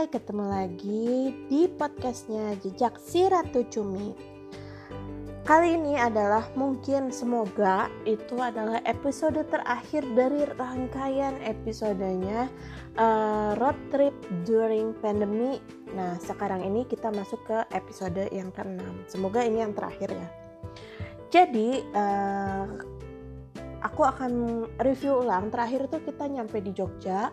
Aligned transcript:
Hai, 0.00 0.08
ketemu 0.08 0.48
lagi 0.48 1.28
di 1.52 1.68
podcastnya 1.68 2.56
Jejak 2.64 2.96
Si 2.96 3.20
Ratu 3.28 3.68
Cumi. 3.68 4.16
Kali 5.44 5.76
ini 5.76 5.92
adalah 5.92 6.48
mungkin 6.56 7.12
semoga 7.12 7.92
itu 8.08 8.32
adalah 8.40 8.80
episode 8.88 9.44
terakhir 9.52 10.00
dari 10.16 10.48
rangkaian 10.56 11.36
episodenya 11.44 12.48
uh, 12.96 13.52
Road 13.60 13.76
Trip 13.92 14.16
During 14.48 14.96
Pandemic 15.04 15.60
Nah 15.92 16.16
sekarang 16.16 16.64
ini 16.64 16.88
kita 16.88 17.12
masuk 17.12 17.44
ke 17.44 17.68
episode 17.68 18.24
yang 18.32 18.48
ke-6 18.56 18.80
Semoga 19.04 19.44
ini 19.44 19.60
yang 19.60 19.76
terakhir 19.76 20.16
ya. 20.16 20.28
Jadi 21.28 21.84
uh, 21.92 22.72
aku 23.84 24.02
akan 24.04 24.32
review 24.80 25.24
ulang. 25.24 25.52
Terakhir 25.52 25.92
itu 25.92 25.98
kita 26.08 26.24
nyampe 26.24 26.60
di 26.60 26.72
Jogja 26.72 27.32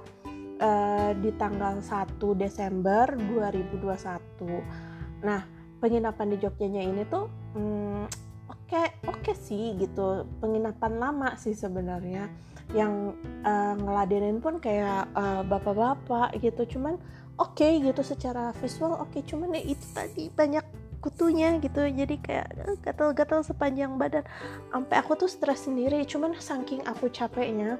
uh, 0.59 1.11
di 1.17 1.31
tanggal 1.35 1.81
1 1.81 2.19
Desember 2.37 3.15
2021. 3.15 5.23
Nah, 5.23 5.41
penginapan 5.81 6.33
di 6.33 6.37
Jogjanya 6.41 6.81
ini 6.83 7.03
tuh 7.05 7.29
hmm, 7.55 8.03
oke 8.49 8.67
okay, 8.67 8.87
oke 9.07 9.21
okay 9.21 9.35
sih 9.37 9.77
gitu. 9.79 10.27
Penginapan 10.41 10.97
lama 10.97 11.37
sih 11.39 11.53
sebenarnya. 11.53 12.27
Yang 12.75 13.15
uh, 13.47 13.79
ngeladenin 13.79 14.43
pun 14.43 14.59
kayak 14.59 15.07
uh, 15.15 15.41
bapak-bapak 15.47 16.35
gitu. 16.43 16.77
Cuman 16.77 16.99
oke 17.37 17.53
okay 17.53 17.77
gitu 17.79 18.01
secara 18.01 18.51
visual 18.57 18.97
oke 18.97 19.13
okay. 19.13 19.21
cuman 19.21 19.53
ya 19.53 19.61
itu 19.61 19.85
tadi 19.93 20.33
banyak 20.33 20.65
kutunya 20.97 21.61
gitu 21.61 21.85
jadi 21.85 22.15
kayak 22.17 22.81
gatal-gatal 22.81 23.45
sepanjang 23.45 24.01
badan 24.01 24.25
sampai 24.73 24.95
aku 24.97 25.13
tuh 25.13 25.29
stres 25.29 25.69
sendiri 25.69 26.01
cuman 26.09 26.33
saking 26.41 26.81
aku 26.89 27.13
capeknya 27.13 27.77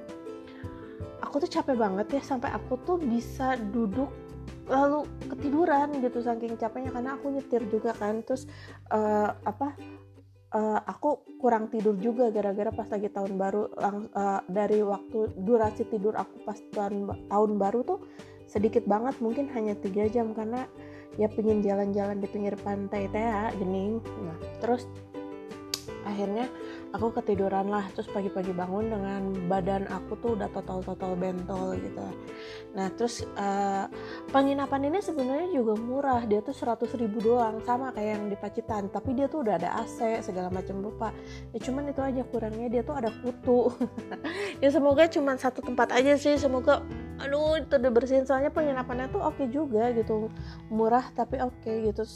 aku 1.22 1.44
tuh 1.44 1.50
capek 1.50 1.76
banget 1.76 2.06
ya 2.18 2.22
sampai 2.22 2.50
aku 2.54 2.78
tuh 2.86 2.98
bisa 3.00 3.58
duduk 3.74 4.10
lalu 4.68 5.08
ketiduran 5.32 5.88
gitu 6.04 6.20
saking 6.20 6.60
capeknya 6.60 6.92
karena 6.92 7.16
aku 7.16 7.32
nyetir 7.32 7.64
juga 7.72 7.96
kan. 7.96 8.20
Terus 8.22 8.44
uh, 8.92 9.32
apa 9.44 9.72
uh, 10.52 10.80
aku 10.84 11.24
kurang 11.40 11.72
tidur 11.72 11.96
juga 11.96 12.28
gara-gara 12.28 12.68
pas 12.72 12.88
lagi 12.88 13.08
tahun 13.08 13.40
baru 13.40 13.62
lang, 13.76 13.96
uh, 14.12 14.40
dari 14.48 14.84
waktu 14.84 15.32
durasi 15.40 15.88
tidur 15.88 16.14
aku 16.16 16.44
pas 16.44 16.58
tahun 16.72 17.08
tahun 17.28 17.50
baru 17.56 17.80
tuh 17.84 18.00
sedikit 18.48 18.84
banget 18.88 19.16
mungkin 19.20 19.48
hanya 19.52 19.76
tiga 19.76 20.08
jam 20.08 20.32
karena 20.32 20.64
ya 21.20 21.28
pengen 21.28 21.60
jalan-jalan 21.60 22.20
di 22.20 22.28
pinggir 22.28 22.56
pantai 22.60 23.08
teh 23.08 23.28
gening. 23.56 24.00
Nah 24.24 24.38
terus 24.60 24.88
akhirnya 26.04 26.48
aku 26.92 27.12
ketiduran 27.20 27.68
lah 27.68 27.84
terus 27.92 28.08
pagi-pagi 28.08 28.52
bangun 28.56 28.88
dengan 28.88 29.22
badan 29.46 29.84
aku 29.92 30.16
tuh 30.20 30.30
udah 30.40 30.48
total-total 30.52 31.12
bentol 31.14 31.76
gitu. 31.76 32.00
Nah 32.72 32.88
terus 32.96 33.28
uh, 33.36 33.86
penginapan 34.32 34.88
ini 34.88 34.98
sebenarnya 35.04 35.52
juga 35.52 35.76
murah 35.76 36.24
dia 36.24 36.40
tuh 36.40 36.56
100 36.56 36.88
ribu 36.96 37.20
doang 37.20 37.60
sama 37.68 37.92
kayak 37.92 38.10
yang 38.16 38.24
di 38.32 38.36
Pacitan 38.40 38.88
tapi 38.88 39.12
dia 39.12 39.28
tuh 39.28 39.44
udah 39.44 39.60
ada 39.60 39.84
AC 39.84 40.24
segala 40.24 40.48
macam 40.48 40.80
rupa. 40.80 41.12
Ya 41.52 41.60
cuman 41.60 41.92
itu 41.92 42.00
aja 42.00 42.22
kurangnya 42.24 42.68
dia 42.72 42.82
tuh 42.84 42.96
ada 42.96 43.12
kutu. 43.20 43.68
Ya 44.58 44.74
semoga 44.74 45.06
cuma 45.06 45.38
satu 45.38 45.62
tempat 45.62 45.94
aja 45.94 46.18
sih 46.18 46.34
semoga 46.34 46.82
aduh 47.18 47.58
itu 47.58 47.74
udah 47.74 47.90
bersihin 47.90 48.24
soalnya 48.26 48.50
penginapannya 48.54 49.10
tuh 49.10 49.22
oke 49.22 49.38
okay 49.38 49.46
juga 49.50 49.90
gitu 49.90 50.30
murah 50.70 51.02
tapi 51.18 51.42
oke 51.42 51.54
okay, 51.62 51.90
gitu 51.90 52.06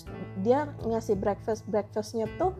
dia 0.42 0.70
ngasih 0.86 1.18
breakfast 1.18 1.66
breakfastnya 1.66 2.30
tuh 2.38 2.54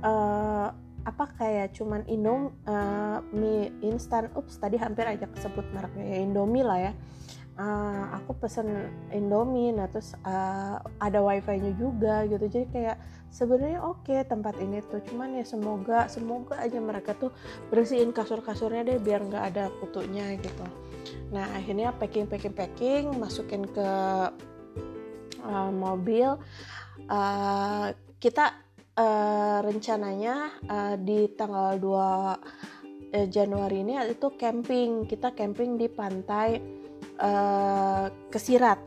uh, 0.00 0.72
apa 1.02 1.34
kayak 1.34 1.74
cuman 1.74 2.06
Indom 2.06 2.54
uh, 2.66 3.18
mie 3.34 3.74
instan 3.82 4.30
ups 4.38 4.58
tadi 4.62 4.78
hampir 4.78 5.02
aja 5.02 5.26
kesebut 5.26 5.66
mereknya 5.74 6.04
ya 6.06 6.18
Indomie 6.22 6.62
lah 6.66 6.78
ya. 6.78 6.92
Uh, 7.52 8.16
aku 8.16 8.32
pesen 8.40 8.88
Indomie 9.12 9.76
nah 9.76 9.84
terus 9.90 10.16
uh, 10.24 10.80
ada 11.02 11.20
wifi-nya 11.20 11.74
juga 11.76 12.24
gitu. 12.30 12.46
Jadi 12.48 12.66
kayak 12.70 12.96
sebenarnya 13.34 13.82
oke 13.82 14.08
okay 14.08 14.24
tempat 14.24 14.56
ini 14.62 14.80
tuh 14.86 15.02
cuman 15.04 15.36
ya 15.36 15.44
semoga 15.44 16.06
semoga 16.08 16.56
aja 16.62 16.78
mereka 16.78 17.18
tuh 17.18 17.34
bersihin 17.68 18.14
kasur-kasurnya 18.14 18.86
deh 18.86 18.98
biar 19.02 19.26
nggak 19.26 19.44
ada 19.52 19.64
kutunya 19.82 20.38
gitu. 20.38 20.64
Nah 21.34 21.50
akhirnya 21.56 21.92
packing 21.96 22.30
packing 22.30 22.54
packing 22.54 23.04
masukin 23.18 23.66
ke 23.68 23.88
uh, 25.44 25.70
mobil. 25.72 26.38
Uh, 27.10 27.90
kita 28.22 28.54
uh, 28.96 29.58
rencananya 29.64 30.52
uh, 30.68 30.94
di 31.00 31.30
tanggal 31.32 31.78
2 31.80 31.88
uh, 31.88 33.26
Januari 33.28 33.84
ini 33.84 33.96
itu 34.08 34.28
camping. 34.36 35.08
Kita 35.08 35.32
camping 35.32 35.80
di 35.80 35.88
pantai 35.88 36.60
uh, 37.20 38.06
Kesirat. 38.28 38.80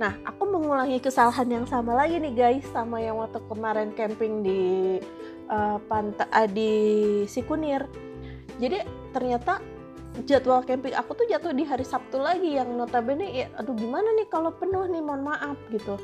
Nah 0.00 0.16
aku 0.24 0.48
mengulangi 0.48 0.96
kesalahan 1.00 1.48
yang 1.48 1.66
sama 1.68 1.92
lagi 1.92 2.16
nih 2.16 2.32
guys 2.32 2.64
sama 2.72 3.04
yang 3.04 3.20
waktu 3.20 3.40
kemarin 3.52 3.92
camping 3.92 4.40
di 4.40 4.62
uh, 5.52 5.76
pantai 5.88 6.28
uh, 6.32 6.48
di 6.48 6.72
Sikunir. 7.28 7.84
Jadi 8.60 8.80
ternyata 9.12 9.60
jadwal 10.26 10.66
camping 10.66 10.92
aku 10.96 11.14
tuh 11.22 11.26
jatuh 11.28 11.54
di 11.54 11.64
hari 11.64 11.86
Sabtu 11.86 12.18
lagi 12.18 12.58
yang 12.58 12.74
notabene 12.74 13.30
ya 13.30 13.46
aduh 13.56 13.72
gimana 13.76 14.08
nih 14.16 14.28
kalau 14.32 14.52
penuh 14.56 14.88
nih? 14.88 15.04
Mohon 15.04 15.36
maaf 15.36 15.58
gitu. 15.68 16.00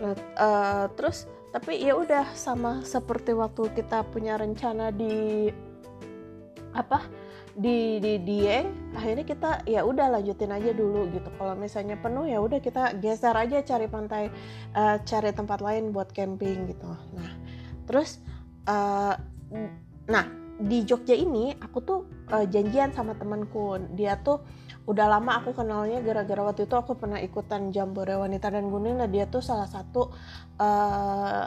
Nah, 0.00 0.16
uh, 0.40 0.84
terus 0.96 1.28
tapi 1.54 1.78
ya 1.78 1.94
udah 1.94 2.34
sama 2.34 2.82
seperti 2.82 3.30
waktu 3.30 3.70
kita 3.78 4.02
punya 4.10 4.34
rencana 4.34 4.90
di 4.90 5.46
apa 6.74 7.06
di 7.54 8.02
di 8.02 8.18
Dieng 8.18 8.90
akhirnya 8.98 9.22
kita 9.22 9.50
ya 9.62 9.86
udah 9.86 10.18
lanjutin 10.18 10.50
aja 10.50 10.74
dulu 10.74 11.06
gitu. 11.14 11.30
Kalau 11.38 11.54
misalnya 11.54 11.94
penuh 11.94 12.26
ya 12.26 12.42
udah 12.42 12.58
kita 12.58 12.98
geser 12.98 13.38
aja 13.38 13.62
cari 13.62 13.86
pantai 13.86 14.34
uh, 14.74 14.98
cari 15.06 15.30
tempat 15.30 15.62
lain 15.62 15.94
buat 15.94 16.10
camping 16.10 16.74
gitu. 16.74 16.90
Nah 17.14 17.30
terus 17.86 18.18
uh, 18.66 19.14
nah 20.10 20.26
di 20.58 20.82
Jogja 20.82 21.14
ini 21.14 21.54
aku 21.62 21.78
tuh 21.86 22.00
uh, 22.34 22.42
janjian 22.50 22.90
sama 22.90 23.14
temanku. 23.14 23.78
Dia 23.94 24.18
tuh 24.18 24.42
udah 24.84 25.06
lama 25.16 25.40
aku 25.40 25.56
kenalnya 25.56 26.04
gara-gara 26.04 26.44
waktu 26.44 26.68
itu 26.68 26.76
aku 26.76 26.92
pernah 27.00 27.16
ikutan 27.16 27.72
Jambore 27.72 28.20
Wanita 28.20 28.52
dan 28.52 28.68
Gunung 28.68 29.00
dan 29.00 29.08
dia 29.08 29.24
tuh 29.24 29.40
salah 29.40 29.64
satu 29.64 30.12
uh, 30.60 31.44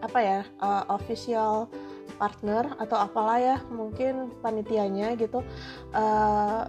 apa 0.00 0.18
ya 0.20 0.40
uh, 0.60 0.88
official 0.92 1.68
partner 2.16 2.72
atau 2.80 2.96
apalah 2.96 3.36
ya 3.36 3.56
mungkin 3.68 4.32
panitianya 4.40 5.18
gitu. 5.20 5.44
Uh, 5.92 6.64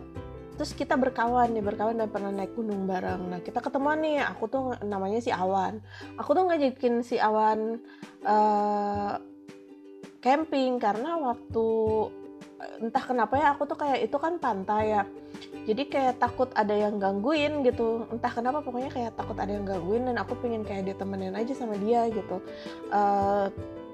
terus 0.60 0.74
kita 0.74 0.98
berkawan 0.98 1.54
nih 1.54 1.64
berkawan 1.64 1.96
dan 1.96 2.10
pernah 2.12 2.34
naik 2.34 2.52
gunung 2.58 2.84
bareng. 2.90 3.30
Nah 3.32 3.40
kita 3.40 3.64
ketemu 3.64 3.90
nih 4.04 4.16
aku 4.28 4.44
tuh 4.50 4.64
namanya 4.84 5.24
si 5.24 5.32
Awan. 5.32 5.80
Aku 6.20 6.36
tuh 6.36 6.50
ngajakin 6.50 7.06
si 7.06 7.16
Awan 7.22 7.80
uh, 8.26 9.22
camping 10.20 10.82
karena 10.82 11.16
waktu 11.16 11.68
entah 12.82 13.04
kenapa 13.06 13.38
ya 13.38 13.54
aku 13.54 13.70
tuh 13.70 13.78
kayak 13.78 14.10
itu 14.10 14.18
kan 14.18 14.42
pantai 14.42 14.98
ya. 14.98 15.04
Jadi 15.68 15.84
kayak 15.92 16.18
takut 16.18 16.50
ada 16.58 16.74
yang 16.74 16.98
gangguin 16.98 17.62
gitu. 17.62 18.10
Entah 18.10 18.32
kenapa 18.34 18.66
pokoknya 18.66 18.90
kayak 18.90 19.12
takut 19.14 19.38
ada 19.38 19.52
yang 19.54 19.66
gangguin 19.68 20.10
dan 20.10 20.18
aku 20.18 20.34
pengen 20.42 20.66
kayak 20.66 20.90
ditemenin 20.90 21.38
aja 21.38 21.54
sama 21.54 21.78
dia 21.78 22.10
gitu. 22.10 22.42
Uh, 22.90 23.52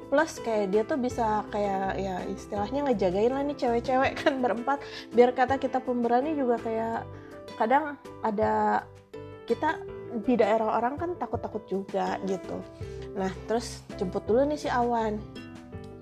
plus 0.08 0.38
kayak 0.46 0.70
dia 0.70 0.84
tuh 0.86 0.96
bisa 1.02 1.42
kayak 1.50 1.98
ya 1.98 2.22
istilahnya 2.30 2.86
ngejagain 2.88 3.34
lah 3.34 3.44
nih 3.44 3.58
cewek-cewek 3.58 4.14
kan 4.22 4.34
berempat. 4.40 4.80
Biar 5.12 5.36
kata 5.36 5.60
kita 5.60 5.84
pemberani 5.84 6.38
juga 6.38 6.56
kayak 6.62 7.04
kadang 7.60 8.00
ada 8.24 8.86
kita 9.44 9.82
di 10.24 10.38
daerah 10.40 10.78
orang 10.80 10.96
kan 10.96 11.18
takut-takut 11.20 11.66
juga 11.68 12.16
gitu. 12.24 12.62
Nah 13.18 13.34
terus 13.50 13.84
jemput 14.00 14.24
dulu 14.24 14.46
nih 14.48 14.60
si 14.62 14.70
Awan 14.70 15.20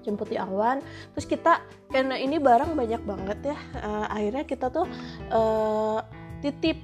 jemput 0.02 0.30
di 0.30 0.38
awan. 0.38 0.82
Terus 1.16 1.26
kita 1.26 1.62
karena 1.90 2.18
ini 2.18 2.38
barang 2.38 2.74
banyak 2.74 3.02
banget 3.06 3.40
ya. 3.54 3.58
Uh, 3.82 4.06
akhirnya 4.10 4.44
kita 4.46 4.68
tuh 4.70 4.86
uh, 5.32 6.00
titip 6.42 6.78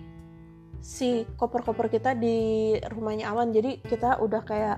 si 0.80 1.26
koper-koper 1.36 1.90
kita 1.92 2.14
di 2.14 2.74
rumahnya 2.94 3.34
awan. 3.34 3.52
Jadi 3.52 3.82
kita 3.84 4.22
udah 4.22 4.42
kayak 4.46 4.78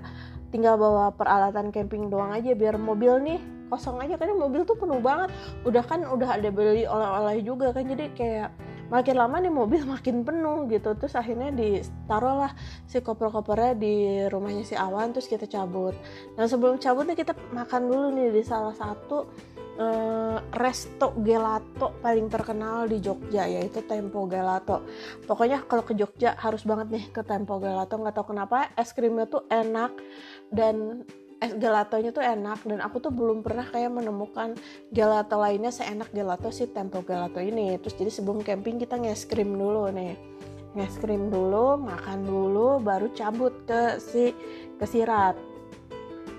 tinggal 0.50 0.74
bawa 0.74 1.14
peralatan 1.14 1.70
camping 1.70 2.10
doang 2.10 2.34
aja 2.34 2.56
biar 2.56 2.74
mobil 2.80 3.22
nih 3.22 3.40
kosong 3.70 4.02
aja. 4.02 4.18
Karena 4.18 4.34
mobil 4.34 4.66
tuh 4.66 4.74
penuh 4.74 4.98
banget. 4.98 5.30
Udah 5.62 5.84
kan 5.86 6.02
udah 6.02 6.40
ada 6.40 6.48
beli 6.50 6.88
oleh-oleh 6.88 7.44
juga 7.44 7.70
kan. 7.70 7.86
Jadi 7.86 8.10
kayak 8.16 8.50
makin 8.90 9.16
lama 9.16 9.36
nih 9.38 9.52
mobil 9.54 9.82
makin 9.94 10.26
penuh 10.26 10.66
gitu. 10.68 10.92
Terus 10.98 11.14
akhirnya 11.16 11.54
ditaruh 11.54 12.46
lah 12.46 12.52
si 12.84 13.00
koper-kopernya 13.00 13.72
di 13.78 13.94
rumahnya 14.28 14.66
si 14.66 14.74
Awan 14.74 15.14
terus 15.14 15.30
kita 15.30 15.46
cabut. 15.46 15.94
Nah 16.36 16.44
sebelum 16.50 16.76
cabut 16.82 17.06
nih 17.06 17.16
kita 17.16 17.32
makan 17.54 17.88
dulu 17.88 18.06
nih 18.12 18.28
di 18.34 18.42
salah 18.42 18.74
satu 18.74 19.30
uh, 19.80 20.38
resto 20.52 21.16
gelato 21.24 21.96
paling 22.04 22.28
terkenal 22.28 22.84
di 22.90 23.00
Jogja 23.00 23.48
yaitu 23.48 23.80
Tempo 23.86 24.28
Gelato. 24.28 24.84
Pokoknya 25.24 25.64
kalau 25.64 25.86
ke 25.86 25.96
Jogja 25.96 26.36
harus 26.36 26.66
banget 26.68 26.88
nih 26.92 27.04
ke 27.08 27.22
Tempo 27.24 27.56
Gelato. 27.56 27.96
Nggak 27.96 28.14
tahu 28.20 28.36
kenapa 28.36 28.68
es 28.76 28.92
krimnya 28.92 29.24
tuh 29.30 29.48
enak 29.48 29.96
dan 30.52 31.06
es 31.40 31.56
gelatonya 31.56 32.12
tuh 32.12 32.20
enak 32.20 32.60
dan 32.68 32.84
aku 32.84 33.00
tuh 33.00 33.12
belum 33.12 33.40
pernah 33.40 33.64
kayak 33.64 33.90
menemukan 33.90 34.52
gelato 34.92 35.40
lainnya 35.40 35.72
seenak 35.72 36.12
gelato 36.12 36.52
si 36.52 36.68
Tempo 36.68 37.00
Gelato 37.00 37.40
ini. 37.40 37.80
Terus 37.80 37.96
jadi 37.96 38.12
sebelum 38.12 38.44
camping 38.44 38.76
kita 38.76 39.00
nge-es 39.00 39.24
krim 39.24 39.56
dulu 39.56 39.88
nih. 39.88 40.14
Nge 40.76 41.02
dulu 41.32 41.80
makan 41.80 42.22
dulu 42.22 42.78
baru 42.78 43.10
cabut 43.16 43.66
ke 43.66 43.98
si 43.98 44.30
ke 44.78 44.86
Sirat 44.86 45.49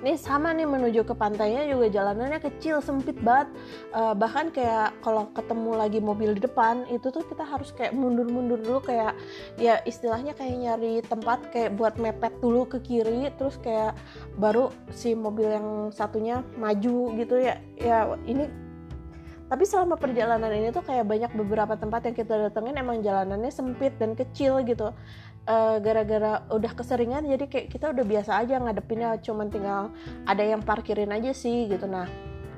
Nih 0.02 0.18
sama 0.18 0.50
nih 0.50 0.66
menuju 0.66 1.06
ke 1.06 1.14
pantainya 1.14 1.70
juga 1.70 1.86
jalanannya 1.94 2.42
kecil 2.42 2.82
sempit 2.82 3.14
banget. 3.22 3.54
Uh, 3.94 4.18
bahkan 4.18 4.50
kayak 4.50 4.98
kalau 5.06 5.30
ketemu 5.38 5.72
lagi 5.78 6.00
mobil 6.02 6.34
di 6.34 6.42
depan 6.42 6.90
itu 6.90 7.14
tuh 7.14 7.22
kita 7.22 7.46
harus 7.46 7.70
kayak 7.78 7.94
mundur-mundur 7.94 8.58
dulu 8.58 8.82
kayak 8.82 9.14
ya 9.62 9.78
istilahnya 9.86 10.34
kayak 10.34 10.58
nyari 10.58 11.06
tempat 11.06 11.54
kayak 11.54 11.78
buat 11.78 12.02
mepet 12.02 12.34
dulu 12.42 12.66
ke 12.66 12.82
kiri 12.82 13.30
terus 13.38 13.62
kayak 13.62 13.94
baru 14.42 14.74
si 14.90 15.14
mobil 15.14 15.54
yang 15.54 15.94
satunya 15.94 16.42
maju 16.58 17.14
gitu 17.22 17.38
ya. 17.38 17.62
Ya 17.78 18.10
ini 18.26 18.50
tapi 19.52 19.68
selama 19.68 20.00
perjalanan 20.00 20.48
ini 20.56 20.72
tuh 20.72 20.80
kayak 20.80 21.04
banyak 21.12 21.32
beberapa 21.36 21.76
tempat 21.76 22.08
yang 22.08 22.16
kita 22.16 22.48
datengin 22.48 22.80
emang 22.80 23.04
jalanannya 23.04 23.52
sempit 23.52 23.92
dan 24.00 24.16
kecil 24.16 24.64
gitu 24.64 24.96
eh, 25.48 25.78
gara-gara 25.82 26.46
udah 26.52 26.72
keseringan 26.76 27.26
jadi 27.26 27.46
kayak 27.50 27.68
kita 27.74 27.94
udah 27.94 28.06
biasa 28.06 28.32
aja 28.42 28.62
ngadepinnya 28.62 29.18
cuman 29.24 29.48
tinggal 29.50 29.94
ada 30.28 30.44
yang 30.44 30.62
parkirin 30.62 31.14
aja 31.14 31.32
sih 31.34 31.70
gitu. 31.70 31.86
Nah 31.90 32.06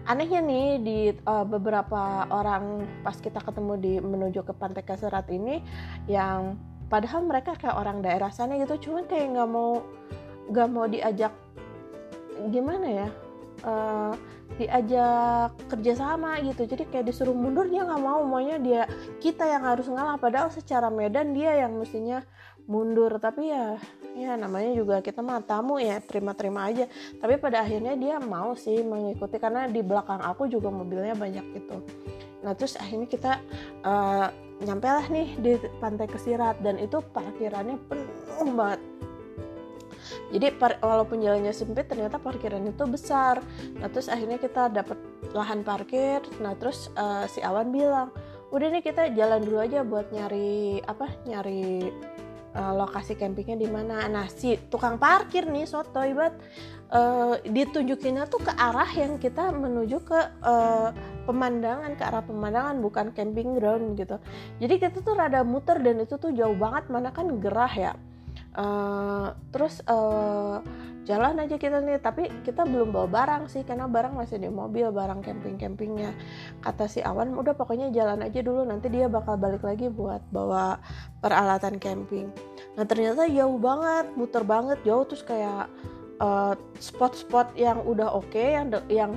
anehnya 0.04 0.44
nih 0.44 0.68
di 0.84 1.00
uh, 1.24 1.48
beberapa 1.48 2.28
orang 2.28 2.84
pas 3.08 3.16
kita 3.16 3.40
ketemu 3.40 3.74
di 3.80 3.94
menuju 4.04 4.44
ke 4.44 4.52
pantai 4.52 4.84
Kaserat 4.84 5.32
ini 5.32 5.64
yang 6.12 6.60
padahal 6.92 7.24
mereka 7.24 7.56
kayak 7.56 7.80
orang 7.80 8.04
daerah 8.04 8.28
sana 8.28 8.60
gitu 8.60 8.92
cuman 8.92 9.08
kayak 9.08 9.32
nggak 9.32 9.48
mau 9.48 9.80
nggak 10.52 10.68
mau 10.68 10.86
diajak 10.92 11.32
gimana 12.52 12.88
ya 12.92 13.10
uh, 13.64 14.14
diajak 14.60 15.56
kerjasama 15.72 16.38
gitu. 16.46 16.70
Jadi 16.70 16.84
kayak 16.90 17.10
disuruh 17.10 17.34
mundur 17.34 17.66
dia 17.66 17.82
nggak 17.88 18.04
mau. 18.04 18.22
Maunya 18.22 18.62
dia 18.62 18.84
kita 19.18 19.50
yang 19.50 19.66
harus 19.66 19.90
ngalah. 19.90 20.20
Padahal 20.22 20.54
secara 20.54 20.94
medan 20.94 21.34
dia 21.34 21.66
yang 21.66 21.74
mestinya 21.74 22.22
mundur. 22.70 23.12
Tapi 23.18 23.50
ya 23.52 23.78
ya 24.14 24.38
namanya 24.38 24.72
juga 24.78 25.02
kita 25.02 25.26
mah 25.26 25.42
tamu 25.42 25.82
ya 25.82 26.00
terima-terima 26.04 26.70
aja. 26.70 26.86
Tapi 27.18 27.38
pada 27.42 27.66
akhirnya 27.66 27.98
dia 27.98 28.18
mau 28.22 28.54
sih 28.54 28.82
mengikuti 28.82 29.38
karena 29.42 29.66
di 29.68 29.82
belakang 29.82 30.22
aku 30.22 30.48
juga 30.48 30.70
mobilnya 30.70 31.18
banyak 31.18 31.46
gitu. 31.58 31.78
Nah 32.44 32.54
terus 32.54 32.76
akhirnya 32.76 33.08
kita 33.08 33.40
uh, 33.88 34.28
nyampe 34.64 34.88
lah 34.88 35.08
nih 35.08 35.30
di 35.40 35.52
pantai 35.80 36.08
Kesirat 36.08 36.60
dan 36.62 36.80
itu 36.80 37.00
parkirannya 37.00 37.80
penuh 37.88 38.52
banget. 38.54 38.82
Jadi 40.34 40.50
par, 40.58 40.82
walaupun 40.82 41.22
jalannya 41.22 41.54
sempit 41.54 41.88
ternyata 41.88 42.18
parkirannya 42.20 42.74
itu 42.74 42.86
besar. 42.86 43.40
Nah 43.80 43.88
terus 43.90 44.12
akhirnya 44.12 44.38
kita 44.38 44.70
dapat 44.70 45.00
lahan 45.32 45.64
parkir. 45.64 46.22
Nah 46.44 46.54
terus 46.60 46.92
uh, 47.00 47.26
si 47.30 47.40
Awan 47.40 47.72
bilang 47.72 48.12
udah 48.54 48.70
nih 48.70 48.86
kita 48.86 49.10
jalan 49.18 49.42
dulu 49.42 49.58
aja 49.66 49.82
buat 49.82 50.14
nyari 50.14 50.78
apa 50.86 51.10
nyari 51.26 51.90
uh, 52.56 52.74
lokasi 52.78 53.18
campingnya 53.18 53.58
di 53.58 53.68
mana. 53.70 54.06
Nah 54.08 54.26
si 54.30 54.58
tukang 54.70 55.02
parkir 55.02 55.50
nih 55.50 55.66
soto 55.66 56.02
ibat 56.02 56.34
uh, 56.94 57.38
ditunjukinnya 57.44 58.30
tuh 58.30 58.42
ke 58.46 58.54
arah 58.54 58.90
yang 58.94 59.18
kita 59.18 59.50
menuju 59.52 59.98
ke 60.06 60.20
uh, 60.46 60.90
pemandangan 61.26 61.98
ke 61.98 62.04
arah 62.06 62.24
pemandangan 62.24 62.78
bukan 62.80 63.12
camping 63.12 63.58
ground 63.58 63.98
gitu. 63.98 64.22
Jadi 64.62 64.74
kita 64.80 64.98
tuh 65.02 65.18
rada 65.18 65.42
muter 65.42 65.82
dan 65.82 66.02
itu 66.02 66.16
tuh 66.16 66.32
jauh 66.32 66.56
banget 66.56 66.88
mana 66.94 67.10
kan 67.10 67.28
gerah 67.42 67.74
ya. 67.74 67.94
Uh, 68.54 69.34
terus 69.50 69.82
uh, 69.90 70.62
jalan 71.04 71.36
aja 71.44 71.60
kita 71.60 71.84
nih 71.84 72.00
tapi 72.00 72.32
kita 72.48 72.64
belum 72.64 72.96
bawa 72.96 73.08
barang 73.12 73.44
sih 73.52 73.68
karena 73.68 73.92
barang 73.92 74.16
masih 74.16 74.40
di 74.40 74.48
mobil 74.48 74.88
barang 74.88 75.20
camping 75.20 75.60
campingnya 75.60 76.16
kata 76.64 76.88
si 76.88 77.04
Awan 77.04 77.36
udah 77.36 77.52
pokoknya 77.56 77.92
jalan 77.92 78.24
aja 78.24 78.40
dulu 78.40 78.64
nanti 78.64 78.88
dia 78.88 79.12
bakal 79.12 79.36
balik 79.36 79.68
lagi 79.68 79.92
buat 79.92 80.24
bawa 80.32 80.80
peralatan 81.20 81.76
camping. 81.80 82.32
Nah 82.80 82.88
ternyata 82.88 83.28
jauh 83.28 83.60
banget 83.60 84.16
muter 84.16 84.44
banget 84.48 84.80
jauh 84.88 85.04
terus 85.04 85.24
kayak 85.24 85.68
uh, 86.20 86.54
spot-spot 86.78 87.56
yang 87.58 87.82
udah 87.82 88.14
oke 88.14 88.30
okay, 88.30 88.58
yang 88.58 88.68
yang 88.92 89.14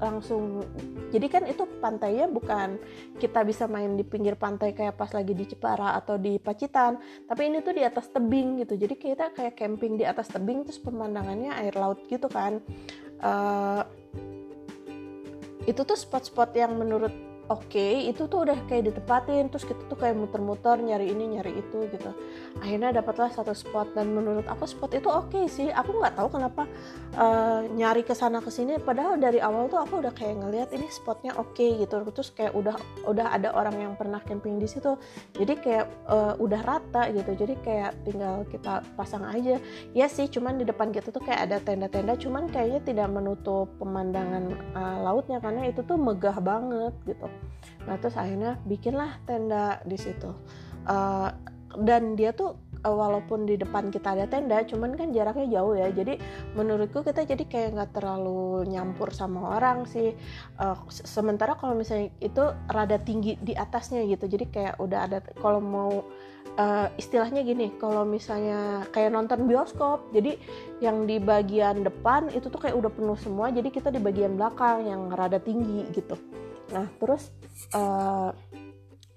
langsung 0.00 0.64
jadi 1.12 1.26
kan 1.28 1.44
itu 1.44 1.68
pantainya 1.82 2.24
bukan 2.30 2.80
kita 3.20 3.44
bisa 3.44 3.68
main 3.68 3.98
di 3.98 4.06
pinggir 4.06 4.38
pantai 4.38 4.72
kayak 4.72 4.96
pas 4.96 5.12
lagi 5.12 5.36
di 5.36 5.44
Jepara 5.44 5.92
atau 5.98 6.16
di 6.16 6.40
Pacitan 6.40 6.96
tapi 7.28 7.52
ini 7.52 7.60
tuh 7.60 7.76
di 7.76 7.84
atas 7.84 8.08
tebing 8.08 8.64
gitu. 8.64 8.80
Jadi 8.80 8.94
kita 8.96 9.36
kayak 9.36 9.60
camping 9.60 10.00
di 10.00 10.08
atas 10.08 10.32
tebing 10.32 10.64
terus 10.64 10.80
pemandangannya 10.80 11.52
air 11.52 11.74
laut 11.76 12.00
gitu 12.08 12.30
kan. 12.32 12.64
Uh, 13.20 13.84
itu 15.68 15.84
tuh 15.84 15.98
spot-spot 15.98 16.56
yang 16.56 16.72
menurut 16.80 17.12
oke 17.50 17.66
okay, 17.66 18.06
itu 18.06 18.30
tuh 18.30 18.46
udah 18.46 18.54
kayak 18.70 18.94
ditepatin 18.94 19.50
terus 19.50 19.66
kita 19.66 19.82
tuh 19.90 19.98
kayak 19.98 20.14
muter-muter 20.14 20.78
nyari 20.78 21.10
ini 21.10 21.34
nyari 21.34 21.58
itu 21.58 21.90
gitu. 21.90 22.10
Akhirnya 22.62 22.94
dapatlah 22.94 23.34
satu 23.34 23.50
spot 23.50 23.98
dan 23.98 24.14
menurut 24.14 24.46
aku 24.46 24.70
spot 24.70 24.94
itu 24.94 25.10
oke 25.10 25.34
okay 25.34 25.44
sih. 25.50 25.68
Aku 25.74 25.98
nggak 25.98 26.14
tahu 26.14 26.30
kenapa 26.30 26.70
uh, 27.18 27.66
nyari 27.74 28.06
ke 28.06 28.14
sana 28.14 28.38
ke 28.38 28.54
sini 28.54 28.78
padahal 28.78 29.18
dari 29.18 29.42
awal 29.42 29.66
tuh 29.66 29.82
aku 29.82 29.98
udah 29.98 30.14
kayak 30.14 30.38
ngelihat 30.38 30.70
ini 30.70 30.86
spotnya 30.94 31.34
oke 31.34 31.58
okay, 31.58 31.74
gitu. 31.82 31.98
Terus 32.14 32.30
kayak 32.30 32.54
udah 32.54 32.78
udah 33.10 33.26
ada 33.34 33.50
orang 33.50 33.74
yang 33.82 33.92
pernah 33.98 34.22
camping 34.22 34.62
di 34.62 34.70
situ. 34.70 34.94
Jadi 35.34 35.58
kayak 35.58 35.86
uh, 36.06 36.38
udah 36.38 36.60
rata 36.62 37.10
gitu. 37.10 37.34
Jadi 37.34 37.58
kayak 37.66 37.98
tinggal 38.06 38.46
kita 38.46 38.86
pasang 38.94 39.26
aja. 39.26 39.58
Ya 39.90 40.06
sih 40.06 40.30
cuman 40.30 40.62
di 40.62 40.64
depan 40.70 40.94
kita 40.94 41.10
tuh 41.10 41.22
kayak 41.26 41.50
ada 41.50 41.58
tenda-tenda 41.58 42.14
cuman 42.14 42.46
kayaknya 42.46 42.80
tidak 42.86 43.08
menutup 43.10 43.66
pemandangan 43.82 44.54
uh, 44.78 44.98
lautnya 45.02 45.42
karena 45.42 45.66
itu 45.66 45.82
tuh 45.82 45.98
megah 45.98 46.38
banget 46.38 46.94
gitu 47.08 47.39
nah 47.88 47.96
terus 47.96 48.16
akhirnya 48.16 48.60
bikinlah 48.68 49.20
tenda 49.24 49.80
di 49.88 49.96
situ. 49.96 50.30
Uh, 50.84 51.32
dan 51.78 52.18
dia 52.18 52.34
tuh 52.34 52.58
uh, 52.82 52.90
walaupun 52.90 53.46
di 53.46 53.54
depan 53.54 53.94
kita 53.94 54.18
ada 54.18 54.26
tenda 54.26 54.58
cuman 54.66 54.98
kan 54.98 55.14
jaraknya 55.14 55.60
jauh 55.60 55.74
ya. 55.78 55.88
Jadi 55.94 56.18
menurutku 56.58 57.06
kita 57.06 57.22
jadi 57.22 57.44
kayak 57.46 57.68
nggak 57.78 57.90
terlalu 57.94 58.66
nyampur 58.66 59.14
sama 59.14 59.56
orang 59.56 59.86
sih. 59.86 60.12
Uh, 60.58 60.76
sementara 60.90 61.54
kalau 61.54 61.78
misalnya 61.78 62.10
itu 62.18 62.42
rada 62.68 62.98
tinggi 62.98 63.38
di 63.40 63.54
atasnya 63.54 64.02
gitu. 64.08 64.26
Jadi 64.26 64.44
kayak 64.50 64.74
udah 64.82 64.98
ada 65.06 65.18
kalau 65.38 65.62
mau 65.62 66.02
uh, 66.58 66.88
istilahnya 66.98 67.46
gini 67.46 67.70
kalau 67.78 68.02
misalnya 68.02 68.88
kayak 68.90 69.12
nonton 69.14 69.46
bioskop 69.46 70.08
jadi 70.10 70.40
yang 70.82 71.04
di 71.04 71.20
bagian 71.20 71.84
depan 71.84 72.32
itu 72.32 72.48
tuh 72.48 72.58
kayak 72.58 72.76
udah 72.76 72.90
penuh 72.90 73.18
semua 73.20 73.52
jadi 73.52 73.68
kita 73.68 73.92
di 73.92 74.00
bagian 74.00 74.34
belakang 74.34 74.88
yang 74.88 75.12
rada 75.12 75.38
tinggi 75.38 75.86
gitu 75.92 76.16
nah 76.70 76.86
terus 76.98 77.34
uh, 77.74 78.30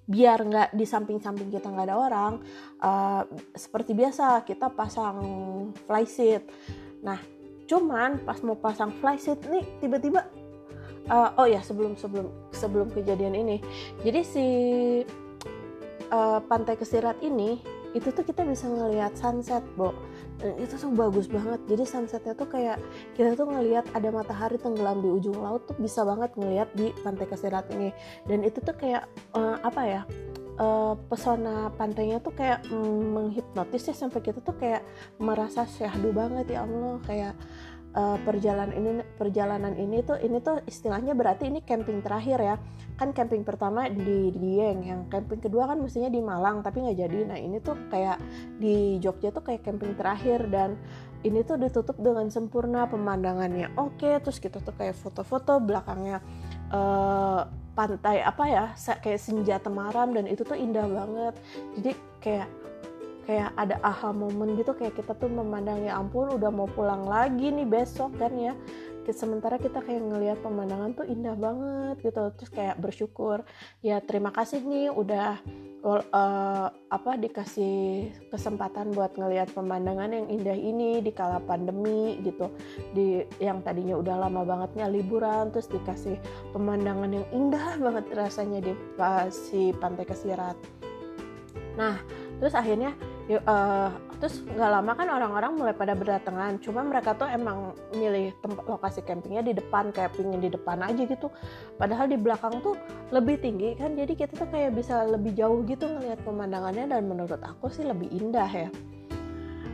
biar 0.04 0.44
nggak 0.44 0.70
di 0.76 0.84
samping-samping 0.84 1.48
kita 1.48 1.72
nggak 1.72 1.88
ada 1.88 1.96
orang 1.96 2.34
uh, 2.84 3.24
seperti 3.56 3.96
biasa 3.96 4.44
kita 4.44 4.68
pasang 4.68 5.18
fly 5.88 6.04
seat. 6.04 6.44
Nah 7.00 7.20
cuman 7.64 8.20
pas 8.28 8.36
mau 8.44 8.60
pasang 8.60 8.92
fly 9.00 9.16
seat 9.16 9.48
nih 9.48 9.64
tiba-tiba 9.80 10.28
uh, 11.08 11.40
oh 11.40 11.48
ya 11.48 11.64
sebelum 11.64 11.96
sebelum 11.96 12.28
sebelum 12.52 12.92
kejadian 12.92 13.32
ini. 13.32 13.58
Jadi 14.04 14.22
si 14.28 14.48
uh, 16.12 16.40
pantai 16.44 16.76
Kesirat 16.76 17.24
ini 17.24 17.64
itu 17.94 18.10
tuh 18.10 18.26
kita 18.26 18.42
bisa 18.44 18.66
ngelihat 18.66 19.14
sunset, 19.14 19.62
Bo. 19.78 19.94
Dan 20.42 20.58
itu 20.60 20.76
tuh 20.76 20.90
bagus 20.92 21.30
banget. 21.30 21.62
Jadi 21.70 21.84
sunsetnya 21.86 22.34
tuh 22.34 22.50
kayak 22.50 22.82
kita 23.14 23.38
tuh 23.38 23.48
ngelihat 23.48 23.86
ada 23.94 24.10
matahari 24.10 24.58
tenggelam 24.58 25.00
di 25.00 25.10
ujung 25.10 25.38
laut 25.38 25.64
tuh 25.70 25.78
bisa 25.78 26.02
banget 26.04 26.34
ngelihat 26.36 26.70
di 26.74 26.90
pantai 27.06 27.30
Kesirat 27.30 27.70
ini. 27.72 27.94
Dan 28.26 28.42
itu 28.42 28.60
tuh 28.60 28.76
kayak 28.76 29.06
uh, 29.38 29.62
apa 29.62 29.82
ya? 29.86 30.04
Uh, 30.54 30.94
pesona 31.10 31.74
pantainya 31.74 32.22
tuh 32.22 32.30
kayak 32.30 32.62
mm, 32.70 33.02
menghipnotis 33.10 33.90
ya 33.90 33.96
sampai 33.98 34.22
kita 34.22 34.38
tuh 34.38 34.54
kayak 34.54 34.86
merasa 35.18 35.66
syahdu 35.66 36.14
banget 36.14 36.46
ya 36.54 36.62
Allah 36.62 37.02
kayak 37.10 37.34
uh, 37.94 38.18
perjalanan 38.22 38.74
ini 38.74 38.92
perjalanan 39.18 39.74
ini 39.78 40.02
tuh 40.02 40.18
ini 40.20 40.38
tuh 40.42 40.62
istilahnya 40.66 41.14
berarti 41.14 41.50
ini 41.50 41.62
camping 41.64 42.02
terakhir 42.02 42.40
ya. 42.42 42.56
Kan 42.94 43.14
camping 43.14 43.42
pertama 43.42 43.90
di 43.90 44.30
Dieng 44.34 44.86
yang 44.86 45.02
camping 45.10 45.42
kedua 45.42 45.66
kan 45.66 45.82
mestinya 45.82 46.10
di 46.10 46.22
Malang 46.22 46.62
tapi 46.62 46.86
nggak 46.86 46.98
jadi. 46.98 47.20
Nah 47.30 47.38
ini 47.40 47.58
tuh 47.62 47.78
kayak 47.90 48.18
di 48.58 48.98
Jogja 49.02 49.34
tuh 49.34 49.46
kayak 49.46 49.66
camping 49.66 49.94
terakhir 49.98 50.46
dan 50.50 50.78
ini 51.24 51.40
tuh 51.42 51.56
ditutup 51.56 51.96
dengan 51.98 52.28
sempurna 52.30 52.86
pemandangannya. 52.90 53.74
Oke 53.80 54.20
terus 54.22 54.38
kita 54.38 54.60
tuh 54.60 54.76
kayak 54.76 54.98
foto-foto 54.98 55.58
belakangnya 55.64 56.20
uh, 56.70 57.48
pantai 57.74 58.22
apa 58.22 58.44
ya 58.46 58.66
kayak 59.02 59.18
senja 59.18 59.58
temaram 59.58 60.14
dan 60.14 60.30
itu 60.30 60.46
tuh 60.46 60.58
indah 60.58 60.86
banget. 60.86 61.36
Jadi 61.80 61.92
kayak 62.22 62.63
kayak 63.24 63.56
ada 63.56 63.80
aha 63.82 64.12
momen 64.12 64.60
gitu 64.60 64.76
kayak 64.76 65.00
kita 65.00 65.16
tuh 65.16 65.32
memandang 65.32 65.84
ya 65.84 65.96
ampun 66.00 66.32
udah 66.36 66.52
mau 66.52 66.68
pulang 66.68 67.08
lagi 67.08 67.52
nih 67.52 67.68
besok 67.68 68.16
kan 68.20 68.34
ya. 68.36 68.54
Sementara 69.04 69.60
kita 69.60 69.84
kayak 69.84 70.00
ngelihat 70.00 70.40
pemandangan 70.40 70.96
tuh 70.96 71.04
indah 71.04 71.36
banget 71.36 72.00
gitu 72.08 72.24
terus 72.40 72.48
kayak 72.48 72.80
bersyukur 72.80 73.44
ya 73.84 74.00
terima 74.00 74.32
kasih 74.32 74.64
nih 74.64 74.96
udah 74.96 75.44
uh, 75.84 76.68
apa 76.72 77.12
dikasih 77.20 78.08
kesempatan 78.32 78.96
buat 78.96 79.12
ngelihat 79.20 79.52
pemandangan 79.52 80.16
yang 80.16 80.28
indah 80.32 80.56
ini 80.56 81.04
di 81.04 81.12
kala 81.12 81.44
pandemi 81.44 82.16
gitu. 82.24 82.48
Di 82.96 83.28
yang 83.44 83.60
tadinya 83.62 84.00
udah 84.00 84.16
lama 84.24 84.48
bangetnya 84.48 84.88
liburan 84.88 85.52
terus 85.52 85.68
dikasih 85.68 86.16
pemandangan 86.56 87.12
yang 87.12 87.28
indah 87.36 87.76
banget 87.76 88.06
rasanya 88.16 88.60
di 88.64 88.74
si 89.30 89.76
pantai 89.76 90.08
Kesirat. 90.08 90.56
Nah 91.76 92.00
terus 92.42 92.54
akhirnya 92.58 92.94
uh, 93.32 93.90
terus 94.20 94.40
nggak 94.44 94.72
lama 94.72 94.92
kan 94.96 95.08
orang-orang 95.12 95.52
mulai 95.56 95.76
pada 95.76 95.96
berdatangan. 95.96 96.60
Cuma 96.60 96.84
mereka 96.84 97.16
tuh 97.16 97.28
emang 97.28 97.76
milih 97.96 98.36
tempat 98.40 98.66
lokasi 98.68 99.04
campingnya 99.04 99.44
di 99.44 99.54
depan 99.56 99.92
kayak 99.92 100.16
pingin 100.16 100.40
di 100.40 100.52
depan 100.52 100.80
aja 100.84 101.04
gitu. 101.04 101.28
Padahal 101.76 102.08
di 102.08 102.16
belakang 102.20 102.64
tuh 102.64 102.76
lebih 103.12 103.40
tinggi 103.40 103.76
kan. 103.76 103.96
Jadi 103.96 104.14
kita 104.16 104.34
tuh 104.36 104.48
kayak 104.48 104.76
bisa 104.76 105.04
lebih 105.08 105.36
jauh 105.36 105.64
gitu 105.68 105.88
ngelihat 105.88 106.20
pemandangannya. 106.24 106.88
Dan 106.88 107.08
menurut 107.08 107.40
aku 107.44 107.68
sih 107.72 107.84
lebih 107.84 108.12
indah 108.12 108.48
ya. 108.48 108.70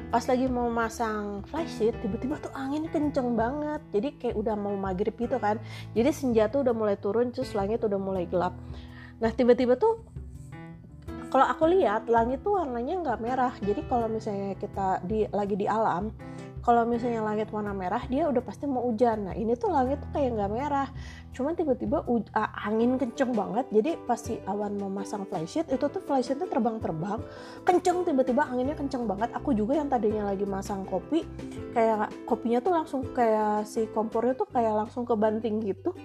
Pas 0.09 0.25
lagi 0.25 0.49
mau 0.49 0.65
masang 0.73 1.45
flysheet 1.53 1.93
tiba-tiba 2.01 2.41
tuh 2.41 2.49
angin 2.57 2.89
kenceng 2.89 3.37
banget. 3.37 3.81
Jadi 3.93 4.09
kayak 4.17 4.35
udah 4.37 4.57
mau 4.57 4.73
maghrib 4.73 5.13
gitu 5.13 5.37
kan. 5.37 5.61
Jadi 5.93 6.09
senja 6.09 6.49
tuh 6.49 6.65
udah 6.65 6.73
mulai 6.73 6.97
turun 6.97 7.29
terus 7.29 7.53
langit 7.53 7.85
udah 7.85 8.01
mulai 8.01 8.25
gelap. 8.25 8.57
Nah 9.21 9.29
tiba-tiba 9.29 9.77
tuh 9.77 10.01
kalau 11.29 11.45
aku 11.45 11.69
lihat 11.69 12.09
langit 12.09 12.41
tuh 12.41 12.57
warnanya 12.57 12.93
nggak 13.05 13.19
merah. 13.21 13.53
Jadi 13.61 13.85
kalau 13.85 14.09
misalnya 14.09 14.57
kita 14.57 15.05
di 15.05 15.29
lagi 15.29 15.53
di 15.53 15.69
alam 15.69 16.09
kalau 16.59 16.83
misalnya 16.83 17.23
langit 17.23 17.49
warna 17.55 17.71
merah 17.71 18.03
dia 18.11 18.27
udah 18.27 18.43
pasti 18.43 18.67
mau 18.67 18.83
hujan. 18.85 19.31
Nah 19.31 19.35
ini 19.35 19.55
tuh 19.55 19.71
langit 19.71 20.03
tuh 20.03 20.09
kayak 20.11 20.35
nggak 20.35 20.51
merah. 20.51 20.87
Cuman 21.31 21.55
tiba-tiba 21.55 22.03
uh, 22.05 22.49
angin 22.67 22.99
kenceng 22.99 23.31
banget. 23.31 23.65
Jadi 23.71 23.91
pasti 24.03 24.37
awan 24.45 24.75
mau 24.75 24.91
masang 24.91 25.23
flysheet 25.25 25.71
itu 25.71 25.85
tuh 25.87 26.01
flysheetnya 26.03 26.45
terbang-terbang. 26.45 27.23
Kenceng 27.63 28.03
tiba-tiba 28.03 28.45
anginnya 28.45 28.75
kenceng 28.75 29.07
banget. 29.07 29.31
Aku 29.33 29.55
juga 29.55 29.79
yang 29.79 29.87
tadinya 29.87 30.29
lagi 30.29 30.43
masang 30.43 30.83
kopi 30.85 31.23
kayak 31.71 32.11
kopinya 32.27 32.59
tuh 32.59 32.73
langsung 32.75 33.01
kayak 33.15 33.63
si 33.65 33.87
kompornya 33.89 34.35
tuh 34.35 34.49
kayak 34.51 34.85
langsung 34.85 35.07
kebanting 35.07 35.63
gitu 35.63 35.95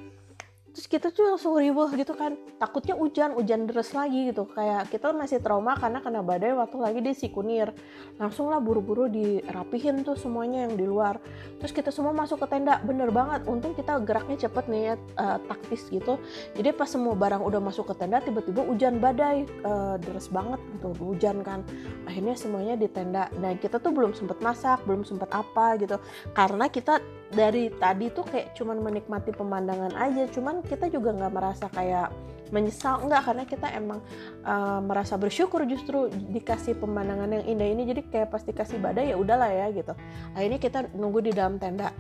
terus 0.74 0.90
kita 0.90 1.14
tuh 1.14 1.30
langsung 1.30 1.54
ribuh 1.54 1.86
gitu 1.94 2.18
kan. 2.18 2.34
Takutnya 2.58 2.98
hujan 2.98 3.38
hujan 3.38 3.70
deras 3.70 3.94
lagi 3.94 4.34
gitu. 4.34 4.50
Kayak 4.50 4.90
kita 4.90 5.14
masih 5.14 5.38
trauma 5.38 5.78
karena 5.78 6.02
kena 6.02 6.18
badai 6.18 6.50
waktu 6.50 6.76
lagi 6.82 6.98
di 6.98 7.14
Sikunir. 7.14 7.70
Langsung 8.18 8.50
lah 8.50 8.58
buru-buru 8.58 9.06
dirapihin 9.06 10.02
tuh 10.02 10.18
semuanya 10.18 10.66
yang 10.66 10.74
di 10.74 10.82
luar. 10.82 11.22
Terus 11.62 11.70
kita 11.70 11.94
semua 11.94 12.10
masuk 12.10 12.42
ke 12.42 12.50
tenda. 12.50 12.82
Bener 12.82 13.14
banget. 13.14 13.46
Untung 13.46 13.78
kita 13.78 14.02
geraknya 14.02 14.34
cepet 14.34 14.64
nih 14.66 14.82
ya 14.82 14.94
uh, 15.14 15.38
taktis 15.46 15.86
gitu. 15.94 16.18
Jadi 16.58 16.74
pas 16.74 16.90
semua 16.90 17.14
barang 17.14 17.46
udah 17.46 17.62
masuk 17.62 17.94
ke 17.94 18.02
tenda 18.02 18.18
tiba-tiba 18.18 18.66
hujan 18.66 18.98
badai. 18.98 19.46
Uh, 19.62 19.94
deras 20.02 20.26
banget 20.26 20.58
gitu. 20.74 20.90
Hujan 20.98 21.46
kan. 21.46 21.62
Akhirnya 22.10 22.34
semuanya 22.34 22.74
di 22.74 22.90
tenda. 22.90 23.30
Dan 23.38 23.62
kita 23.62 23.78
tuh 23.78 23.94
belum 23.94 24.10
sempet 24.10 24.42
masak 24.42 24.82
belum 24.90 25.06
sempet 25.06 25.30
apa 25.30 25.78
gitu. 25.78 26.02
Karena 26.34 26.66
kita 26.66 26.98
dari 27.30 27.70
tadi 27.78 28.10
tuh 28.10 28.26
kayak 28.26 28.58
cuman 28.58 28.82
menikmati 28.82 29.30
pemandangan 29.30 29.94
aja. 29.94 30.26
Cuman 30.34 30.63
kita 30.66 30.90
juga 30.90 31.14
nggak 31.14 31.32
merasa 31.32 31.66
kayak 31.70 32.10
menyesal. 32.52 33.02
Enggak 33.02 33.22
karena 33.26 33.44
kita 33.48 33.66
emang 33.74 34.00
uh, 34.46 34.80
merasa 34.84 35.18
bersyukur 35.18 35.64
justru 35.66 36.10
dikasih 36.10 36.78
pemandangan 36.78 37.40
yang 37.40 37.44
indah 37.56 37.68
ini. 37.68 37.82
Jadi 37.88 38.00
kayak 38.10 38.28
pasti 38.30 38.54
kasih 38.54 38.78
badai 38.78 39.14
ya 39.14 39.16
udahlah 39.16 39.50
ya 39.50 39.66
gitu. 39.74 39.92
Akhirnya 40.36 40.58
kita 40.60 40.78
nunggu 40.94 41.30
di 41.30 41.32
dalam 41.34 41.56
tenda. 41.58 41.90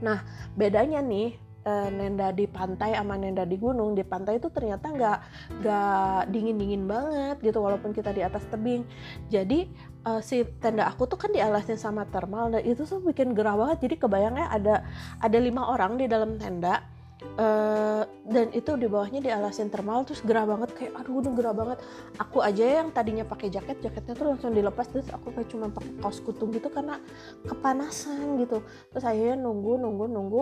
Nah 0.00 0.24
bedanya 0.56 1.04
nih 1.04 1.36
uh, 1.64 1.88
nenda 1.90 2.30
di 2.30 2.46
pantai 2.46 2.94
sama 2.94 3.16
nenda 3.18 3.42
di 3.48 3.56
gunung 3.56 3.96
di 3.96 4.04
pantai 4.04 4.38
itu 4.38 4.48
ternyata 4.52 4.92
nggak 4.92 5.18
nggak 5.60 6.20
dingin 6.30 6.56
dingin 6.60 6.84
banget 6.84 7.40
gitu 7.40 7.58
walaupun 7.60 7.90
kita 7.90 8.12
di 8.12 8.22
atas 8.22 8.44
tebing. 8.48 8.84
Jadi 9.32 9.66
uh, 10.06 10.20
si 10.20 10.44
tenda 10.60 10.86
aku 10.86 11.08
tuh 11.08 11.18
kan 11.18 11.32
dialasin 11.32 11.80
sama 11.80 12.06
thermal 12.08 12.52
dan 12.52 12.62
itu 12.62 12.84
tuh 12.84 13.00
bikin 13.02 13.32
gerah 13.32 13.56
banget. 13.56 13.90
Jadi 13.90 13.94
kebayangnya 14.00 14.46
ada 14.52 14.84
ada 15.18 15.38
lima 15.40 15.72
orang 15.72 15.98
di 15.98 16.06
dalam 16.06 16.36
tenda 16.36 16.93
Uh, 17.34 18.06
dan 18.30 18.54
itu 18.54 18.78
di 18.78 18.86
bawahnya 18.86 19.18
dialasin 19.18 19.66
thermal 19.66 20.06
terus 20.06 20.22
gerah 20.22 20.46
banget 20.46 20.70
kayak 20.70 20.94
aduh 20.94 21.18
udah 21.18 21.32
gerah 21.34 21.50
banget. 21.50 21.78
Aku 22.22 22.38
aja 22.38 22.62
yang 22.62 22.94
tadinya 22.94 23.26
pakai 23.26 23.50
jaket 23.50 23.82
jaketnya 23.82 24.14
tuh 24.14 24.26
langsung 24.30 24.54
dilepas 24.54 24.86
terus 24.86 25.10
aku 25.10 25.34
kayak 25.34 25.50
cuma 25.50 25.66
pakai 25.66 25.98
kaos 25.98 26.22
kutung 26.22 26.54
gitu 26.54 26.70
karena 26.70 27.02
kepanasan 27.42 28.38
gitu. 28.38 28.62
Terus 28.94 29.02
akhirnya 29.02 29.34
nunggu 29.34 29.82
nunggu 29.82 30.04
nunggu 30.06 30.40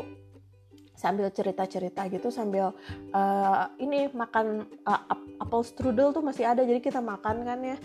sambil 0.92 1.32
cerita-cerita 1.32 2.06
gitu 2.12 2.28
sambil 2.28 2.76
uh, 3.16 3.64
ini 3.80 4.12
makan 4.12 4.68
uh, 4.84 5.02
apple 5.40 5.64
strudel 5.64 6.12
tuh 6.12 6.20
masih 6.20 6.44
ada 6.44 6.60
jadi 6.60 6.84
kita 6.84 7.00
makan 7.00 7.48
kan 7.48 7.58
ya. 7.64 7.76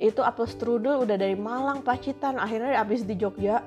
Itu 0.00 0.24
apple 0.24 0.48
strudel 0.48 1.04
udah 1.04 1.20
dari 1.20 1.36
Malang 1.36 1.84
Pacitan 1.84 2.40
akhirnya 2.40 2.80
habis 2.80 3.04
di 3.04 3.12
Jogja 3.12 3.60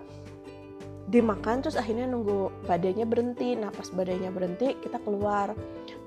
dimakan 1.07 1.63
terus 1.63 1.79
akhirnya 1.79 2.05
nunggu 2.05 2.67
badainya 2.67 3.07
berhenti. 3.07 3.55
Nah 3.55 3.71
pas 3.71 3.87
badainya 3.89 4.29
berhenti 4.29 4.75
kita 4.83 4.99
keluar. 5.01 5.55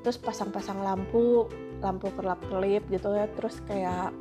Terus 0.04 0.21
pasang-pasang 0.21 0.85
lampu 0.85 1.49
lampu 1.80 2.12
kerlap-kelip 2.12 2.85
gitu 2.92 3.16
ya. 3.16 3.26
Terus 3.33 3.64
kayak 3.64 4.12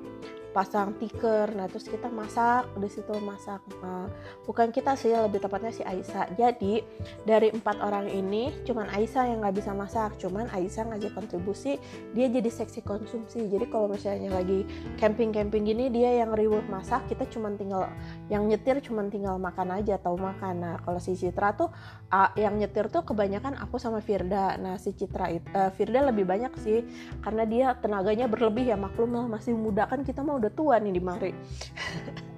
pasang 0.51 0.97
tiker. 0.97 1.53
Nah 1.53 1.69
terus 1.69 1.85
kita 1.85 2.09
masak 2.09 2.65
di 2.77 2.89
situ 2.89 3.13
masak 3.21 3.61
nah, 3.81 4.09
bukan 4.49 4.73
kita 4.73 4.97
sih 4.97 5.13
lebih 5.13 5.43
tepatnya 5.43 5.69
si 5.69 5.85
Aisyah. 5.85 6.33
Jadi 6.33 6.81
dari 7.23 7.53
empat 7.53 7.77
orang 7.81 8.09
ini 8.09 8.51
cuman 8.65 8.89
Aisyah 8.89 9.29
yang 9.29 9.45
nggak 9.45 9.55
bisa 9.61 9.71
masak 9.77 10.17
cuman 10.17 10.49
Aisyah 10.49 10.89
ngajak 10.89 11.13
kontribusi 11.13 11.77
dia 12.17 12.27
jadi 12.27 12.49
seksi 12.49 12.81
konsumsi. 12.81 13.45
Jadi 13.45 13.65
kalau 13.69 13.91
misalnya 13.91 14.33
lagi 14.33 14.65
camping-camping 14.97 15.69
gini 15.69 15.93
dia 15.93 16.25
yang 16.25 16.33
reward 16.33 16.65
masak 16.67 17.05
kita 17.05 17.29
cuman 17.29 17.55
tinggal 17.55 17.85
yang 18.33 18.49
nyetir 18.49 18.81
cuman 18.81 19.13
tinggal 19.13 19.37
makan 19.37 19.77
aja 19.77 20.01
atau 20.01 20.17
makan. 20.17 20.55
Nah 20.65 20.75
kalau 20.81 20.97
si 20.97 21.13
Citra 21.13 21.53
tuh 21.53 21.69
uh, 22.09 22.29
yang 22.33 22.57
nyetir 22.57 22.89
tuh 22.89 23.05
kebanyakan 23.05 23.59
aku 23.61 23.77
sama 23.77 24.01
Firda. 24.01 24.57
Nah 24.57 24.81
si 24.81 24.97
Citra 24.97 25.29
uh, 25.29 25.71
Firda 25.75 26.09
lebih 26.09 26.25
banyak 26.25 26.53
sih 26.57 26.81
karena 27.21 27.43
dia 27.45 27.67
tenaganya 27.77 28.25
berlebih 28.25 28.73
ya 28.73 28.77
maklum 28.79 29.13
lah 29.13 29.25
masih 29.29 29.53
muda. 29.53 29.85
Kan 29.85 30.01
kita 30.01 30.25
mau 30.25 30.38
udah 30.39 30.51
tua 30.51 30.75
nih 30.79 30.93
di 30.95 31.01
mari 31.03 31.31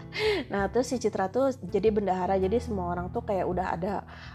nah 0.51 0.67
terus 0.67 0.91
si 0.91 0.99
Citra 0.99 1.31
tuh 1.31 1.55
jadi 1.71 1.87
bendahara 1.87 2.35
jadi 2.35 2.59
semua 2.59 2.91
orang 2.91 3.07
tuh 3.09 3.23
kayak 3.23 3.47
udah 3.47 3.67
ada 3.73 3.93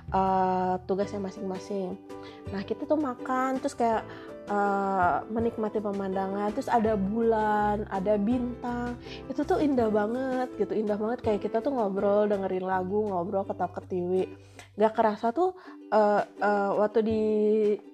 uh, 0.08 0.74
tugasnya 0.88 1.20
masing-masing. 1.20 2.00
Nah 2.48 2.64
kita 2.64 2.88
tuh 2.88 2.96
makan 2.96 3.60
terus 3.60 3.76
kayak 3.76 4.02
uh, 4.48 5.20
menikmati 5.28 5.78
pemandangan 5.78 6.48
terus 6.56 6.72
ada 6.72 6.96
bulan 6.96 7.84
ada 7.92 8.16
bintang. 8.16 8.96
Itu 9.28 9.44
tuh 9.44 9.60
indah 9.60 9.92
banget 9.92 10.48
gitu 10.56 10.72
indah 10.72 10.96
banget. 10.96 11.20
Kayak 11.20 11.40
kita 11.44 11.60
tuh 11.60 11.76
ngobrol 11.76 12.24
dengerin 12.24 12.64
lagu 12.64 13.04
ngobrol 13.12 13.44
ketawa 13.44 13.70
ketiwi 13.76 14.32
gak 14.76 14.92
kerasa 14.92 15.32
tuh 15.32 15.56
uh, 15.92 16.22
uh, 16.40 16.70
waktu 16.76 17.00
di 17.00 17.22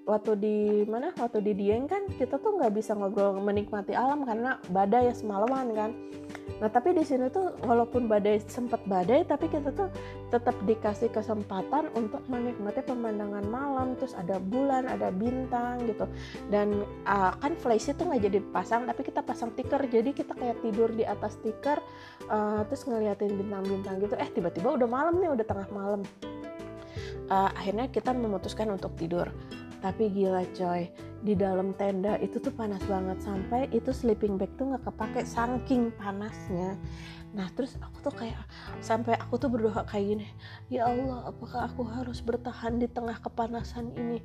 waktu 0.03 0.33
di 0.35 0.57
mana? 0.87 1.15
Waktu 1.15 1.39
di 1.45 1.53
Dieng 1.55 1.87
kan 1.87 2.11
kita 2.11 2.43
tuh 2.43 2.59
nggak 2.59 2.75
bisa 2.75 2.99
ngobrol 2.99 3.39
menikmati 3.39 3.95
alam 3.95 4.27
karena 4.27 4.59
badai 4.71 5.11
ya 5.11 5.15
semalaman 5.15 5.71
kan. 5.73 5.91
Nah 6.59 6.71
tapi 6.71 6.95
di 6.95 7.07
sini 7.07 7.31
tuh 7.31 7.55
walaupun 7.67 8.11
badai 8.11 8.43
sempat 8.47 8.83
badai 8.87 9.23
tapi 9.27 9.47
kita 9.47 9.71
tuh 9.75 9.91
tetap 10.31 10.55
dikasih 10.67 11.11
kesempatan 11.11 11.91
untuk 11.95 12.23
menikmati 12.27 12.83
pemandangan 12.83 13.47
malam 13.47 13.95
terus 13.99 14.15
ada 14.19 14.43
bulan 14.43 14.91
ada 14.91 15.15
bintang 15.15 15.87
gitu. 15.87 16.07
Dan 16.51 16.83
uh, 17.07 17.35
kan 17.39 17.55
flash 17.59 17.91
itu 17.91 18.03
nggak 18.03 18.23
jadi 18.27 18.39
pasang 18.51 18.91
tapi 18.91 19.07
kita 19.07 19.23
pasang 19.23 19.55
tiker. 19.55 19.87
Jadi 19.87 20.11
kita 20.15 20.35
kayak 20.35 20.59
tidur 20.67 20.91
di 20.91 21.07
atas 21.07 21.39
tiker 21.47 21.79
uh, 22.27 22.67
terus 22.67 22.83
ngeliatin 22.91 23.39
bintang-bintang 23.39 24.03
gitu. 24.03 24.15
Eh 24.19 24.31
tiba-tiba 24.35 24.75
udah 24.75 24.89
malam 24.91 25.15
nih 25.23 25.31
udah 25.31 25.47
tengah 25.47 25.71
malam 25.71 26.03
uh, 27.33 27.51
akhirnya 27.57 27.89
kita 27.89 28.13
memutuskan 28.13 28.69
untuk 28.69 28.93
tidur. 29.01 29.33
Tapi 29.81 30.13
gila 30.15 30.47
coy 30.55 30.87
di 31.27 31.35
dalam 31.35 31.75
tenda 31.75 32.15
itu 32.23 32.39
tuh 32.39 32.55
panas 32.55 32.85
banget. 32.87 33.19
Sampai 33.25 33.67
itu 33.75 33.91
sleeping 33.91 34.37
bag 34.37 34.53
tuh 34.61 34.71
nggak 34.71 34.85
kepake 34.87 35.25
saking 35.25 35.91
panasnya 35.97 36.77
nah 37.33 37.49
terus 37.57 37.81
aku 37.81 38.05
tuh 38.05 38.15
kayak 38.15 38.37
sampai 38.85 39.17
aku 39.17 39.41
tuh 39.41 39.49
berdoa 39.49 39.89
kayak 39.89 40.05
gini 40.05 40.27
ya 40.69 40.85
Allah 40.89 41.33
apakah 41.33 41.69
aku 41.69 41.83
harus 41.89 42.21
bertahan 42.21 42.77
di 42.77 42.89
tengah 42.89 43.17
kepanasan 43.21 43.93
ini? 43.97 44.21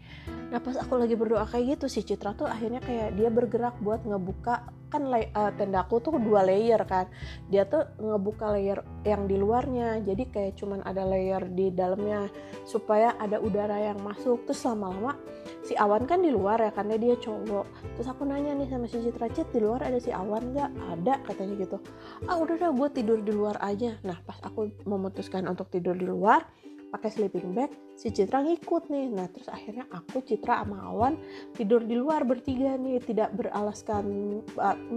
Nah 0.52 0.60
pas 0.60 0.76
aku 0.76 1.00
lagi 1.00 1.16
berdoa 1.16 1.48
kayak 1.48 1.80
gitu 1.80 1.86
si 1.88 2.04
Citra 2.04 2.36
tuh 2.36 2.48
akhirnya 2.48 2.84
kayak 2.84 3.16
dia 3.16 3.30
bergerak 3.32 3.80
buat 3.80 4.04
ngebuka 4.04 4.76
kan 4.88 5.04
uh, 5.12 5.52
tendaku 5.60 6.00
tuh 6.00 6.16
dua 6.16 6.48
layer 6.48 6.80
kan. 6.88 7.12
Dia 7.52 7.68
tuh 7.68 7.84
ngebuka 8.00 8.56
layer 8.56 8.80
yang 9.04 9.28
di 9.28 9.36
luarnya 9.36 10.00
jadi 10.04 10.24
kayak 10.32 10.54
cuman 10.60 10.80
ada 10.88 11.04
layer 11.04 11.44
di 11.52 11.72
dalamnya 11.72 12.32
supaya 12.64 13.16
ada 13.20 13.40
udara 13.44 13.76
yang 13.76 14.00
masuk. 14.00 14.48
Terus 14.48 14.64
lama-lama 14.64 15.20
si 15.68 15.76
Awan 15.76 16.08
kan 16.08 16.24
di 16.24 16.32
luar 16.32 16.64
ya 16.64 16.72
karena 16.72 16.96
dia 16.96 17.20
cowok. 17.20 17.68
Terus 18.00 18.08
aku 18.08 18.24
nanya 18.24 18.56
nih 18.56 18.68
sama 18.72 18.88
si 18.88 19.04
Citra 19.04 19.28
Cit 19.36 19.52
di 19.52 19.60
luar 19.60 19.84
ada 19.84 20.00
si 20.00 20.16
Awan 20.16 20.56
nggak? 20.56 20.72
Ada 20.96 21.14
katanya 21.28 21.56
gitu. 21.68 21.78
Ah 22.24 22.40
udah 22.40 22.56
udah 22.56 22.72
gue 22.72 22.90
tidur 22.98 23.22
di 23.22 23.30
luar 23.30 23.62
aja. 23.62 23.94
Nah 24.02 24.18
pas 24.26 24.42
aku 24.42 24.74
memutuskan 24.90 25.46
untuk 25.46 25.70
tidur 25.70 25.94
di 25.94 26.10
luar 26.10 26.42
pakai 26.88 27.12
sleeping 27.12 27.52
bag 27.52 27.68
si 28.00 28.10
Citra 28.10 28.42
ngikut 28.42 28.90
nih. 28.90 29.14
Nah 29.14 29.28
terus 29.30 29.52
akhirnya 29.52 29.86
aku 29.94 30.26
Citra 30.26 30.66
sama 30.66 30.88
Awan 30.90 31.14
tidur 31.54 31.84
di 31.86 31.94
luar 31.94 32.26
bertiga 32.26 32.74
nih 32.80 32.98
tidak 33.04 33.36
beralaskan 33.38 34.06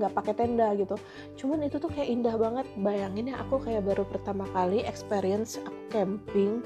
nggak 0.00 0.12
uh, 0.12 0.16
pakai 0.16 0.32
tenda 0.32 0.72
gitu. 0.78 0.96
Cuman 1.36 1.66
itu 1.66 1.76
tuh 1.76 1.92
kayak 1.92 2.08
indah 2.08 2.40
banget. 2.40 2.66
Bayangin 2.80 3.34
ya 3.34 3.36
aku 3.44 3.60
kayak 3.60 3.84
baru 3.84 4.08
pertama 4.08 4.48
kali 4.56 4.80
experience 4.86 5.60
aku 5.60 5.80
camping. 5.92 6.64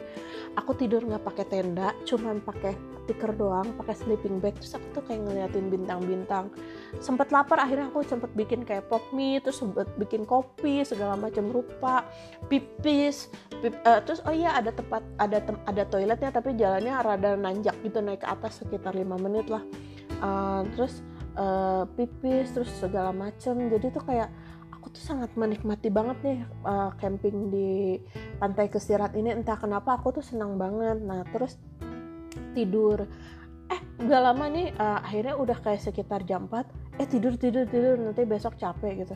Aku 0.55 0.71
tidur 0.79 1.03
nggak 1.03 1.25
pakai 1.27 1.47
tenda 1.51 1.91
cuman 2.07 2.39
pakai 2.45 2.94
tikar 3.05 3.37
doang 3.37 3.77
pakai 3.79 3.95
sleeping 3.95 4.41
bag 4.41 4.57
terus 4.57 4.75
aku 4.77 4.87
tuh 4.97 5.03
kayak 5.05 5.25
ngeliatin 5.25 5.69
bintang-bintang. 5.69 6.49
Sempet 6.99 7.31
lapar 7.31 7.61
akhirnya 7.61 7.89
aku 7.93 8.05
sempet 8.05 8.33
bikin 8.33 8.65
kayak 8.65 8.89
pop 8.89 9.05
mie 9.13 9.41
terus 9.45 9.61
sempet 9.61 9.89
bikin 10.01 10.25
kopi 10.25 10.83
segala 10.83 11.15
macam 11.15 11.49
rupa 11.53 12.05
pipis 12.49 13.29
pip, 13.63 13.77
uh, 13.85 14.01
terus 14.05 14.21
oh 14.29 14.35
iya 14.35 14.57
ada 14.57 14.73
tempat 14.73 15.05
ada 15.17 15.39
tem, 15.41 15.57
ada 15.65 15.83
toiletnya 15.89 16.31
tapi 16.33 16.57
jalannya 16.57 16.95
rada 17.01 17.37
nanjak 17.37 17.77
gitu 17.85 18.01
naik 18.05 18.25
ke 18.25 18.29
atas 18.29 18.61
sekitar 18.65 18.93
lima 18.97 19.21
menit 19.21 19.49
lah. 19.49 19.63
Uh, 20.25 20.65
terus 20.77 21.05
uh, 21.37 21.85
pipis 21.97 22.53
terus 22.55 22.71
segala 22.81 23.11
macam 23.11 23.57
jadi 23.69 23.91
tuh 23.91 24.05
kayak 24.05 24.31
aku 24.85 25.01
tuh 25.01 25.17
sangat 25.17 25.33
menikmati 25.33 25.89
banget 25.89 26.19
nih 26.21 26.39
uh, 26.69 26.93
camping 27.01 27.49
di 27.49 27.97
pantai 28.37 28.69
Kesirat 28.69 29.17
ini. 29.17 29.33
Entah 29.33 29.57
kenapa 29.57 29.97
aku 29.97 30.21
tuh 30.21 30.25
senang 30.25 30.61
banget. 30.61 31.01
Nah 31.01 31.25
terus 31.33 31.57
tidur. 32.55 33.05
Eh 33.69 33.81
gak 34.07 34.23
lama 34.23 34.47
nih 34.47 34.71
uh, 34.79 35.03
akhirnya 35.03 35.35
udah 35.35 35.59
kayak 35.59 35.83
sekitar 35.83 36.23
jam 36.23 36.47
4 36.47 37.01
eh 37.03 37.07
tidur 37.11 37.35
tidur 37.35 37.67
tidur 37.67 37.99
nanti 37.99 38.23
besok 38.23 38.55
capek 38.55 39.03
gitu. 39.03 39.15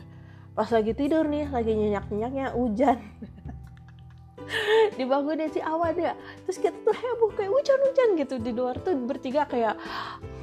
Pas 0.51 0.67
lagi 0.67 0.91
tidur 0.91 1.23
nih 1.23 1.47
lagi 1.47 1.71
nyenyak 1.71 2.11
nyenyaknya 2.11 2.51
hujan. 2.51 2.99
Dibangunin 4.97 5.47
si 5.53 5.63
awan 5.63 5.95
ya. 5.95 6.13
Terus 6.43 6.57
kita 6.59 6.75
tuh 6.83 6.91
heboh 6.91 7.31
kayak 7.37 7.53
hujan-hujan 7.53 8.09
gitu 8.19 8.35
di 8.41 8.51
luar 8.51 8.75
tuh 8.83 8.97
bertiga 8.99 9.47
kayak 9.47 9.79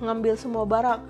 ngambil 0.01 0.39
semua 0.39 0.65
barang 0.65 1.01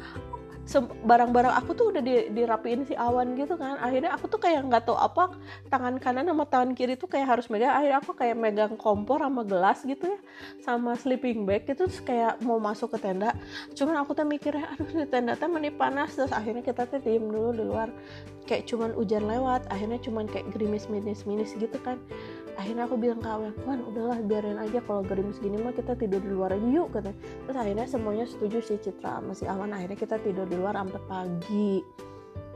barang-barang 1.07 1.55
aku 1.63 1.71
tuh 1.79 1.95
udah 1.95 2.03
di, 2.03 2.27
dirapiin 2.35 2.83
si 2.83 2.99
awan 2.99 3.39
gitu 3.39 3.55
kan. 3.55 3.79
Akhirnya 3.79 4.11
aku 4.19 4.27
tuh 4.27 4.43
kayak 4.43 4.67
nggak 4.67 4.91
tahu 4.91 4.99
apa 4.99 5.39
tangan 5.71 6.03
kanan 6.03 6.27
sama 6.27 6.45
tangan 6.51 6.75
kiri 6.75 6.99
tuh 6.99 7.07
kayak 7.07 7.39
harus 7.39 7.47
megang. 7.47 7.71
Akhirnya 7.71 7.99
aku 8.03 8.13
kayak 8.19 8.37
megang 8.37 8.75
kompor 8.75 9.23
sama 9.23 9.47
gelas 9.47 9.87
gitu 9.87 10.11
ya 10.11 10.19
sama 10.67 10.99
sleeping 10.99 11.47
bag 11.47 11.65
gitu 11.71 11.87
terus 11.87 12.03
kayak 12.03 12.43
mau 12.43 12.59
masuk 12.59 12.99
ke 12.99 12.99
tenda. 12.99 13.31
Cuman 13.79 14.03
aku 14.03 14.19
tuh 14.19 14.27
mikirnya 14.27 14.67
aduh 14.75 14.91
di 14.91 15.07
tenda 15.07 15.39
tuh 15.39 15.47
meni 15.47 15.71
panas. 15.71 16.19
Terus 16.19 16.35
akhirnya 16.35 16.67
kita 16.67 16.91
tuh 16.91 16.99
diem 16.99 17.23
dulu 17.23 17.55
di 17.55 17.63
luar. 17.63 17.89
Kayak 18.47 18.67
cuman 18.67 18.91
hujan 18.99 19.27
lewat 19.27 19.71
akhirnya 19.71 20.03
cuman 20.03 20.27
kayak 20.27 20.51
gerimis 20.55 20.87
minis 20.91 21.27
minis 21.27 21.55
gitu 21.55 21.79
kan 21.83 21.99
akhirnya 22.57 22.89
aku 22.89 22.97
bilang 22.97 23.21
ke 23.21 23.29
Awan 23.29 23.53
Wan 23.69 23.85
udahlah 23.85 24.19
biarin 24.25 24.57
aja 24.57 24.81
kalau 24.85 25.05
gerimis 25.05 25.37
gini 25.39 25.61
mah 25.61 25.77
kita 25.77 25.93
tidur 25.93 26.25
di 26.25 26.33
luar 26.33 26.57
aja 26.57 26.65
yuk 26.65 26.89
kata 26.91 27.13
terus 27.45 27.57
akhirnya 27.57 27.85
semuanya 27.85 28.25
setuju 28.25 28.59
sih 28.65 28.81
Citra 28.81 29.21
masih 29.21 29.47
Awan 29.47 29.77
akhirnya 29.77 29.99
kita 30.01 30.17
tidur 30.25 30.49
di 30.49 30.57
luar 30.57 30.75
sampai 30.77 31.03
pagi. 31.05 31.73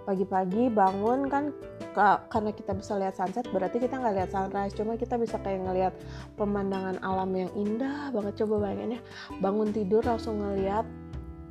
Pagi-pagi 0.01 0.73
bangun 0.73 1.29
kan 1.29 1.53
karena 1.95 2.51
kita 2.57 2.73
bisa 2.73 2.97
lihat 2.99 3.15
sunset 3.15 3.47
berarti 3.53 3.79
kita 3.79 4.01
nggak 4.01 4.15
lihat 4.17 4.31
sunrise. 4.33 4.75
Cuma 4.75 4.97
kita 4.97 5.21
bisa 5.21 5.37
kayak 5.39 5.61
ngelihat 5.63 5.95
pemandangan 6.35 6.99
alam 7.05 7.31
yang 7.37 7.53
indah 7.55 8.09
banget. 8.11 8.43
Coba 8.43 8.67
bayangin 8.67 8.99
ya 8.99 9.01
bangun 9.39 9.71
tidur 9.71 10.03
langsung 10.03 10.41
ngelihat 10.41 10.89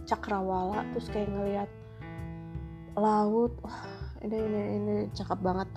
cakrawala 0.09 0.81
terus 0.91 1.07
kayak 1.13 1.29
ngelihat 1.29 1.69
laut. 2.97 3.53
Wah 3.63 3.85
ini 4.25 4.35
ini 4.35 4.61
ini 4.81 4.95
cakep 5.13 5.39
banget. 5.39 5.69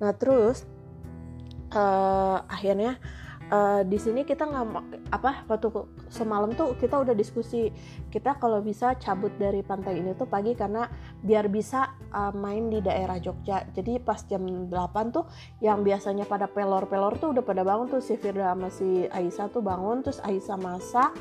Nah 0.00 0.14
terus 0.16 0.64
uh, 1.74 2.44
akhirnya 2.46 3.00
uh, 3.52 3.80
di 3.84 4.00
sini 4.00 4.24
kita 4.24 4.48
nggak 4.48 4.66
apa 5.12 5.44
waktu 5.48 5.68
semalam 6.08 6.56
tuh 6.56 6.72
kita 6.80 7.00
udah 7.04 7.12
diskusi 7.12 7.68
kita 8.08 8.40
kalau 8.40 8.64
bisa 8.64 8.96
cabut 8.96 9.32
dari 9.36 9.60
pantai 9.60 10.00
ini 10.00 10.16
tuh 10.16 10.24
pagi 10.24 10.56
karena 10.56 10.88
biar 11.20 11.52
bisa 11.52 11.92
uh, 12.12 12.32
main 12.32 12.72
di 12.72 12.80
daerah 12.80 13.20
Jogja. 13.20 13.68
Jadi 13.76 14.00
pas 14.00 14.20
jam 14.24 14.44
8 14.44 14.70
tuh 15.12 15.28
yang 15.60 15.84
biasanya 15.84 16.24
pada 16.24 16.48
pelor-pelor 16.48 17.20
tuh 17.20 17.36
udah 17.36 17.44
pada 17.44 17.62
bangun 17.62 17.92
tuh 17.92 18.00
si 18.00 18.16
Firda 18.16 18.56
sama 18.56 18.68
si 18.72 19.04
Aisyah 19.08 19.48
tuh 19.52 19.60
bangun 19.60 20.00
terus 20.00 20.20
Aisyah 20.24 20.58
masak 20.60 21.12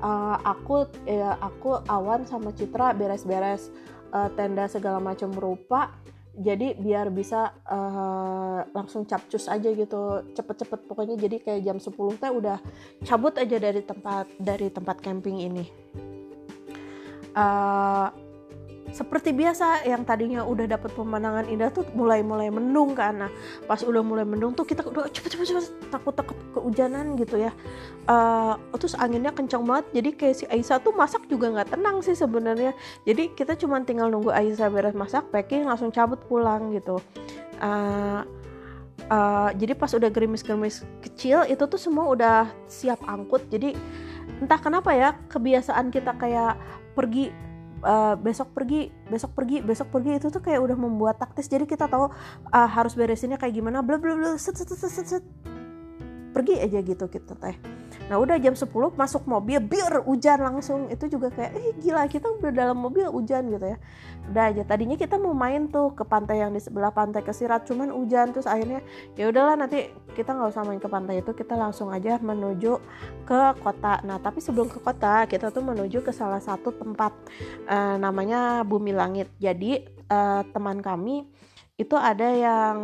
uh, 0.00 0.36
aku 0.40 0.88
ya, 1.04 1.36
aku 1.40 1.84
Awan 1.88 2.24
sama 2.24 2.52
Citra 2.56 2.96
beres-beres 2.96 3.68
uh, 4.12 4.32
tenda 4.32 4.68
segala 4.68 5.00
macam 5.00 5.32
rupa 5.32 5.92
jadi 6.34 6.74
biar 6.74 7.14
bisa 7.14 7.54
uh, 7.70 8.66
langsung 8.74 9.06
capcus 9.06 9.46
aja 9.46 9.70
gitu 9.70 10.26
cepet-cepet. 10.34 10.80
Pokoknya 10.90 11.14
jadi 11.14 11.36
kayak 11.38 11.60
jam 11.62 11.78
10 11.78 11.94
teh 12.18 12.30
udah 12.30 12.58
cabut 13.06 13.34
aja 13.38 13.56
dari 13.62 13.82
tempat 13.86 14.26
dari 14.42 14.66
tempat 14.70 14.98
camping 14.98 15.38
ini. 15.38 15.64
Uh, 17.34 18.10
seperti 18.92 19.32
biasa 19.32 19.88
yang 19.88 20.04
tadinya 20.04 20.44
udah 20.44 20.68
dapat 20.68 20.92
pemandangan 20.92 21.48
indah 21.48 21.72
tuh 21.72 21.88
mulai 21.96 22.20
mulai 22.20 22.52
mendung 22.52 22.92
kan. 22.92 23.26
Nah 23.26 23.30
pas 23.64 23.80
udah 23.80 24.04
mulai 24.04 24.28
mendung 24.28 24.52
tuh 24.52 24.68
kita 24.68 24.84
udah 24.84 25.08
cepet 25.08 25.34
cepet 25.34 25.46
cepet. 25.50 25.64
Takut 25.88 26.12
takut 26.12 26.36
kehujanan 26.52 27.16
gitu 27.16 27.40
ya. 27.40 27.50
Uh, 28.04 28.54
terus 28.76 28.92
anginnya 28.98 29.32
kencang 29.32 29.64
banget. 29.64 29.86
Jadi 29.96 30.10
kayak 30.14 30.36
si 30.36 30.44
Aisyah 30.46 30.78
tuh 30.84 30.92
masak 30.92 31.24
juga 31.26 31.48
nggak 31.50 31.74
tenang 31.74 32.04
sih 32.04 32.14
sebenarnya. 32.14 32.76
Jadi 33.08 33.32
kita 33.32 33.56
cuma 33.56 33.80
tinggal 33.82 34.12
nunggu 34.12 34.30
Aisyah 34.30 34.68
beres 34.68 34.94
masak 34.94 35.26
packing 35.32 35.64
langsung 35.64 35.88
cabut 35.88 36.20
pulang 36.28 36.70
gitu. 36.76 37.00
Uh, 37.58 38.22
uh, 39.08 39.50
jadi 39.56 39.72
pas 39.74 39.90
udah 39.90 40.10
gerimis-gerimis 40.12 40.84
kecil 41.00 41.42
itu 41.48 41.64
tuh 41.66 41.80
semua 41.80 42.04
udah 42.10 42.52
siap 42.70 43.00
angkut. 43.08 43.42
Jadi 43.48 43.74
entah 44.38 44.60
kenapa 44.60 44.92
ya 44.94 45.16
kebiasaan 45.30 45.90
kita 45.90 46.14
kayak 46.16 46.58
pergi 46.94 47.32
uh, 47.84 48.14
besok 48.16 48.56
pergi 48.56 48.88
besok 49.12 49.36
pergi 49.36 49.60
besok 49.60 49.92
pergi 49.92 50.18
itu 50.18 50.32
tuh 50.32 50.40
kayak 50.40 50.60
udah 50.64 50.76
membuat 50.76 51.20
taktis 51.20 51.46
jadi 51.46 51.68
kita 51.68 51.86
tahu 51.86 52.08
uh, 52.50 52.68
harus 52.68 52.96
beresinnya 52.96 53.36
kayak 53.36 53.54
gimana 53.54 53.84
bla 53.84 54.00
bla 54.00 54.16
bla 54.16 54.30
set 54.40 54.56
set 54.56 54.68
set 54.72 54.90
set, 54.90 55.06
set. 55.06 55.24
Pergi 56.34 56.58
aja 56.58 56.82
gitu 56.82 57.06
kita 57.06 57.38
teh. 57.38 57.54
Nah 58.10 58.18
udah 58.18 58.36
jam 58.42 58.58
10 58.58 58.66
masuk 58.98 59.22
mobil 59.30 59.62
biar 59.62 60.02
hujan 60.02 60.42
langsung. 60.42 60.90
Itu 60.90 61.06
juga 61.06 61.30
kayak 61.30 61.52
eh 61.54 61.72
gila 61.78 62.10
kita 62.10 62.26
udah 62.26 62.50
dalam 62.50 62.76
mobil 62.76 63.06
hujan 63.06 63.46
gitu 63.54 63.62
ya. 63.62 63.78
Udah 64.28 64.50
aja 64.50 64.62
tadinya 64.66 64.98
kita 64.98 65.14
mau 65.14 65.32
main 65.32 65.70
tuh 65.70 65.94
ke 65.94 66.02
pantai 66.02 66.42
yang 66.42 66.50
di 66.50 66.58
sebelah 66.58 66.90
pantai 66.90 67.22
kesirat 67.22 67.64
cuman 67.70 67.94
hujan. 67.94 68.34
Terus 68.34 68.50
akhirnya 68.50 68.82
ya 69.14 69.30
udahlah 69.30 69.54
nanti 69.54 69.94
kita 70.18 70.34
nggak 70.34 70.50
usah 70.50 70.66
main 70.66 70.82
ke 70.82 70.88
pantai 70.90 71.22
itu 71.22 71.30
kita 71.30 71.54
langsung 71.54 71.94
aja 71.94 72.18
menuju 72.18 72.82
ke 73.24 73.40
kota. 73.62 74.02
Nah 74.02 74.18
tapi 74.18 74.42
sebelum 74.42 74.66
ke 74.66 74.82
kota 74.82 75.30
kita 75.30 75.54
tuh 75.54 75.62
menuju 75.62 76.02
ke 76.02 76.10
salah 76.10 76.42
satu 76.42 76.74
tempat 76.74 77.14
uh, 77.70 77.96
namanya 77.96 78.66
Bumi 78.66 78.90
Langit. 78.90 79.30
Jadi 79.38 79.80
uh, 80.10 80.42
teman 80.50 80.82
kami 80.82 81.24
itu 81.74 81.98
ada 81.98 82.30
yang 82.30 82.78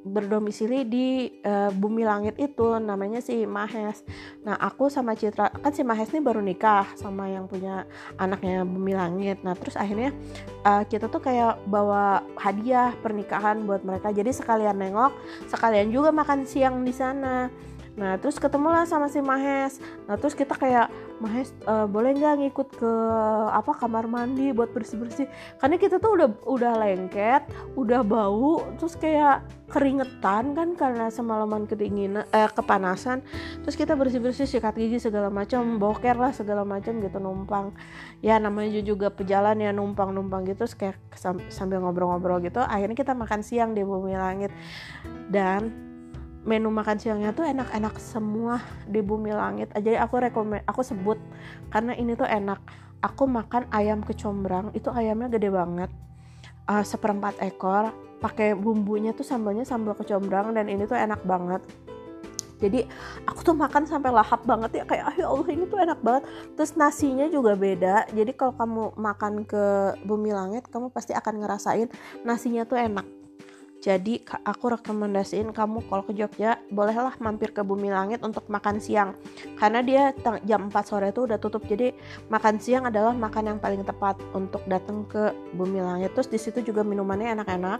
berdomisili 0.00 0.88
di 0.88 1.28
uh, 1.44 1.68
bumi 1.68 2.00
langit 2.00 2.40
itu 2.40 2.80
namanya 2.80 3.20
si 3.20 3.44
Mahes. 3.44 4.00
Nah 4.40 4.56
aku 4.56 4.88
sama 4.88 5.12
Citra 5.12 5.52
kan 5.52 5.68
si 5.76 5.84
Mahes 5.84 6.08
ini 6.16 6.24
baru 6.24 6.40
nikah 6.40 6.96
sama 6.96 7.28
yang 7.28 7.44
punya 7.44 7.84
anaknya 8.16 8.64
bumi 8.64 8.96
langit. 8.96 9.44
Nah 9.44 9.52
terus 9.52 9.76
akhirnya 9.76 10.16
uh, 10.64 10.80
kita 10.88 11.12
tuh 11.12 11.20
kayak 11.20 11.60
bawa 11.68 12.24
hadiah 12.40 12.96
pernikahan 13.04 13.68
buat 13.68 13.84
mereka. 13.84 14.08
Jadi 14.08 14.32
sekalian 14.32 14.80
nengok, 14.80 15.12
sekalian 15.52 15.92
juga 15.92 16.08
makan 16.08 16.48
siang 16.48 16.88
di 16.88 16.96
sana. 16.96 17.52
Nah 17.96 18.20
terus 18.20 18.36
ketemulah 18.36 18.84
sama 18.84 19.08
si 19.08 19.24
Mahes. 19.24 19.80
Nah 20.04 20.20
terus 20.20 20.36
kita 20.36 20.52
kayak 20.52 20.92
Mahes 21.16 21.56
uh, 21.64 21.88
boleh 21.88 22.12
nggak 22.12 22.44
ngikut 22.44 22.68
ke 22.76 22.92
apa 23.48 23.72
kamar 23.72 24.04
mandi 24.04 24.52
buat 24.52 24.68
bersih 24.76 25.00
bersih? 25.00 25.26
Karena 25.56 25.80
kita 25.80 25.96
tuh 25.96 26.12
udah 26.12 26.28
udah 26.44 26.72
lengket, 26.76 27.48
udah 27.72 28.04
bau, 28.04 28.60
terus 28.76 29.00
kayak 29.00 29.40
keringetan 29.72 30.52
kan 30.52 30.68
karena 30.76 31.08
semalaman 31.08 31.64
kedinginan, 31.64 32.28
eh, 32.36 32.52
kepanasan. 32.52 33.24
Terus 33.64 33.80
kita 33.80 33.96
bersih 33.96 34.20
bersih 34.20 34.44
sikat 34.44 34.76
gigi 34.76 35.00
segala 35.00 35.32
macam, 35.32 35.80
boker 35.80 36.20
lah 36.20 36.36
segala 36.36 36.68
macam 36.68 37.00
gitu 37.00 37.16
numpang. 37.16 37.72
Ya 38.20 38.36
namanya 38.36 38.84
juga 38.84 39.08
pejalan 39.08 39.56
ya 39.56 39.72
numpang 39.72 40.12
numpang 40.12 40.44
gitu, 40.44 40.68
terus 40.68 40.76
kayak 40.76 41.00
sambil 41.48 41.80
ngobrol-ngobrol 41.80 42.44
gitu. 42.44 42.60
Akhirnya 42.60 42.92
kita 42.92 43.16
makan 43.16 43.40
siang 43.40 43.72
di 43.72 43.80
bumi 43.80 44.12
langit 44.20 44.52
dan 45.32 45.85
menu 46.46 46.70
makan 46.70 46.96
siangnya 47.02 47.34
tuh 47.34 47.42
enak-enak 47.42 47.98
semua 47.98 48.62
di 48.86 49.02
bumi 49.02 49.34
langit. 49.34 49.74
Jadi 49.74 49.98
aku 49.98 50.22
rekomend 50.22 50.62
aku 50.64 50.86
sebut 50.86 51.18
karena 51.74 51.92
ini 51.98 52.14
tuh 52.14 52.24
enak. 52.24 52.62
Aku 53.02 53.26
makan 53.26 53.66
ayam 53.74 54.00
kecombrang 54.00 54.70
itu 54.72 54.88
ayamnya 54.94 55.26
gede 55.28 55.50
banget. 55.50 55.90
Uh, 56.66 56.82
seperempat 56.82 57.38
ekor 57.42 57.90
pakai 58.22 58.54
bumbunya 58.56 59.14
tuh 59.14 59.22
sambalnya 59.22 59.62
sambal 59.62 59.94
kecombrang 59.94 60.54
dan 60.54 60.70
ini 60.70 60.86
tuh 60.86 60.96
enak 60.96 61.20
banget. 61.26 61.62
Jadi 62.56 62.88
aku 63.28 63.44
tuh 63.44 63.52
makan 63.52 63.84
sampai 63.84 64.08
lahap 64.08 64.40
banget 64.48 64.80
ya 64.80 64.84
kayak 64.88 65.20
ya 65.20 65.28
Allah 65.28 65.48
ini 65.52 65.68
tuh 65.68 65.76
enak 65.82 66.00
banget. 66.00 66.24
Terus 66.56 66.72
nasinya 66.78 67.28
juga 67.28 67.52
beda. 67.52 68.08
Jadi 68.14 68.32
kalau 68.32 68.56
kamu 68.56 68.96
makan 68.96 69.44
ke 69.44 69.64
bumi 70.08 70.32
langit 70.32 70.64
kamu 70.72 70.88
pasti 70.88 71.12
akan 71.12 71.42
ngerasain 71.44 71.88
nasinya 72.24 72.64
tuh 72.64 72.80
enak 72.80 73.15
jadi 73.86 74.18
aku 74.42 74.74
rekomendasiin 74.74 75.54
kamu 75.54 75.86
kalau 75.86 76.02
ke 76.02 76.10
Jogja 76.10 76.58
bolehlah 76.74 77.14
mampir 77.22 77.54
ke 77.54 77.62
Bumi 77.62 77.94
Langit 77.94 78.18
untuk 78.26 78.42
makan 78.50 78.82
siang. 78.82 79.14
Karena 79.54 79.78
dia 79.78 80.10
jam 80.42 80.66
4 80.66 80.74
sore 80.82 81.14
itu 81.14 81.22
udah 81.22 81.38
tutup. 81.38 81.62
Jadi 81.70 81.94
makan 82.26 82.58
siang 82.58 82.90
adalah 82.90 83.14
makan 83.14 83.54
yang 83.54 83.58
paling 83.62 83.86
tepat 83.86 84.18
untuk 84.34 84.66
datang 84.66 85.06
ke 85.06 85.30
Bumi 85.54 85.78
Langit. 85.78 86.18
Terus 86.18 86.26
di 86.26 86.34
situ 86.34 86.66
juga 86.66 86.82
minumannya 86.82 87.38
enak-enak. 87.38 87.78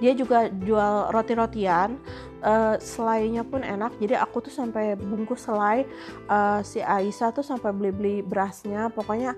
Dia 0.00 0.16
juga 0.16 0.48
jual 0.48 1.12
roti-rotian. 1.12 2.00
Uh, 2.40 2.80
selainya 2.80 3.44
pun 3.44 3.60
enak. 3.60 3.92
Jadi 4.00 4.16
aku 4.16 4.40
tuh 4.40 4.50
sampai 4.56 4.96
bungkus 4.96 5.44
selai 5.44 5.84
uh, 6.32 6.64
si 6.64 6.80
Aisyah 6.80 7.28
tuh 7.36 7.44
sampai 7.44 7.76
beli-beli 7.76 8.24
berasnya. 8.24 8.88
Pokoknya 8.88 9.36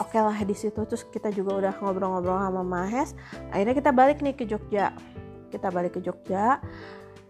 oke 0.00 0.08
okay 0.08 0.24
lah 0.24 0.40
di 0.40 0.56
situ. 0.56 0.80
Terus 0.88 1.04
kita 1.12 1.28
juga 1.28 1.60
udah 1.60 1.76
ngobrol-ngobrol 1.84 2.40
sama 2.40 2.64
Mahes. 2.64 3.12
Akhirnya 3.52 3.76
kita 3.76 3.92
balik 3.92 4.24
nih 4.24 4.32
ke 4.32 4.48
Jogja 4.48 4.96
kita 5.54 5.70
balik 5.70 5.94
ke 5.94 6.00
Jogja 6.02 6.58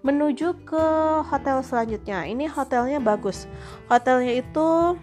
menuju 0.04 0.64
ke 0.68 0.86
hotel 1.28 1.60
selanjutnya. 1.64 2.24
Ini 2.28 2.48
hotelnya 2.48 3.00
bagus. 3.00 3.48
Hotelnya 3.88 4.36
itu 4.36 4.96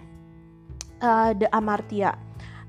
uh, 1.01 1.31
The 1.37 1.49
Amartia 1.53 2.17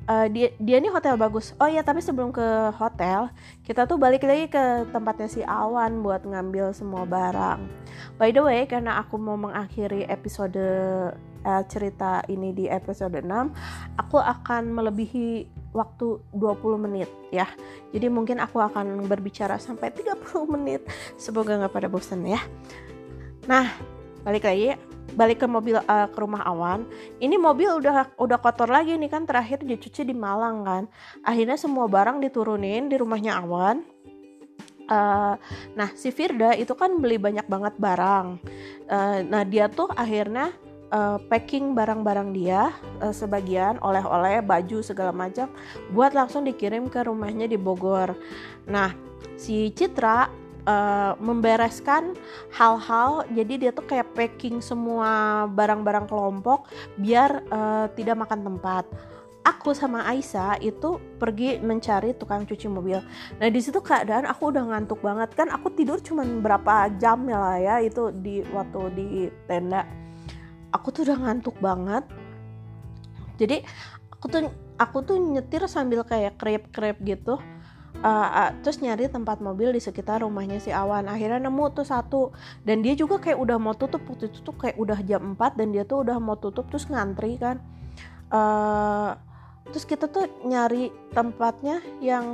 uh, 0.08 0.26
dia 0.30 0.54
dia 0.58 0.76
ini 0.78 0.88
hotel 0.90 1.14
bagus. 1.18 1.54
Oh 1.58 1.68
iya 1.68 1.82
tapi 1.84 2.02
sebelum 2.02 2.34
ke 2.34 2.72
hotel 2.76 3.30
kita 3.66 3.86
tuh 3.86 3.98
balik 3.98 4.24
lagi 4.26 4.50
ke 4.50 4.88
tempatnya 4.90 5.28
si 5.30 5.40
Awan 5.44 6.02
buat 6.02 6.24
ngambil 6.26 6.74
semua 6.74 7.06
barang. 7.06 7.60
By 8.18 8.34
the 8.34 8.42
way 8.42 8.64
karena 8.66 8.98
aku 9.02 9.18
mau 9.18 9.38
mengakhiri 9.38 10.06
episode 10.08 10.58
uh, 11.46 11.62
cerita 11.68 12.24
ini 12.26 12.54
di 12.54 12.66
episode 12.66 13.14
6 13.14 13.28
aku 13.98 14.18
akan 14.18 14.72
melebihi 14.72 15.61
waktu 15.72 16.20
20 16.36 16.84
menit 16.88 17.08
ya. 17.32 17.48
Jadi 17.90 18.06
mungkin 18.12 18.38
aku 18.40 18.60
akan 18.60 19.08
berbicara 19.08 19.56
sampai 19.56 19.92
30 19.92 20.44
menit. 20.54 20.84
Semoga 21.16 21.58
nggak 21.58 21.72
pada 21.72 21.88
bosan 21.88 22.24
ya. 22.28 22.40
Nah 23.48 23.68
balik 24.22 24.46
lagi 24.46 24.78
balik 25.12 25.44
ke 25.44 25.46
mobil 25.50 25.76
uh, 25.76 26.08
ke 26.08 26.18
rumah 26.20 26.44
Awan. 26.46 26.88
Ini 27.20 27.36
mobil 27.36 27.68
udah 27.68 28.16
udah 28.16 28.38
kotor 28.40 28.68
lagi 28.68 28.96
nih 28.96 29.10
kan. 29.10 29.28
Terakhir 29.28 29.64
dicuci 29.64 30.06
di 30.06 30.14
Malang 30.16 30.64
kan. 30.64 30.84
Akhirnya 31.24 31.58
semua 31.60 31.88
barang 31.88 32.22
diturunin 32.22 32.88
di 32.88 32.96
rumahnya 32.96 33.42
Awan. 33.42 33.84
Uh, 34.82 35.38
nah 35.72 35.88
si 35.94 36.12
Firda 36.12 36.52
itu 36.58 36.74
kan 36.76 37.00
beli 37.00 37.16
banyak 37.16 37.46
banget 37.48 37.74
barang. 37.80 38.26
Uh, 38.88 39.18
nah 39.24 39.42
dia 39.46 39.70
tuh 39.70 39.88
akhirnya 39.92 40.52
uh, 40.92 41.18
packing 41.26 41.72
barang-barang 41.72 42.36
dia 42.36 42.70
uh, 43.00 43.10
sebagian 43.10 43.80
oleh-oleh 43.80 44.44
baju 44.44 44.84
segala 44.84 45.10
macam 45.10 45.48
buat 45.90 46.12
langsung 46.12 46.44
dikirim 46.44 46.86
ke 46.92 47.02
rumahnya 47.08 47.48
di 47.48 47.56
Bogor. 47.56 48.14
Nah, 48.68 48.92
si 49.40 49.72
Citra 49.72 50.28
uh, 50.68 51.12
membereskan 51.18 52.14
hal-hal 52.52 53.24
jadi 53.32 53.54
dia 53.58 53.70
tuh 53.72 53.88
kayak 53.88 54.12
packing 54.12 54.60
semua 54.60 55.44
barang-barang 55.50 56.06
kelompok 56.06 56.68
biar 57.00 57.42
uh, 57.50 57.88
tidak 57.96 58.22
makan 58.22 58.44
tempat 58.44 58.86
aku 59.42 59.74
sama 59.74 60.06
Aisyah 60.06 60.62
itu 60.62 61.02
pergi 61.18 61.58
mencari 61.58 62.14
tukang 62.14 62.46
cuci 62.46 62.70
mobil. 62.70 63.02
Nah 63.42 63.48
di 63.50 63.58
situ 63.58 63.82
keadaan 63.82 64.26
aku 64.26 64.54
udah 64.54 64.70
ngantuk 64.70 65.02
banget 65.02 65.34
kan. 65.34 65.50
Aku 65.50 65.70
tidur 65.74 65.98
cuman 65.98 66.38
berapa 66.38 66.90
jam 66.98 67.26
ya 67.26 67.38
lah 67.38 67.58
ya 67.58 67.74
itu 67.82 68.14
di 68.14 68.46
waktu 68.54 68.80
di 68.94 69.06
tenda 69.50 69.82
aku 70.72 70.88
tuh 70.90 71.02
udah 71.06 71.18
ngantuk 71.20 71.56
banget. 71.60 72.02
Jadi 73.36 73.62
aku 74.10 74.24
tuh 74.26 74.40
aku 74.80 74.98
tuh 75.04 75.16
nyetir 75.20 75.62
sambil 75.68 76.02
kayak 76.02 76.40
krep-krep 76.40 76.98
gitu. 77.04 77.38
Uh, 78.02 78.08
uh, 78.08 78.50
terus 78.66 78.82
nyari 78.82 79.06
tempat 79.06 79.38
mobil 79.38 79.70
di 79.70 79.78
sekitar 79.78 80.26
rumahnya 80.26 80.58
si 80.58 80.74
Awan. 80.74 81.06
Akhirnya 81.06 81.46
nemu 81.46 81.64
tuh 81.70 81.86
satu. 81.86 82.34
Dan 82.66 82.82
dia 82.82 82.98
juga 82.98 83.22
kayak 83.22 83.38
udah 83.38 83.56
mau 83.60 83.76
tutup. 83.76 84.02
Waktu 84.08 84.32
itu 84.32 84.42
tuh 84.42 84.56
kayak 84.58 84.80
udah 84.80 84.98
jam 85.06 85.38
4 85.38 85.60
dan 85.60 85.70
dia 85.70 85.84
tuh 85.86 86.02
udah 86.02 86.18
mau 86.18 86.34
tutup 86.34 86.66
terus 86.72 86.88
ngantri 86.90 87.38
kan. 87.38 87.62
Uh, 88.32 89.14
terus 89.70 89.86
kita 89.86 90.10
tuh 90.10 90.26
nyari 90.42 90.90
tempatnya 91.14 91.78
yang 92.02 92.26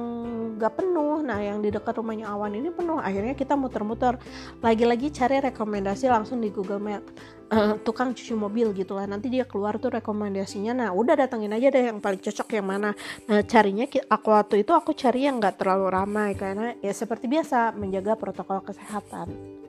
gak 0.57 0.81
penuh. 0.81 1.21
Nah 1.21 1.43
yang 1.45 1.61
di 1.61 1.69
dekat 1.69 2.01
rumahnya 2.01 2.33
Awan 2.33 2.57
ini 2.57 2.73
penuh. 2.73 2.97
Akhirnya 2.97 3.37
kita 3.37 3.53
muter-muter. 3.53 4.17
Lagi-lagi 4.65 5.13
cari 5.13 5.43
rekomendasi 5.53 6.09
langsung 6.09 6.41
di 6.41 6.49
Google 6.49 6.81
Map 6.81 7.05
uh, 7.53 7.75
tukang 7.83 8.13
cuci 8.17 8.33
mobil 8.33 8.73
gitu 8.77 8.97
lah. 8.97 9.05
Nanti 9.05 9.29
dia 9.33 9.45
keluar 9.45 9.77
tuh 9.77 9.93
rekomendasinya. 9.99 10.73
Nah 10.73 10.89
udah 10.93 11.15
datengin 11.15 11.53
aja 11.53 11.69
deh 11.69 11.85
yang 11.93 12.01
paling 12.01 12.21
cocok 12.21 12.49
yang 12.57 12.67
mana. 12.67 12.91
Nah 13.29 13.41
carinya 13.45 13.85
aku 13.89 14.29
waktu 14.33 14.65
itu 14.65 14.73
aku 14.73 14.97
cari 14.97 15.29
yang 15.29 15.41
gak 15.41 15.61
terlalu 15.61 15.87
ramai 15.93 16.33
karena 16.37 16.77
ya 16.81 16.93
seperti 16.93 17.29
biasa 17.29 17.77
menjaga 17.77 18.17
protokol 18.17 18.65
kesehatan 18.65 19.68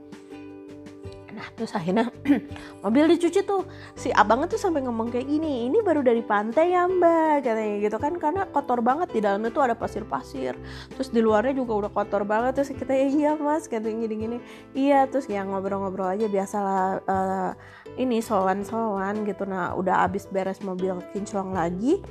nah 1.39 1.47
terus 1.55 1.71
akhirnya 1.71 2.11
mobil 2.83 3.15
dicuci 3.15 3.47
tuh. 3.47 3.63
Si 3.95 4.11
abangnya 4.11 4.51
tuh 4.51 4.59
sampai 4.59 4.83
ngomong 4.83 5.07
kayak 5.07 5.23
gini 5.23 5.71
ini 5.71 5.79
baru 5.79 6.03
dari 6.03 6.19
pantai 6.19 6.75
ya 6.75 6.83
mbak 6.91 7.47
katanya 7.47 7.75
gitu 7.79 7.95
kan. 7.95 8.13
Karena 8.19 8.43
kotor 8.51 8.83
banget 8.83 9.15
di 9.15 9.23
dalamnya 9.23 9.55
tuh 9.55 9.63
ada 9.63 9.75
pasir-pasir. 9.79 10.59
Terus 10.91 11.09
di 11.15 11.23
luarnya 11.23 11.55
juga 11.55 11.87
udah 11.87 11.91
kotor 11.95 12.27
banget. 12.27 12.59
Terus 12.59 12.75
kita 12.75 12.91
ya 12.91 13.07
iya 13.07 13.31
mas 13.39 13.71
katanya 13.71 14.03
gini-gini 14.03 14.37
iya 14.75 15.07
terus 15.07 15.31
ya 15.31 15.47
ngobrol-ngobrol 15.47 16.11
aja 16.11 16.27
biasalah 16.27 16.99
uh, 17.07 17.51
ini 17.95 18.19
sowan-sowan 18.19 19.23
gitu. 19.23 19.47
Nah 19.47 19.71
udah 19.79 20.03
abis 20.03 20.27
beres 20.27 20.59
mobil 20.59 20.99
kinclong 21.15 21.55
lagi 21.55 22.03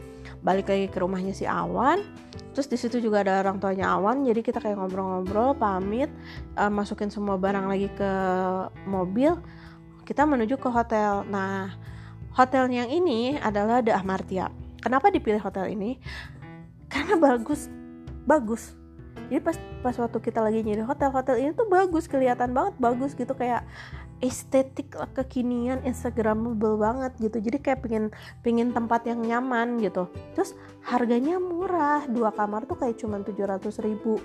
balik 0.42 0.68
lagi 0.70 0.86
ke 0.88 0.98
rumahnya 1.00 1.34
si 1.34 1.44
Awan 1.48 2.04
terus 2.58 2.74
di 2.74 2.74
situ 2.74 2.98
juga 2.98 3.22
ada 3.22 3.38
orang 3.38 3.62
tuanya 3.62 3.94
Awan 3.94 4.26
jadi 4.26 4.42
kita 4.42 4.58
kayak 4.58 4.82
ngobrol-ngobrol 4.82 5.54
pamit 5.54 6.10
uh, 6.58 6.66
masukin 6.66 7.06
semua 7.06 7.38
barang 7.38 7.70
lagi 7.70 7.86
ke 7.94 8.10
mobil 8.82 9.38
kita 10.02 10.26
menuju 10.26 10.58
ke 10.58 10.66
hotel. 10.66 11.22
Nah 11.30 11.70
hotel 12.34 12.66
yang 12.66 12.90
ini 12.90 13.38
adalah 13.38 13.78
The 13.78 13.94
Amartia 13.94 14.50
kenapa 14.82 15.06
dipilih 15.14 15.38
hotel 15.38 15.70
ini? 15.70 16.02
Karena 16.90 17.14
bagus 17.14 17.70
bagus. 18.26 18.74
Jadi 19.30 19.38
pas 19.38 19.54
pas 19.86 19.94
waktu 19.94 20.18
kita 20.18 20.42
lagi 20.42 20.58
nyari 20.66 20.82
hotel 20.82 21.14
hotel 21.14 21.38
ini 21.38 21.54
tuh 21.54 21.70
bagus 21.70 22.10
kelihatan 22.10 22.50
banget 22.50 22.74
bagus 22.82 23.14
gitu 23.14 23.38
kayak 23.38 23.62
estetik 24.18 24.98
kekinian 25.14 25.78
instagramable 25.86 26.74
banget 26.74 27.14
gitu. 27.22 27.38
Jadi 27.38 27.58
kayak 27.62 27.80
pengen 27.86 28.04
pengen 28.42 28.74
tempat 28.74 29.06
yang 29.06 29.22
nyaman 29.22 29.78
gitu. 29.78 30.10
Terus 30.34 30.58
harganya 30.82 31.38
murah. 31.38 32.02
Dua 32.10 32.34
kamar 32.34 32.66
tuh 32.66 32.74
kayak 32.78 32.98
cuma 32.98 33.22
700 33.22 33.78
ribu. 33.86 34.18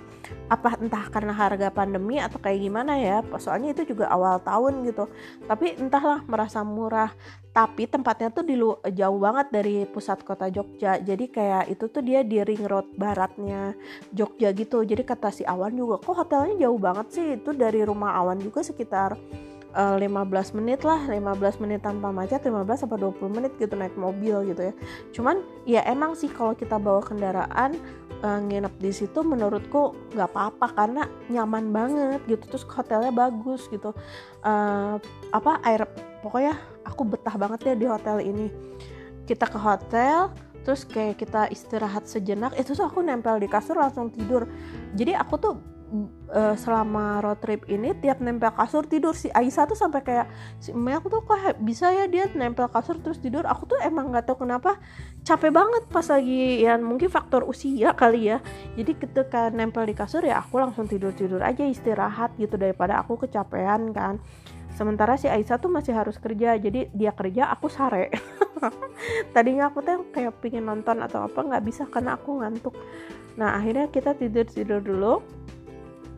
Apa 0.50 0.74
entah 0.82 1.06
karena 1.10 1.30
harga 1.30 1.70
pandemi 1.70 2.18
atau 2.18 2.42
kayak 2.42 2.58
gimana 2.58 2.98
ya. 2.98 3.22
Soalnya 3.38 3.70
itu 3.70 3.94
juga 3.94 4.10
awal 4.10 4.42
tahun 4.42 4.82
gitu. 4.82 5.06
Tapi 5.46 5.78
entahlah 5.78 6.26
merasa 6.26 6.66
murah. 6.66 7.14
Tapi 7.54 7.86
tempatnya 7.86 8.34
tuh 8.34 8.42
di 8.42 8.58
jauh 8.98 9.20
banget 9.22 9.46
dari 9.54 9.86
pusat 9.86 10.26
kota 10.26 10.50
Jogja. 10.50 10.98
Jadi 10.98 11.30
kayak 11.30 11.70
itu 11.70 11.86
tuh 11.86 12.02
dia 12.02 12.26
di 12.26 12.42
ring 12.42 12.66
road 12.66 12.90
baratnya 12.98 13.78
Jogja 14.10 14.50
gitu. 14.50 14.82
Jadi 14.82 15.06
kata 15.06 15.30
si 15.30 15.46
Awan 15.46 15.78
juga 15.78 16.02
kok 16.02 16.18
hotelnya 16.18 16.66
jauh 16.66 16.82
banget 16.82 17.06
sih? 17.14 17.26
Itu 17.38 17.54
dari 17.54 17.86
rumah 17.86 18.18
Awan 18.18 18.42
juga 18.42 18.66
sekitar 18.66 19.14
uh, 19.74 19.98
eh, 19.98 20.08
15 20.08 20.56
menit 20.56 20.80
lah 20.86 21.04
15 21.10 21.62
menit 21.62 21.82
tanpa 21.82 22.14
macet 22.14 22.40
15 22.40 22.86
sampai 22.86 22.98
20 23.02 23.34
menit 23.34 23.52
gitu 23.58 23.74
naik 23.74 23.98
mobil 23.98 24.54
gitu 24.54 24.70
ya. 24.70 24.74
Cuman 25.10 25.42
ya 25.66 25.82
emang 25.84 26.14
sih 26.14 26.30
kalau 26.30 26.54
kita 26.54 26.78
bawa 26.78 27.02
kendaraan 27.02 27.76
uh, 28.22 28.40
nginep 28.40 28.74
di 28.78 28.90
situ 28.94 29.20
menurutku 29.26 29.92
nggak 30.14 30.30
apa-apa 30.30 30.66
karena 30.72 31.02
nyaman 31.28 31.74
banget 31.74 32.20
gitu 32.30 32.44
terus 32.46 32.64
hotelnya 32.70 33.10
bagus 33.10 33.66
gitu. 33.68 33.92
Uh, 34.46 34.96
apa 35.34 35.58
air 35.66 35.84
pokoknya 36.22 36.54
aku 36.86 37.02
betah 37.04 37.34
banget 37.34 37.60
ya 37.68 37.74
di 37.74 37.86
hotel 37.90 38.22
ini. 38.22 38.48
Kita 39.26 39.50
ke 39.50 39.58
hotel 39.58 40.30
terus 40.64 40.88
kayak 40.88 41.20
kita 41.20 41.52
istirahat 41.52 42.08
sejenak 42.08 42.56
itu 42.56 42.72
tuh 42.72 42.88
aku 42.88 43.04
nempel 43.04 43.36
di 43.36 43.50
kasur 43.50 43.76
langsung 43.76 44.08
tidur. 44.08 44.48
Jadi 44.96 45.12
aku 45.12 45.34
tuh 45.36 45.73
uh, 46.34 46.54
selama 46.58 47.22
road 47.22 47.38
trip 47.38 47.62
ini 47.70 47.94
tiap 48.02 48.18
nempel 48.18 48.50
kasur 48.50 48.84
tidur. 48.84 49.14
Si 49.14 49.30
Aisyah 49.30 49.64
tuh 49.70 49.78
sampai 49.78 50.02
kayak 50.02 50.26
si 50.58 50.74
Mei 50.74 50.92
aku 50.98 51.08
tuh 51.08 51.22
kok 51.22 51.38
bisa 51.62 51.88
ya 51.94 52.10
dia 52.10 52.26
nempel 52.34 52.66
kasur 52.68 52.98
terus 52.98 53.22
tidur. 53.22 53.46
Aku 53.46 53.70
tuh 53.70 53.78
emang 53.80 54.10
nggak 54.10 54.26
tahu 54.26 54.44
kenapa 54.44 54.76
capek 55.22 55.54
banget 55.54 55.82
pas 55.88 56.06
lagi 56.10 56.66
ya 56.66 56.74
mungkin 56.76 57.08
faktor 57.08 57.46
usia 57.46 57.94
kali 57.94 58.34
ya. 58.34 58.38
Jadi 58.74 58.92
ketika 58.98 59.48
nempel 59.54 59.86
di 59.86 59.94
kasur 59.94 60.26
ya 60.26 60.42
aku 60.42 60.58
langsung 60.58 60.90
tidur 60.90 61.14
tidur 61.14 61.40
aja 61.40 61.62
istirahat 61.62 62.34
gitu 62.36 62.58
daripada 62.58 62.98
aku 62.98 63.14
kecapean 63.22 63.94
kan. 63.94 64.18
Sementara 64.74 65.14
si 65.14 65.30
Aisyah 65.30 65.62
tuh 65.62 65.70
masih 65.70 65.94
harus 65.94 66.18
kerja 66.18 66.58
jadi 66.58 66.90
dia 66.90 67.14
kerja 67.14 67.46
aku 67.54 67.70
sare. 67.70 68.10
Tadinya 69.34 69.70
aku 69.70 69.86
tuh 69.86 70.10
kayak 70.10 70.42
pingin 70.42 70.66
nonton 70.66 70.98
atau 70.98 71.30
apa 71.30 71.46
nggak 71.46 71.62
bisa 71.62 71.86
karena 71.86 72.18
aku 72.18 72.42
ngantuk. 72.42 72.74
Nah 73.38 73.54
akhirnya 73.54 73.86
kita 73.86 74.18
tidur 74.18 74.46
tidur 74.50 74.82
dulu 74.82 75.22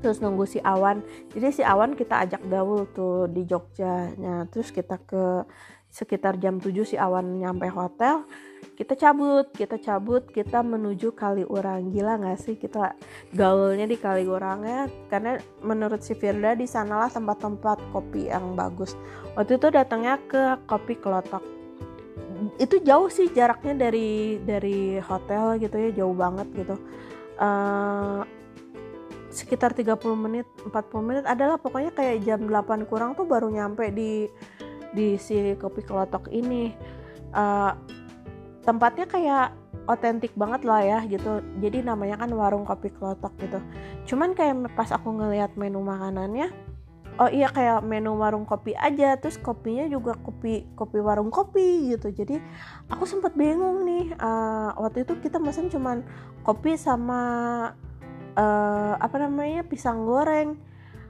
terus 0.01 0.21
nunggu 0.21 0.45
si 0.49 0.59
Awan. 0.63 1.05
Jadi 1.33 1.61
si 1.61 1.63
Awan 1.63 1.97
kita 1.97 2.25
ajak 2.27 2.43
gaul 2.49 2.89
tuh 2.93 3.29
di 3.31 3.45
Jogja. 3.45 4.13
Nah 4.17 4.45
terus 4.49 4.71
kita 4.71 5.01
ke 5.03 5.45
sekitar 5.91 6.37
jam 6.37 6.61
7 6.61 6.73
si 6.85 6.97
Awan 7.01 7.41
nyampe 7.41 7.73
hotel 7.73 8.29
kita 8.77 8.93
cabut 8.93 9.49
kita 9.57 9.81
cabut 9.81 10.29
kita 10.29 10.61
menuju 10.61 11.17
Kaliurang 11.17 11.89
gila 11.89 12.21
nggak 12.21 12.37
sih? 12.37 12.61
Kita 12.61 12.93
gaulnya 13.33 13.89
di 13.89 13.97
Kaliurangnya 13.97 14.93
karena 15.09 15.41
menurut 15.65 16.05
si 16.05 16.13
Firda 16.13 16.53
di 16.53 16.69
sanalah 16.69 17.09
tempat-tempat 17.09 17.81
kopi 17.97 18.29
yang 18.29 18.53
bagus. 18.53 18.93
Waktu 19.33 19.57
itu 19.57 19.73
datangnya 19.73 20.21
ke 20.29 20.61
kopi 20.69 21.01
kelotok 21.01 21.57
itu 22.61 22.85
jauh 22.85 23.09
sih 23.09 23.33
jaraknya 23.33 23.89
dari 23.89 24.37
dari 24.45 25.01
hotel 25.01 25.57
gitu 25.57 25.77
ya 25.81 25.91
jauh 26.05 26.13
banget 26.13 26.49
gitu. 26.53 26.77
Uh, 27.41 28.21
sekitar 29.37 29.77
30 29.77 30.01
menit 30.17 30.49
40 30.65 30.73
menit 31.05 31.25
adalah 31.29 31.61
pokoknya 31.61 31.93
kayak 31.93 32.25
jam 32.25 32.41
8 32.49 32.89
kurang 32.89 33.13
tuh 33.13 33.29
baru 33.29 33.53
nyampe 33.53 33.93
di 33.93 34.27
di 34.97 35.21
si 35.21 35.53
kopi 35.61 35.85
kelotok 35.85 36.33
ini. 36.33 36.73
Uh, 37.37 37.77
tempatnya 38.65 39.05
kayak 39.05 39.53
otentik 39.87 40.33
banget 40.35 40.65
lah 40.65 40.81
ya 40.83 40.99
gitu. 41.07 41.45
Jadi 41.61 41.85
namanya 41.85 42.25
kan 42.25 42.33
warung 42.33 42.65
kopi 42.65 42.89
kelotok 42.91 43.37
gitu. 43.39 43.61
Cuman 44.09 44.33
kayak 44.33 44.73
pas 44.73 44.89
aku 44.91 45.13
ngelihat 45.13 45.55
menu 45.55 45.85
makanannya 45.85 46.51
oh 47.17 47.31
iya 47.33 47.49
kayak 47.49 47.81
menu 47.81 48.13
warung 48.21 48.45
kopi 48.45 48.77
aja 48.77 49.17
terus 49.17 49.41
kopinya 49.41 49.89
juga 49.89 50.13
kopi 50.21 50.69
kopi 50.77 50.99
warung 51.01 51.33
kopi 51.33 51.93
gitu. 51.97 52.13
Jadi 52.13 52.37
aku 52.93 53.05
sempat 53.09 53.33
bingung 53.33 53.85
nih 53.89 54.13
uh, 54.21 54.77
waktu 54.77 55.09
itu 55.09 55.17
kita 55.25 55.41
mesen 55.41 55.73
cuman 55.73 56.05
kopi 56.45 56.77
sama 56.77 57.73
uh, 58.37 58.95
apa 59.01 59.17
namanya 59.19 59.65
pisang 59.67 60.05
goreng. 60.05 60.55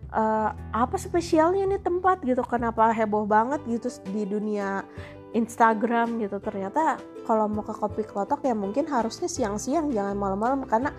Uh, 0.06 0.54
apa 0.70 0.96
spesialnya 0.96 1.66
nih 1.66 1.82
tempat 1.82 2.22
gitu? 2.22 2.40
Kenapa 2.46 2.94
heboh 2.94 3.26
banget 3.26 3.60
gitu 3.66 3.90
di 4.14 4.22
dunia 4.24 4.86
Instagram 5.34 6.22
gitu? 6.22 6.38
Ternyata 6.38 7.02
kalau 7.26 7.50
mau 7.50 7.66
ke 7.66 7.74
kopi 7.74 8.06
kelotok 8.06 8.46
ya 8.46 8.54
mungkin 8.54 8.86
harusnya 8.86 9.26
siang-siang 9.26 9.90
jangan 9.90 10.14
malam-malam. 10.14 10.62
Karena 10.64 10.94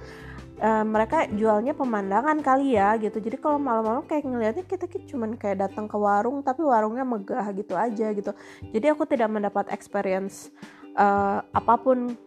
uh, 0.60 0.84
mereka 0.84 1.26
jualnya 1.32 1.72
pemandangan 1.72 2.44
kali 2.44 2.76
ya 2.76 3.00
gitu. 3.00 3.18
Jadi 3.18 3.40
kalau 3.40 3.58
malam-malam 3.58 4.04
kayak 4.06 4.28
ngeliatnya 4.28 4.66
kita 4.68 4.86
cuman 4.86 5.40
kayak 5.40 5.66
datang 5.66 5.88
ke 5.88 5.98
warung 5.98 6.44
tapi 6.44 6.62
warungnya 6.68 7.08
megah 7.08 7.48
gitu 7.56 7.74
aja 7.80 8.12
gitu. 8.12 8.32
Jadi 8.76 8.86
aku 8.92 9.08
tidak 9.08 9.32
mendapat 9.32 9.72
experience 9.72 10.52
uh, 11.00 11.40
apa 11.56 11.74
pun 11.80 12.18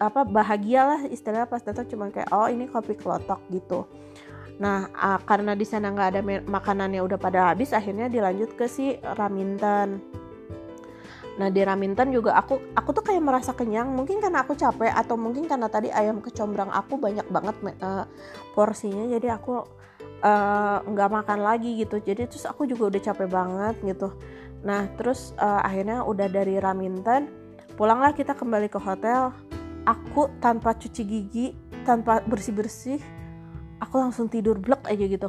apa 0.00 0.24
bahagia 0.24 0.86
lah 0.86 1.00
istilahnya 1.08 1.48
pas 1.48 1.64
datang 1.64 1.88
cuman 1.88 2.08
kayak 2.12 2.30
oh 2.32 2.48
ini 2.48 2.68
kopi 2.68 2.96
kelotok 2.96 3.40
gitu 3.50 3.88
Nah, 4.62 4.86
uh, 4.94 5.18
karena 5.26 5.58
di 5.58 5.66
sana 5.66 5.90
nggak 5.90 6.08
ada 6.12 6.20
makanannya 6.46 7.02
udah 7.02 7.18
pada 7.18 7.50
habis, 7.50 7.74
akhirnya 7.74 8.06
dilanjut 8.06 8.54
ke 8.54 8.70
si 8.70 8.94
Raminten. 9.00 9.98
Nah 11.40 11.48
di 11.48 11.64
Raminten 11.64 12.12
juga 12.12 12.36
aku 12.36 12.60
aku 12.76 12.92
tuh 12.92 13.04
kayak 13.08 13.24
merasa 13.24 13.56
kenyang 13.56 13.88
mungkin 13.88 14.20
karena 14.20 14.44
aku 14.44 14.52
capek 14.52 14.92
atau 14.92 15.16
mungkin 15.16 15.48
karena 15.48 15.64
tadi 15.72 15.88
ayam 15.88 16.20
kecombrang 16.20 16.68
aku 16.68 17.00
banyak 17.00 17.24
banget 17.32 17.56
uh, 17.80 18.04
porsinya 18.52 19.08
jadi 19.08 19.40
aku 19.40 19.64
eh, 20.20 20.78
nggak 20.84 21.08
uh, 21.08 21.14
makan 21.24 21.40
lagi 21.40 21.80
gitu 21.80 22.04
jadi 22.04 22.28
terus 22.28 22.44
aku 22.44 22.68
juga 22.68 22.92
udah 22.92 23.00
capek 23.00 23.28
banget 23.32 23.74
gitu. 23.80 24.12
Nah 24.60 24.92
terus 25.00 25.32
uh, 25.40 25.64
akhirnya 25.64 26.04
udah 26.04 26.28
dari 26.28 26.60
Raminten 26.60 27.32
pulanglah 27.80 28.12
kita 28.12 28.36
kembali 28.36 28.68
ke 28.68 28.76
hotel. 28.76 29.32
Aku 29.82 30.30
tanpa 30.38 30.78
cuci 30.78 31.02
gigi 31.02 31.46
tanpa 31.82 32.22
bersih 32.22 32.54
bersih 32.54 33.00
aku 33.82 33.98
langsung 33.98 34.30
tidur 34.30 34.62
blek 34.62 34.86
aja 34.86 35.04
gitu. 35.10 35.28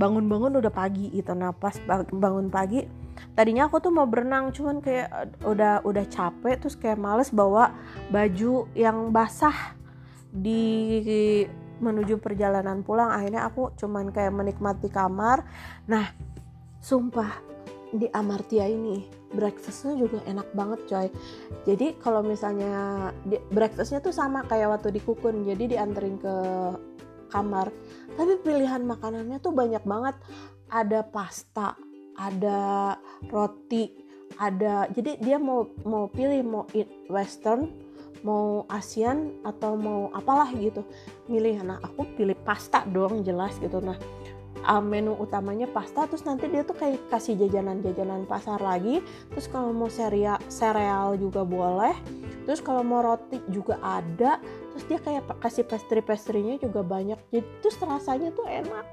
Bangun-bangun 0.00 0.56
udah 0.56 0.72
pagi 0.72 1.12
gitu. 1.12 1.36
Pas 1.60 1.76
bangun 2.08 2.48
pagi 2.48 2.88
tadinya 3.36 3.68
aku 3.68 3.84
tuh 3.84 3.92
mau 3.92 4.08
berenang 4.08 4.48
cuman 4.48 4.80
kayak 4.80 5.36
udah 5.44 5.84
udah 5.84 6.04
capek 6.08 6.56
terus 6.56 6.72
kayak 6.72 6.96
males 6.96 7.28
bawa 7.28 7.76
baju 8.08 8.64
yang 8.72 9.12
basah 9.12 9.76
di 10.32 11.44
menuju 11.84 12.16
perjalanan 12.16 12.80
pulang. 12.80 13.12
Akhirnya 13.12 13.44
aku 13.44 13.76
cuman 13.76 14.08
kayak 14.08 14.32
menikmati 14.32 14.88
kamar. 14.88 15.44
Nah 15.84 16.08
sumpah 16.80 17.36
di 17.92 18.08
Amartia 18.16 18.64
ini 18.64 19.19
breakfastnya 19.30 19.94
juga 19.96 20.18
enak 20.26 20.48
banget 20.52 20.80
coy. 20.90 21.08
Jadi 21.66 21.98
kalau 22.02 22.22
misalnya 22.22 23.10
breakfastnya 23.54 24.02
tuh 24.02 24.14
sama 24.14 24.42
kayak 24.46 24.78
waktu 24.78 24.94
di 24.94 25.00
Kukun. 25.02 25.46
Jadi 25.46 25.76
dianterin 25.76 26.18
ke 26.18 26.34
kamar. 27.30 27.70
Tapi 28.18 28.42
pilihan 28.42 28.82
makanannya 28.82 29.38
tuh 29.38 29.54
banyak 29.54 29.82
banget. 29.86 30.18
Ada 30.70 31.02
pasta 31.06 31.74
ada 32.20 32.94
roti 33.32 33.96
ada 34.36 34.86
jadi 34.92 35.16
dia 35.18 35.40
mau 35.40 35.72
mau 35.88 36.06
pilih 36.12 36.44
mau 36.44 36.64
eat 36.76 36.88
western 37.08 37.72
mau 38.20 38.68
Asian 38.68 39.40
atau 39.44 39.80
mau 39.80 40.12
apalah 40.12 40.52
gitu. 40.52 40.84
Milih. 41.24 41.64
Nah 41.64 41.80
aku 41.80 42.04
pilih 42.20 42.36
pasta 42.44 42.84
dong 42.84 43.24
jelas 43.24 43.56
gitu. 43.60 43.80
Nah 43.80 43.96
uh, 44.64 44.82
menu 44.82 45.16
utamanya 45.16 45.68
pasta 45.70 46.04
terus 46.04 46.24
nanti 46.26 46.48
dia 46.48 46.66
tuh 46.66 46.76
kayak 46.76 47.00
kasih 47.08 47.36
jajanan-jajanan 47.36 48.24
pasar 48.28 48.60
lagi. 48.60 49.04
Terus 49.32 49.46
kalau 49.48 49.72
mau 49.72 49.88
sereal 49.88 50.40
sereal 50.50 51.16
juga 51.16 51.44
boleh. 51.44 51.94
Terus 52.44 52.60
kalau 52.64 52.82
mau 52.82 53.04
roti 53.04 53.38
juga 53.52 53.78
ada. 53.80 54.40
Terus 54.74 54.84
dia 54.86 54.98
kayak 54.98 55.28
kasih 55.40 55.64
pastry-pastrynya 55.68 56.58
juga 56.60 56.80
banyak. 56.80 57.18
Jadi 57.30 57.46
terus 57.60 57.76
rasanya 57.80 58.32
tuh 58.32 58.46
enak. 58.48 58.86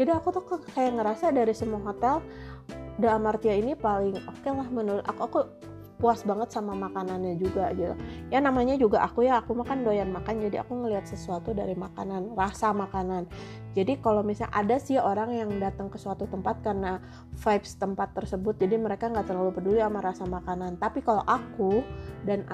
Jadi 0.00 0.10
aku 0.12 0.28
tuh 0.32 0.44
kayak 0.74 0.96
ngerasa 0.96 1.30
dari 1.30 1.52
semua 1.52 1.80
hotel 1.84 2.24
The 2.98 3.08
Amartya 3.08 3.54
ini 3.54 3.78
paling 3.78 4.18
oke 4.26 4.42
okay 4.42 4.50
lah 4.50 4.68
menurut 4.68 5.04
aku. 5.06 5.20
Aku 5.28 5.38
puas 5.98 6.22
banget 6.22 6.54
sama 6.54 6.78
makanannya 6.78 7.34
juga 7.36 7.74
gitu. 7.74 7.92
Ya 8.30 8.38
namanya 8.38 8.78
juga 8.78 9.02
aku 9.02 9.26
ya 9.26 9.42
aku 9.42 9.52
makan 9.58 9.82
doyan 9.82 10.14
makan 10.14 10.38
jadi 10.46 10.62
aku 10.62 10.78
ngelihat 10.78 11.04
sesuatu 11.10 11.50
dari 11.50 11.74
makanan 11.74 12.38
rasa 12.38 12.70
makanan. 12.70 13.26
Jadi 13.74 13.98
kalau 13.98 14.22
misalnya 14.22 14.54
ada 14.54 14.78
sih 14.78 14.96
orang 14.96 15.34
yang 15.34 15.50
datang 15.58 15.90
ke 15.90 15.98
suatu 15.98 16.30
tempat 16.30 16.62
karena 16.62 17.02
vibes 17.34 17.74
tempat 17.76 18.14
tersebut 18.14 18.56
jadi 18.56 18.78
mereka 18.78 19.10
nggak 19.10 19.26
terlalu 19.26 19.50
peduli 19.50 19.82
sama 19.82 19.98
rasa 19.98 20.24
makanan. 20.24 20.78
Tapi 20.78 21.02
kalau 21.02 21.26
aku 21.26 21.82
dan 22.22 22.46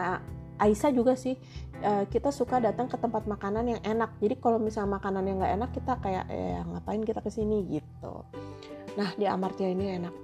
Aisyah 0.54 0.90
juga 0.94 1.12
sih 1.18 1.36
uh, 1.84 2.06
kita 2.08 2.32
suka 2.32 2.62
datang 2.62 2.88
ke 2.88 2.96
tempat 2.96 3.28
makanan 3.28 3.76
yang 3.76 3.80
enak. 3.84 4.16
Jadi 4.24 4.40
kalau 4.40 4.56
misalnya 4.56 4.96
makanan 4.96 5.28
yang 5.28 5.36
nggak 5.36 5.54
enak 5.60 5.70
kita 5.76 5.92
kayak 6.00 6.24
eh 6.32 6.64
ngapain 6.64 7.04
kita 7.04 7.20
ke 7.20 7.28
sini 7.28 7.60
gitu. 7.68 8.24
Nah 8.96 9.12
di 9.18 9.28
Amartya 9.28 9.68
ini 9.68 10.00
enak 10.00 10.23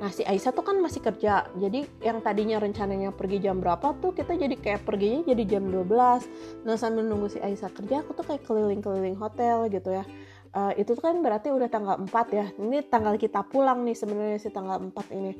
Nah 0.00 0.08
si 0.08 0.24
Aisyah 0.24 0.56
tuh 0.56 0.64
kan 0.64 0.80
masih 0.80 1.04
kerja, 1.04 1.44
jadi 1.60 1.84
yang 2.00 2.24
tadinya 2.24 2.56
rencananya 2.56 3.12
pergi 3.12 3.44
jam 3.44 3.60
berapa 3.60 3.92
tuh 4.00 4.16
kita 4.16 4.32
jadi 4.32 4.56
kayak 4.56 4.88
perginya 4.88 5.20
jadi 5.28 5.44
jam 5.56 5.68
12. 5.68 6.64
Nah 6.64 6.76
sambil 6.80 7.04
nunggu 7.04 7.28
si 7.28 7.38
Aisyah 7.38 7.68
kerja, 7.68 8.00
aku 8.00 8.16
tuh 8.16 8.24
kayak 8.24 8.42
keliling-keliling 8.48 9.20
hotel 9.20 9.68
gitu 9.68 9.92
ya. 9.92 10.08
Uh, 10.50 10.74
itu 10.74 10.98
kan 10.98 11.20
berarti 11.22 11.52
udah 11.52 11.68
tanggal 11.70 12.00
4 12.00 12.10
ya. 12.32 12.46
Ini 12.56 12.88
tanggal 12.88 13.14
kita 13.20 13.44
pulang 13.46 13.86
nih 13.86 13.94
sebenarnya 13.94 14.40
si 14.40 14.48
tanggal 14.50 14.82
4 14.82 14.90
ini. 15.14 15.32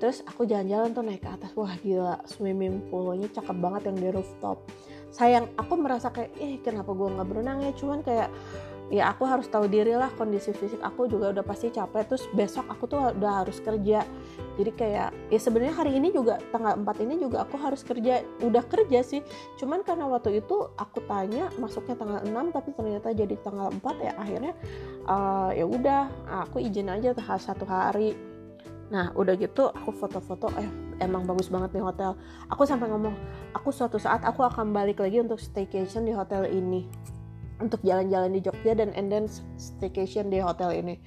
Terus 0.00 0.24
aku 0.26 0.48
jalan-jalan 0.48 0.90
tuh 0.90 1.04
naik 1.04 1.22
ke 1.22 1.30
atas. 1.30 1.52
Wah 1.54 1.76
gila, 1.78 2.18
swimming 2.26 2.88
poolnya 2.88 3.28
cakep 3.30 3.56
banget 3.60 3.92
yang 3.92 3.96
di 4.00 4.08
rooftop. 4.10 4.64
Sayang, 5.14 5.46
aku 5.54 5.78
merasa 5.78 6.10
kayak, 6.10 6.34
eh 6.42 6.58
kenapa 6.58 6.90
gue 6.90 7.06
nggak 7.06 7.28
berenang 7.30 7.62
ya? 7.62 7.70
Cuman 7.78 8.02
kayak 8.02 8.34
ya 8.94 9.10
aku 9.10 9.26
harus 9.26 9.50
tahu 9.50 9.66
diri 9.66 9.90
lah 9.98 10.06
kondisi 10.14 10.54
fisik 10.54 10.78
aku 10.78 11.10
juga 11.10 11.34
udah 11.34 11.42
pasti 11.42 11.74
capek 11.74 12.06
terus 12.06 12.30
besok 12.30 12.62
aku 12.70 12.86
tuh 12.86 13.10
udah 13.10 13.42
harus 13.42 13.58
kerja. 13.58 14.06
Jadi 14.54 14.70
kayak 14.70 15.10
ya 15.34 15.38
sebenarnya 15.42 15.74
hari 15.74 15.98
ini 15.98 16.14
juga 16.14 16.38
tanggal 16.54 16.78
4 16.78 17.02
ini 17.02 17.18
juga 17.18 17.42
aku 17.42 17.58
harus 17.58 17.82
kerja 17.82 18.22
udah 18.38 18.62
kerja 18.70 19.02
sih. 19.02 19.26
Cuman 19.58 19.82
karena 19.82 20.06
waktu 20.06 20.38
itu 20.38 20.70
aku 20.78 21.02
tanya 21.10 21.50
masuknya 21.58 21.98
tanggal 21.98 22.22
6 22.22 22.54
tapi 22.54 22.70
ternyata 22.70 23.10
jadi 23.10 23.34
tanggal 23.42 23.74
4 23.82 24.06
ya 24.06 24.12
akhirnya 24.14 24.52
uh, 25.10 25.50
ya 25.50 25.66
udah 25.66 26.02
aku 26.46 26.62
izin 26.62 26.86
aja 26.86 27.10
satu 27.34 27.66
hari. 27.66 28.14
Nah 28.94 29.10
udah 29.18 29.34
gitu 29.34 29.74
aku 29.74 29.90
foto-foto 29.90 30.54
eh 30.54 30.70
emang 31.02 31.26
bagus 31.26 31.50
banget 31.50 31.74
nih 31.74 31.82
hotel. 31.82 32.14
Aku 32.46 32.62
sampai 32.62 32.86
ngomong 32.94 33.18
aku 33.58 33.74
suatu 33.74 33.98
saat 33.98 34.22
aku 34.22 34.46
akan 34.46 34.70
balik 34.70 35.02
lagi 35.02 35.18
untuk 35.18 35.42
staycation 35.42 36.06
di 36.06 36.14
hotel 36.14 36.46
ini 36.46 37.13
untuk 37.64 37.80
jalan-jalan 37.80 38.36
di 38.36 38.40
Jogja 38.44 38.76
dan 38.76 38.92
and 38.94 39.08
then 39.08 39.24
staycation 39.56 40.28
di 40.28 40.38
hotel 40.38 40.70
ini. 40.76 41.00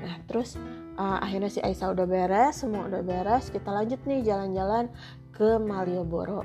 Nah 0.00 0.16
terus 0.24 0.56
uh, 0.96 1.20
akhirnya 1.20 1.52
si 1.52 1.60
Aisyah 1.60 1.92
udah 1.92 2.06
beres, 2.08 2.64
semua 2.64 2.88
udah 2.88 3.04
beres, 3.04 3.52
kita 3.52 3.68
lanjut 3.68 4.00
nih 4.08 4.24
jalan-jalan 4.24 4.88
ke 5.36 5.60
Malioboro. 5.60 6.42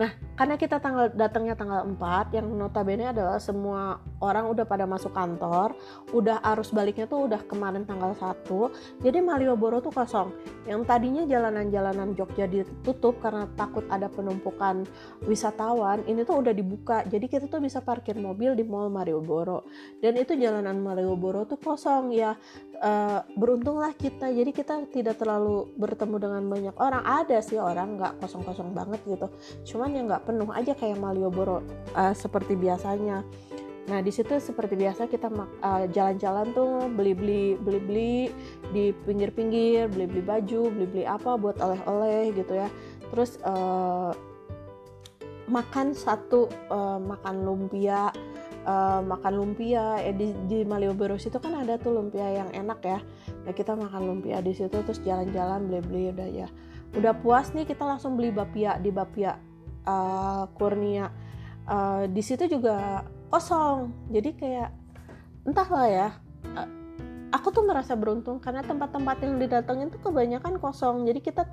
Nah 0.00 0.08
karena 0.36 0.54
kita 0.60 0.80
tanggal 0.80 1.12
datangnya 1.12 1.54
tanggal 1.54 1.84
4 1.84 2.36
yang 2.36 2.46
notabene 2.56 3.12
adalah 3.12 3.36
semua 3.38 4.00
orang 4.22 4.48
udah 4.48 4.64
pada 4.64 4.88
masuk 4.88 5.12
kantor 5.12 5.76
udah 6.12 6.40
arus 6.54 6.72
baliknya 6.72 7.04
tuh 7.04 7.28
udah 7.28 7.44
kemarin 7.44 7.84
tanggal 7.84 8.16
1 8.16 9.02
jadi 9.02 9.18
Malioboro 9.24 9.80
tuh 9.80 9.94
kosong. 9.94 10.34
Yang 10.66 10.80
tadinya 10.86 11.22
jalanan-jalanan 11.26 12.14
Jogja 12.14 12.46
ditutup 12.46 13.18
karena 13.18 13.48
takut 13.58 13.86
ada 13.90 14.06
penumpukan 14.06 14.86
wisatawan 15.26 16.06
ini 16.06 16.22
tuh 16.22 16.42
udah 16.42 16.54
dibuka. 16.54 17.02
Jadi 17.06 17.26
kita 17.26 17.46
tuh 17.50 17.62
bisa 17.62 17.82
parkir 17.82 18.18
mobil 18.18 18.54
di 18.54 18.62
Mall 18.66 18.90
Malioboro. 18.90 19.66
Dan 19.98 20.18
itu 20.18 20.38
jalanan 20.38 20.78
Malioboro 20.78 21.46
tuh 21.46 21.58
kosong 21.58 22.14
ya 22.14 22.34
uh, 22.82 23.20
beruntunglah 23.34 23.94
kita. 23.94 24.30
Jadi 24.30 24.50
kita 24.54 24.86
tidak 24.90 25.18
terlalu 25.18 25.70
bertemu 25.78 26.16
dengan 26.18 26.42
banyak 26.46 26.76
orang. 26.78 27.02
Ada 27.02 27.42
sih 27.42 27.58
orang 27.58 27.98
nggak 27.98 28.22
kosong-kosong 28.22 28.70
banget 28.74 29.00
gitu. 29.06 29.26
Cuman 29.66 29.94
yang 29.94 30.06
nggak 30.06 30.21
penuh 30.22 30.50
aja 30.54 30.72
kayak 30.72 30.98
Malioboro 30.98 31.60
uh, 31.92 32.14
seperti 32.14 32.54
biasanya. 32.54 33.26
Nah 33.82 33.98
di 33.98 34.14
situ 34.14 34.38
seperti 34.38 34.78
biasa 34.78 35.10
kita 35.10 35.26
uh, 35.28 35.84
jalan-jalan 35.90 36.54
tuh 36.54 36.86
beli-beli 36.94 37.58
beli-beli 37.58 38.30
di 38.70 38.94
pinggir-pinggir 38.94 39.90
beli-beli 39.90 40.22
baju 40.22 40.70
beli-beli 40.70 41.04
apa 41.04 41.34
buat 41.34 41.58
oleh-oleh 41.58 42.30
gitu 42.38 42.54
ya. 42.54 42.70
Terus 43.10 43.42
uh, 43.42 44.14
makan 45.50 45.98
satu 45.98 46.46
uh, 46.70 47.02
makan 47.02 47.42
lumpia 47.42 48.14
uh, 48.66 49.02
makan 49.02 49.32
lumpia. 49.34 49.98
Eh, 50.06 50.14
di, 50.14 50.30
di 50.46 50.62
Malioboro 50.62 51.18
itu 51.18 51.34
kan 51.42 51.58
ada 51.58 51.74
tuh 51.74 51.98
lumpia 51.98 52.30
yang 52.30 52.50
enak 52.54 52.80
ya. 52.86 52.98
Nah 53.42 53.52
kita 53.52 53.74
makan 53.74 54.02
lumpia 54.06 54.38
di 54.38 54.54
situ 54.54 54.78
terus 54.86 55.02
jalan-jalan 55.02 55.66
beli-beli 55.66 56.14
udah 56.14 56.28
ya. 56.30 56.48
Udah 56.94 57.16
puas 57.18 57.50
nih 57.50 57.66
kita 57.66 57.82
langsung 57.82 58.14
beli 58.14 58.30
bapia 58.30 58.78
di 58.78 58.94
bapia 58.94 59.34
uh, 59.86 60.48
Kurnia 60.56 61.10
uh, 61.66 62.04
di 62.08 62.22
situ 62.24 62.46
juga 62.50 63.06
kosong. 63.30 63.92
Jadi 64.10 64.30
kayak 64.36 64.70
entahlah 65.46 65.86
ya 65.88 66.08
uh, 66.56 66.68
aku 67.32 67.48
tuh 67.48 67.64
merasa 67.64 67.96
beruntung 67.96 68.38
karena 68.38 68.60
tempat-tempat 68.60 69.24
yang 69.24 69.40
didatengin 69.40 69.88
tuh 69.88 69.98
kebanyakan 70.04 70.60
kosong. 70.60 71.08
Jadi 71.08 71.20
kita 71.24 71.48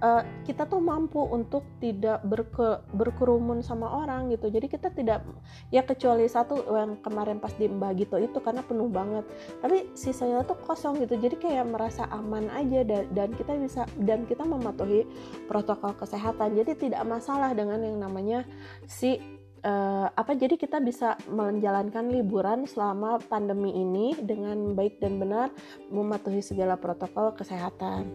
uh, 0.00 0.22
kita 0.46 0.64
tuh 0.70 0.78
mampu 0.78 1.18
untuk 1.18 1.66
tidak 1.82 2.22
berke, 2.22 2.86
berkerumun 2.94 3.60
sama 3.60 3.90
orang 3.90 4.30
gitu. 4.30 4.48
Jadi 4.48 4.70
kita 4.70 4.94
tidak 4.94 5.26
ya 5.74 5.82
kecuali 5.82 6.24
satu 6.30 6.62
yang 6.70 7.02
kemarin 7.02 7.42
pas 7.42 7.52
di 7.58 7.66
Mbak 7.66 7.92
gitu 7.98 8.16
itu 8.22 8.38
karena 8.38 8.62
penuh 8.62 8.86
banget. 8.86 9.26
Tapi 9.58 9.90
sisanya 9.98 10.46
tuh 10.46 10.56
kosong 10.62 11.02
gitu. 11.02 11.18
Jadi 11.18 11.36
kayak 11.36 11.66
merasa 11.66 12.06
aman 12.14 12.46
aja 12.54 12.86
dan, 12.86 13.10
dan 13.10 13.28
kita 13.34 13.58
bisa 13.58 13.82
dan 13.98 14.22
kita 14.24 14.46
mematuhi 14.46 15.02
protokol 15.50 15.98
kesehatan. 15.98 16.54
Jadi 16.54 16.88
tidak 16.88 17.02
masalah 17.02 17.50
dengan 17.52 17.82
yang 17.82 17.98
namanya 17.98 18.46
si 18.86 19.37
uh, 19.64 20.06
apa 20.12 20.34
jadi 20.34 20.54
kita 20.54 20.78
bisa 20.82 21.14
menjalankan 21.30 22.10
liburan 22.10 22.66
selama 22.66 23.18
pandemi 23.26 23.74
ini 23.74 24.14
dengan 24.18 24.74
baik 24.74 25.02
dan 25.02 25.18
benar 25.18 25.48
mematuhi 25.90 26.42
segala 26.42 26.78
protokol 26.78 27.34
kesehatan. 27.34 28.08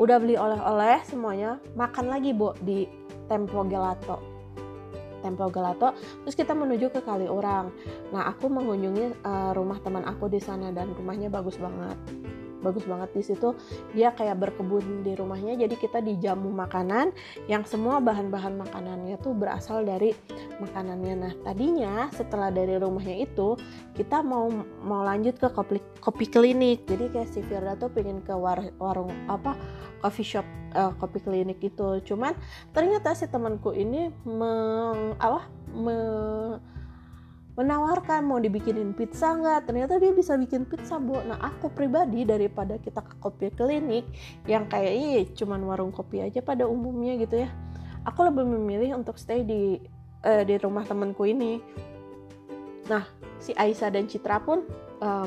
Udah 0.00 0.16
beli 0.16 0.38
oleh-oleh 0.38 1.02
semuanya, 1.04 1.60
makan 1.76 2.08
lagi 2.08 2.32
Bu 2.32 2.56
di 2.64 2.88
Tempo 3.28 3.66
Gelato. 3.68 4.18
Tempo 5.20 5.52
Gelato, 5.52 5.92
terus 6.24 6.32
kita 6.32 6.56
menuju 6.56 6.88
ke 6.88 7.04
Kaliurang. 7.04 7.68
Nah, 8.08 8.32
aku 8.32 8.48
mengunjungi 8.48 9.20
uh, 9.20 9.52
rumah 9.52 9.76
teman 9.84 10.08
aku 10.08 10.32
di 10.32 10.40
sana 10.40 10.72
dan 10.72 10.96
rumahnya 10.96 11.28
bagus 11.28 11.60
banget 11.60 11.98
bagus 12.60 12.84
banget 12.84 13.10
di 13.16 13.22
situ. 13.24 13.56
Dia 13.96 14.12
kayak 14.14 14.38
berkebun 14.38 15.02
di 15.02 15.16
rumahnya 15.16 15.56
jadi 15.56 15.74
kita 15.74 16.04
dijamu 16.04 16.52
makanan 16.52 17.12
yang 17.50 17.64
semua 17.64 17.98
bahan-bahan 17.98 18.56
makanannya 18.60 19.16
tuh 19.20 19.34
berasal 19.34 19.84
dari 19.84 20.12
makanannya. 20.60 21.14
Nah 21.16 21.32
tadinya 21.44 22.08
setelah 22.12 22.52
dari 22.52 22.76
rumahnya 22.76 23.26
itu 23.26 23.56
kita 23.96 24.20
mau 24.20 24.48
mau 24.84 25.02
lanjut 25.02 25.36
ke 25.40 25.48
kopi 25.50 25.80
kopi 26.00 26.24
klinik. 26.28 26.86
Jadi 26.86 27.12
kayak 27.12 27.28
si 27.32 27.40
Firda 27.44 27.76
tuh 27.76 27.92
pengen 27.92 28.22
ke 28.24 28.32
war, 28.32 28.60
warung 28.78 29.12
apa 29.26 29.56
coffee 30.00 30.24
shop 30.24 30.46
uh, 30.76 30.92
kopi 30.96 31.20
klinik 31.20 31.60
itu. 31.60 32.00
Cuman 32.04 32.36
ternyata 32.72 33.16
si 33.16 33.26
temanku 33.26 33.72
ini 33.74 34.12
meng 34.24 35.16
apa 35.20 35.48
me, 35.72 35.96
menawarkan 37.58 38.26
mau 38.26 38.38
dibikinin 38.38 38.94
pizza 38.94 39.34
nggak 39.34 39.70
ternyata 39.70 39.98
dia 39.98 40.14
bisa 40.14 40.38
bikin 40.38 40.66
pizza 40.66 40.98
bu 41.02 41.18
nah 41.26 41.38
aku 41.42 41.70
pribadi 41.70 42.22
daripada 42.22 42.78
kita 42.78 43.02
ke 43.02 43.14
kopi 43.18 43.50
klinik 43.54 44.06
yang 44.46 44.70
kayaknya 44.70 45.26
cuman 45.34 45.60
warung 45.66 45.90
kopi 45.90 46.22
aja 46.22 46.38
pada 46.40 46.64
umumnya 46.64 47.18
gitu 47.18 47.46
ya 47.46 47.50
aku 48.04 48.26
lebih 48.28 48.44
memilih 48.48 48.96
untuk 48.96 49.20
stay 49.20 49.44
di 49.44 49.80
uh, 50.24 50.42
di 50.44 50.54
rumah 50.60 50.84
temanku 50.84 51.28
ini. 51.28 51.60
Nah 52.88 53.04
si 53.40 53.56
Aisyah 53.56 53.90
dan 53.92 54.08
Citra 54.08 54.40
pun 54.40 54.64
uh, 55.00 55.26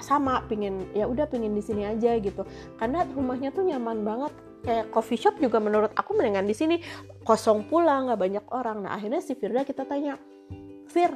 sama 0.00 0.46
pingin 0.46 0.86
ya 0.94 1.06
udah 1.10 1.26
pingin 1.26 1.54
di 1.54 1.62
sini 1.62 1.86
aja 1.86 2.16
gitu. 2.18 2.46
Karena 2.78 3.06
rumahnya 3.06 3.50
tuh 3.54 3.66
nyaman 3.66 4.02
banget. 4.02 4.32
Kayak 4.60 4.92
coffee 4.92 5.16
shop 5.16 5.40
juga 5.40 5.56
menurut 5.56 5.88
aku 5.96 6.12
mendingan 6.12 6.44
di 6.44 6.52
sini. 6.52 6.76
Kosong 7.24 7.64
pula 7.70 8.04
nggak 8.04 8.20
banyak 8.20 8.44
orang. 8.52 8.84
Nah 8.84 8.92
akhirnya 8.92 9.24
si 9.24 9.32
Firda 9.32 9.64
kita 9.64 9.88
tanya 9.88 10.20
Fir 10.90 11.14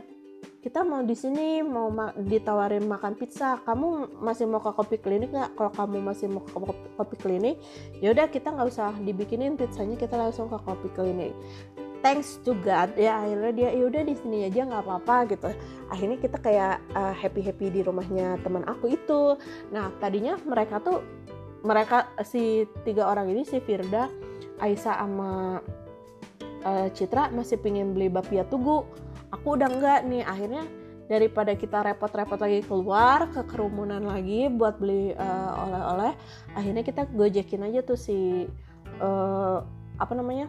kita 0.64 0.80
mau 0.80 1.04
di 1.04 1.12
sini 1.12 1.60
mau 1.60 1.92
ma 1.92 2.16
ditawarin 2.16 2.88
makan 2.88 3.12
pizza. 3.20 3.60
Kamu 3.68 4.16
masih 4.24 4.48
mau 4.48 4.64
ke 4.64 4.72
kopi 4.72 4.96
klinik 4.96 5.28
nggak? 5.28 5.60
Kalau 5.60 5.68
kamu 5.76 6.00
masih 6.00 6.32
mau 6.32 6.40
ke 6.40 6.56
kopi 6.96 7.16
klinik 7.20 7.60
ya 8.00 8.16
udah 8.16 8.32
kita 8.32 8.48
nggak 8.48 8.72
usah 8.72 8.96
dibikinin 9.04 9.60
pizzanya 9.60 10.00
kita 10.00 10.16
langsung 10.16 10.48
ke 10.48 10.56
kopi 10.64 10.88
klinik. 10.96 11.36
Thanks 12.00 12.40
to 12.48 12.56
God 12.64 12.96
ya 12.96 13.20
akhirnya 13.20 13.52
dia 13.52 13.68
ya 13.76 13.84
udah 13.84 14.02
di 14.08 14.16
sini 14.16 14.48
aja 14.48 14.64
nggak 14.64 14.82
apa-apa 14.88 15.36
gitu. 15.36 15.52
Akhirnya 15.92 16.16
kita 16.16 16.40
kayak 16.40 16.80
uh, 16.96 17.12
eh, 17.12 17.14
happy 17.20 17.44
happy 17.44 17.66
di 17.68 17.80
rumahnya 17.84 18.40
teman 18.40 18.64
aku 18.64 18.96
itu. 18.96 19.36
Nah 19.68 19.92
tadinya 20.00 20.40
mereka 20.48 20.80
tuh 20.80 21.04
mereka 21.60 22.08
si 22.24 22.64
tiga 22.88 23.04
orang 23.12 23.28
ini 23.28 23.44
si 23.44 23.60
Firda 23.60 24.08
Aisyah 24.64 24.96
sama 24.96 25.60
uh, 26.64 26.88
Citra 26.88 27.28
masih 27.36 27.60
pingin 27.60 27.92
beli 27.92 28.08
bapia 28.08 28.48
tugu 28.48 29.03
aku 29.34 29.58
udah 29.58 29.68
enggak 29.68 30.00
nih 30.06 30.22
akhirnya 30.22 30.64
daripada 31.04 31.52
kita 31.52 31.84
repot-repot 31.84 32.40
lagi 32.40 32.64
keluar 32.64 33.28
ke 33.28 33.44
kerumunan 33.44 34.00
lagi 34.00 34.48
buat 34.48 34.80
beli 34.80 35.12
uh, 35.12 35.52
oleh-oleh 35.68 36.12
akhirnya 36.56 36.80
kita 36.86 37.04
gojekin 37.12 37.66
aja 37.66 37.84
tuh 37.84 37.98
si 37.98 38.48
uh, 39.02 39.58
apa 39.98 40.12
namanya 40.16 40.48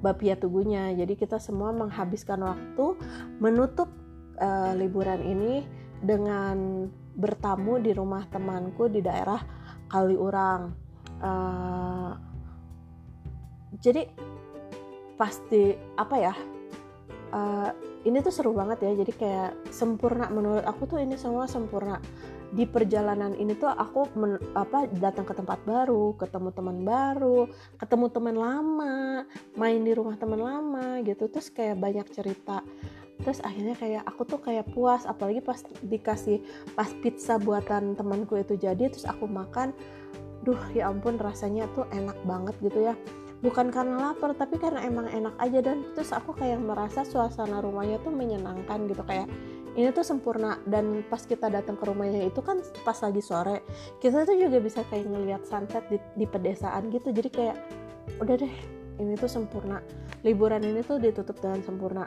bapia 0.00 0.34
tugunya. 0.34 0.90
Jadi 0.96 1.14
kita 1.16 1.36
semua 1.36 1.70
menghabiskan 1.76 2.40
waktu 2.40 2.96
menutup 3.38 3.92
uh, 4.40 4.72
liburan 4.72 5.20
ini 5.20 5.68
dengan 6.00 6.88
bertamu 7.14 7.76
di 7.84 7.92
rumah 7.92 8.24
temanku 8.32 8.88
di 8.88 9.04
daerah 9.04 9.44
Kaliurang. 9.92 10.72
Uh, 11.20 12.16
jadi 13.76 14.08
pasti 15.20 15.76
apa 16.00 16.16
ya 16.16 16.34
uh, 17.32 17.70
ini 18.04 18.18
tuh 18.24 18.32
seru 18.32 18.52
banget 18.56 18.84
ya. 18.84 18.92
Jadi 18.94 19.12
kayak 19.12 19.50
sempurna 19.70 20.28
menurut 20.30 20.64
aku 20.64 20.86
tuh 20.86 20.98
ini 21.02 21.16
semua 21.16 21.46
sempurna. 21.50 21.98
Di 22.50 22.66
perjalanan 22.66 23.38
ini 23.38 23.54
tuh 23.54 23.70
aku 23.70 24.10
men, 24.18 24.34
apa 24.58 24.90
datang 24.98 25.22
ke 25.22 25.34
tempat 25.38 25.62
baru 25.62 26.18
ketemu 26.18 26.50
teman 26.50 26.82
baru 26.82 27.46
ketemu 27.78 28.06
teman 28.10 28.34
lama 28.34 29.22
main 29.54 29.80
di 29.86 29.92
rumah 29.94 30.18
teman 30.18 30.40
lama 30.42 30.98
gitu. 31.06 31.30
Terus 31.30 31.48
kayak 31.54 31.78
banyak 31.78 32.06
cerita. 32.10 32.66
Terus 33.20 33.38
akhirnya 33.44 33.76
kayak 33.76 34.02
aku 34.08 34.22
tuh 34.26 34.40
kayak 34.42 34.66
puas. 34.72 35.06
Apalagi 35.06 35.44
pas 35.44 35.60
dikasih 35.84 36.42
pas 36.74 36.90
pizza 37.04 37.38
buatan 37.38 37.94
temanku 37.94 38.34
itu 38.40 38.58
jadi 38.58 38.90
terus 38.90 39.06
aku 39.06 39.30
makan 39.30 39.70
duh 40.40 40.60
ya 40.72 40.88
ampun 40.88 41.20
rasanya 41.20 41.68
tuh 41.76 41.84
enak 41.92 42.16
banget 42.24 42.56
gitu 42.64 42.88
ya 42.88 42.94
bukan 43.40 43.72
karena 43.72 44.12
lapar 44.12 44.36
tapi 44.36 44.60
karena 44.60 44.84
emang 44.84 45.08
enak 45.08 45.32
aja 45.40 45.64
dan 45.64 45.84
terus 45.96 46.12
aku 46.12 46.36
kayak 46.36 46.60
merasa 46.60 47.08
suasana 47.08 47.64
rumahnya 47.64 47.96
tuh 48.04 48.12
menyenangkan 48.12 48.84
gitu 48.84 49.00
kayak 49.08 49.28
ini 49.78 49.88
tuh 49.94 50.02
sempurna. 50.02 50.58
Dan 50.66 51.06
pas 51.06 51.22
kita 51.22 51.48
datang 51.48 51.78
ke 51.78 51.84
rumahnya 51.86 52.26
itu 52.28 52.40
kan 52.42 52.60
pas 52.82 52.96
lagi 53.00 53.22
sore 53.22 53.62
kita 54.02 54.26
tuh 54.26 54.36
juga 54.36 54.58
bisa 54.58 54.82
kayak 54.88 55.06
ngelihat 55.08 55.42
sunset 55.46 55.84
di, 55.88 55.98
di 56.18 56.26
pedesaan 56.26 56.90
gitu. 56.92 57.10
Jadi 57.14 57.28
kayak 57.30 57.56
udah 58.18 58.34
deh 58.36 58.54
ini 59.00 59.14
tuh 59.16 59.30
sempurna. 59.30 59.80
Liburan 60.20 60.60
ini 60.60 60.84
tuh 60.84 61.00
ditutup 61.00 61.40
dengan 61.40 61.64
sempurna. 61.64 62.04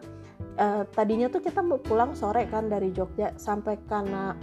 Uh, 0.54 0.86
tadinya 0.93 1.34
tuh 1.34 1.41
kita 1.41 1.65
mau 1.65 1.82
pulang 1.82 2.13
sore 2.13 2.46
kan 2.46 2.69
dari 2.69 2.93
Jogja 2.93 3.34
sampai 3.41 3.82
karena 3.89 4.38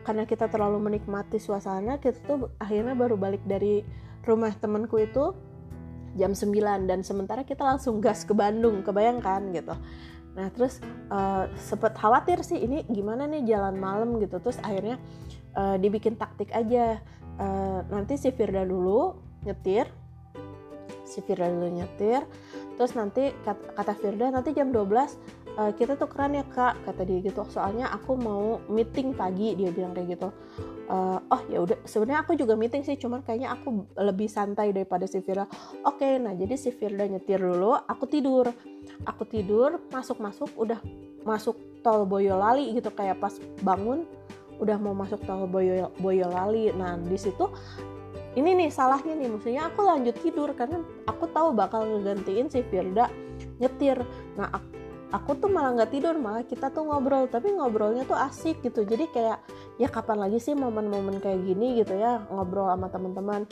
karena 0.00 0.24
kita 0.24 0.48
terlalu 0.48 0.80
menikmati 0.80 1.36
suasana 1.36 2.00
kita 2.00 2.24
tuh 2.24 2.48
akhirnya 2.56 2.96
baru 2.96 3.20
balik 3.20 3.44
dari 3.44 3.84
rumah 4.24 4.56
temanku 4.56 4.96
itu 5.04 5.36
jam 6.18 6.34
9 6.34 6.90
dan 6.90 7.00
sementara 7.06 7.46
kita 7.46 7.62
langsung 7.62 8.02
gas 8.02 8.26
ke 8.26 8.34
Bandung 8.34 8.82
kebayangkan 8.82 9.54
gitu. 9.54 9.74
Nah 10.34 10.46
terus 10.54 10.78
uh, 11.10 11.50
sempet 11.58 11.94
khawatir 11.94 12.42
sih 12.46 12.58
ini 12.58 12.86
gimana 12.86 13.26
nih 13.26 13.46
jalan 13.46 13.76
malam 13.78 14.18
gitu. 14.22 14.38
Terus 14.42 14.58
akhirnya 14.62 14.98
uh, 15.54 15.76
dibikin 15.78 16.18
taktik 16.18 16.50
aja. 16.54 16.98
Uh, 17.40 17.80
nanti 17.88 18.20
si 18.20 18.28
Firda 18.36 18.68
dulu 18.68 19.16
nyetir 19.48 19.88
si 21.10 21.18
Firda 21.26 21.50
dulu 21.50 21.66
nyetir. 21.82 22.22
Terus 22.78 22.94
nanti 22.96 23.34
kata, 23.44 23.92
Firda 23.98 24.30
nanti 24.30 24.54
jam 24.54 24.70
12 24.72 24.86
uh, 25.58 25.72
kita 25.74 25.98
tukeran 25.98 26.38
ya 26.38 26.44
kak 26.46 26.78
kata 26.86 27.02
dia 27.02 27.18
gitu. 27.20 27.42
Soalnya 27.50 27.90
aku 27.90 28.14
mau 28.14 28.62
meeting 28.70 29.12
pagi 29.12 29.58
dia 29.58 29.74
bilang 29.74 29.92
kayak 29.92 30.16
gitu 30.16 30.30
uh, 30.90 31.18
oh 31.22 31.42
ya 31.46 31.62
udah 31.62 31.78
sebenarnya 31.86 32.26
aku 32.26 32.34
juga 32.34 32.58
meeting 32.58 32.82
sih 32.82 32.98
cuman 32.98 33.22
kayaknya 33.22 33.54
aku 33.54 33.86
lebih 33.94 34.26
santai 34.26 34.74
daripada 34.74 35.06
si 35.06 35.22
Firda. 35.22 35.46
Oke 35.86 36.02
okay, 36.02 36.12
nah 36.18 36.34
jadi 36.34 36.58
si 36.58 36.74
Firda 36.74 37.06
nyetir 37.06 37.38
dulu 37.38 37.78
aku 37.78 38.04
tidur. 38.10 38.50
Aku 39.06 39.22
tidur 39.24 39.78
masuk 39.94 40.18
masuk 40.18 40.50
udah 40.58 40.82
masuk 41.22 41.56
tol 41.80 42.04
Boyolali 42.04 42.74
gitu 42.76 42.90
kayak 42.92 43.22
pas 43.22 43.32
bangun 43.62 44.04
udah 44.60 44.76
mau 44.76 44.92
masuk 44.92 45.22
tol 45.24 45.46
Boyo, 45.46 45.94
Boyolali. 46.02 46.74
Nah 46.74 46.98
di 46.98 47.16
situ 47.16 47.48
ini 48.38 48.54
nih 48.54 48.70
salahnya 48.70 49.14
nih 49.16 49.28
maksudnya 49.30 49.62
aku 49.72 49.80
lanjut 49.82 50.14
tidur 50.22 50.54
karena 50.54 50.82
aku 51.06 51.26
tahu 51.30 51.50
bakal 51.54 51.86
ngegantiin 51.86 52.50
si 52.50 52.60
Firda 52.66 53.08
nyetir. 53.58 54.02
Nah 54.36 54.52
aku, 54.52 54.68
aku 55.10 55.34
tuh 55.42 55.50
malah 55.50 55.74
nggak 55.74 55.90
tidur 55.90 56.14
malah 56.14 56.46
kita 56.46 56.70
tuh 56.70 56.86
ngobrol 56.86 57.26
tapi 57.26 57.50
ngobrolnya 57.50 58.06
tuh 58.06 58.14
asik 58.14 58.62
gitu. 58.62 58.86
Jadi 58.86 59.10
kayak 59.10 59.42
ya 59.76 59.90
kapan 59.90 60.22
lagi 60.22 60.38
sih 60.38 60.54
momen-momen 60.54 61.18
kayak 61.18 61.42
gini 61.42 61.82
gitu 61.82 61.98
ya 61.98 62.22
ngobrol 62.30 62.70
sama 62.70 62.86
teman-teman 62.88 63.42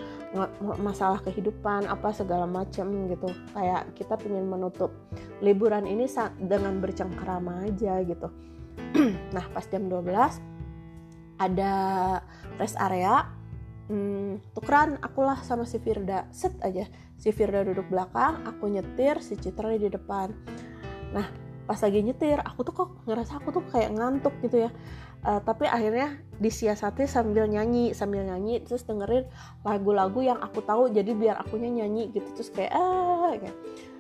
masalah 0.79 1.19
kehidupan 1.27 1.91
apa 1.91 2.15
segala 2.15 2.47
macem 2.47 3.11
gitu. 3.11 3.29
Kayak 3.53 3.91
kita 3.99 4.15
pengen 4.15 4.47
menutup 4.47 4.95
liburan 5.43 5.85
ini 5.87 6.07
dengan 6.39 6.79
bercengkrama 6.79 7.67
aja 7.67 8.03
gitu. 8.07 8.31
Nah 9.35 9.45
pas 9.51 9.67
jam 9.67 9.91
12 9.91 10.09
ada 11.39 11.75
rest 12.59 12.75
area 12.79 13.27
hmm, 13.91 14.55
tukeran 14.55 14.99
akulah 15.03 15.43
sama 15.43 15.67
si 15.67 15.83
Firda. 15.83 16.31
Set 16.31 16.55
aja 16.63 16.87
si 17.19 17.35
Firda 17.35 17.67
duduk 17.67 17.91
belakang 17.91 18.47
aku 18.47 18.71
nyetir 18.71 19.19
si 19.19 19.35
Citra 19.35 19.75
di 19.75 19.91
depan. 19.91 20.31
Nah 21.11 21.48
pas 21.69 21.77
lagi 21.77 22.01
nyetir 22.01 22.41
aku 22.41 22.64
tuh 22.64 22.73
kok 22.73 22.91
ngerasa 23.05 23.45
aku 23.45 23.61
tuh 23.61 23.64
kayak 23.69 23.93
ngantuk 23.93 24.33
gitu 24.41 24.64
ya. 24.64 24.71
Uh, 25.19 25.43
tapi 25.43 25.66
akhirnya 25.66 26.14
disiasati 26.39 27.11
sambil 27.11 27.51
nyanyi 27.51 27.91
sambil 27.91 28.23
nyanyi 28.23 28.62
terus 28.62 28.87
dengerin 28.87 29.27
lagu-lagu 29.66 30.23
yang 30.23 30.39
aku 30.39 30.62
tahu 30.62 30.95
jadi 30.95 31.11
biar 31.12 31.37
akunya 31.37 31.85
nyanyi 31.85 32.09
gitu. 32.16 32.25
Terus 32.33 32.51
kayak 32.57 32.73
ah 32.73 33.37
kayak. 33.37 33.57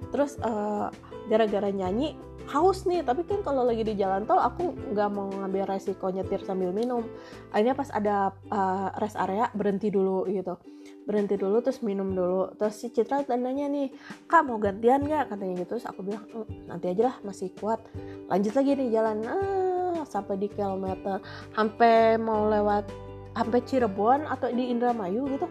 terus 0.08 0.40
uh, 0.40 0.88
gara-gara 1.28 1.68
nyanyi 1.68 2.16
haus 2.48 2.88
nih. 2.88 3.04
Tapi 3.04 3.28
kan 3.28 3.44
kalau 3.44 3.68
lagi 3.68 3.84
di 3.84 4.00
jalan 4.00 4.24
tol 4.24 4.40
aku 4.40 4.72
nggak 4.96 5.08
mau 5.12 5.28
ngambil 5.28 5.68
resiko 5.68 6.08
nyetir 6.08 6.40
sambil 6.48 6.72
minum. 6.72 7.04
Akhirnya 7.52 7.76
pas 7.76 7.92
ada 7.92 8.32
uh, 8.48 8.96
rest 8.96 9.20
area 9.20 9.52
berhenti 9.52 9.92
dulu 9.92 10.24
gitu 10.24 10.56
berhenti 11.08 11.40
dulu 11.40 11.64
terus 11.64 11.80
minum 11.80 12.12
dulu. 12.12 12.52
Terus 12.60 12.76
si 12.76 12.92
Citra 12.92 13.24
tandanya 13.24 13.64
nih 13.72 13.88
kak 14.28 14.44
mau 14.44 14.60
gantian 14.60 15.00
nggak? 15.00 15.32
katanya 15.32 15.64
gitu. 15.64 15.80
Terus 15.80 15.88
aku 15.88 16.04
bilang 16.04 16.28
mm, 16.28 16.68
nanti 16.68 16.92
aja 16.92 17.02
lah 17.08 17.16
masih 17.24 17.48
kuat. 17.56 17.80
Lanjut 18.28 18.52
lagi 18.52 18.76
nih 18.76 18.88
jalan. 18.92 19.16
Ah, 19.24 20.04
sampai 20.04 20.36
di 20.36 20.52
kilometer 20.52 21.16
sampai 21.56 22.20
mau 22.20 22.52
lewat 22.52 22.84
sampai 23.32 23.60
Cirebon 23.64 24.28
atau 24.28 24.52
di 24.52 24.68
Indramayu 24.68 25.24
gitu 25.32 25.48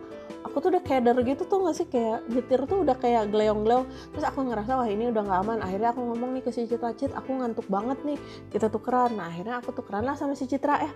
aku 0.47 0.63
tuh 0.63 0.69
udah 0.73 0.83
keder 0.83 1.17
gitu 1.21 1.43
tuh 1.43 1.67
gak 1.67 1.75
sih? 1.75 1.85
Kayak 1.85 2.25
nyetir 2.31 2.61
tuh 2.65 2.81
udah 2.81 2.95
kayak 2.97 3.29
gleong-gleong. 3.29 3.85
Terus 4.15 4.25
aku 4.25 4.47
ngerasa 4.47 4.79
wah 4.79 4.87
ini 4.87 5.11
udah 5.11 5.21
gak 5.27 5.39
aman. 5.43 5.59
Akhirnya 5.61 5.91
aku 5.91 6.01
ngomong 6.01 6.33
nih 6.33 6.43
ke 6.47 6.51
si 6.55 6.65
Citra 6.65 6.95
Cit 6.95 7.11
aku 7.13 7.35
ngantuk 7.35 7.67
banget 7.67 7.99
nih 8.07 8.17
kita 8.49 8.71
tukeran. 8.71 9.19
Nah 9.19 9.29
akhirnya 9.29 9.59
aku 9.59 9.75
tukeran 9.75 10.07
lah 10.07 10.15
sama 10.15 10.33
si 10.33 10.47
Citra. 10.47 10.81
Eh 10.81 10.91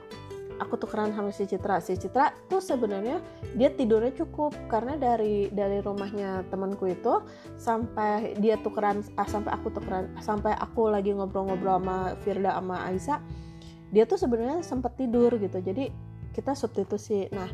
aku 0.61 0.77
tukeran 0.77 1.09
sama 1.17 1.33
si 1.33 1.49
Citra. 1.49 1.81
Si 1.81 1.97
Citra 1.97 2.29
tuh 2.45 2.61
sebenarnya 2.61 3.17
dia 3.57 3.73
tidurnya 3.73 4.13
cukup 4.13 4.53
karena 4.69 4.93
dari 4.95 5.49
dari 5.49 5.81
rumahnya 5.81 6.45
temanku 6.53 6.85
itu 6.85 7.25
sampai 7.57 8.37
dia 8.37 8.61
tukeran 8.61 9.01
ah, 9.17 9.25
sampai 9.25 9.51
aku 9.57 9.73
tukeran 9.73 10.13
sampai 10.21 10.53
aku 10.53 10.93
lagi 10.93 11.17
ngobrol-ngobrol 11.17 11.81
sama 11.81 11.97
Firda 12.21 12.55
sama 12.61 12.77
Aisyah 12.85 13.19
dia 13.91 14.07
tuh 14.07 14.17
sebenarnya 14.17 14.63
sempat 14.63 14.95
tidur 14.95 15.35
gitu. 15.35 15.59
Jadi 15.59 15.91
kita 16.31 16.55
substitusi. 16.55 17.27
Nah 17.35 17.49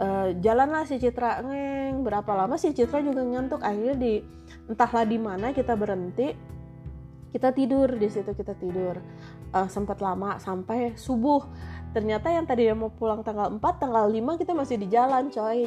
uh, 0.00 0.28
jalanlah 0.40 0.88
si 0.88 0.96
Citra 0.96 1.44
ngeng. 1.44 2.00
Berapa 2.00 2.32
lama 2.32 2.56
si 2.56 2.72
Citra 2.72 3.04
juga 3.04 3.22
ngantuk? 3.22 3.60
Akhirnya 3.60 3.94
di 3.94 4.24
entahlah 4.66 5.04
di 5.04 5.18
mana 5.20 5.52
kita 5.52 5.76
berhenti 5.76 6.32
kita 7.30 7.52
tidur. 7.52 7.92
Di 7.92 8.08
situ 8.08 8.32
kita 8.32 8.56
tidur. 8.56 8.96
Uh, 9.52 9.68
sempat 9.68 10.00
lama 10.00 10.40
sampai 10.40 10.96
subuh 10.96 11.44
ternyata 11.96 12.28
yang 12.28 12.44
tadi 12.44 12.68
mau 12.76 12.92
pulang 12.92 13.24
tanggal 13.24 13.48
4 13.56 13.64
tanggal 13.80 14.04
5 14.12 14.36
kita 14.36 14.52
masih 14.52 14.76
di 14.76 14.92
jalan 14.92 15.32
coy. 15.32 15.64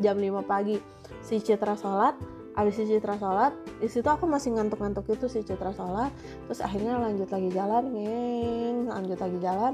Jam 0.00 0.16
5 0.16 0.40
pagi. 0.48 0.80
Si 1.20 1.36
Citra 1.36 1.76
sholat 1.76 2.16
abis 2.50 2.82
si 2.82 2.84
Citra 2.84 3.14
sholat 3.14 3.54
di 3.78 3.86
situ 3.86 4.04
aku 4.10 4.26
masih 4.26 4.52
ngantuk-ngantuk 4.58 5.06
itu 5.12 5.28
si 5.28 5.44
Citra 5.44 5.76
sholat. 5.76 6.08
Terus 6.48 6.60
akhirnya 6.64 6.96
lanjut 6.96 7.28
lagi 7.28 7.50
jalan 7.52 7.84
ngeng 7.92 8.76
lanjut 8.88 9.18
lagi 9.20 9.38
jalan. 9.38 9.72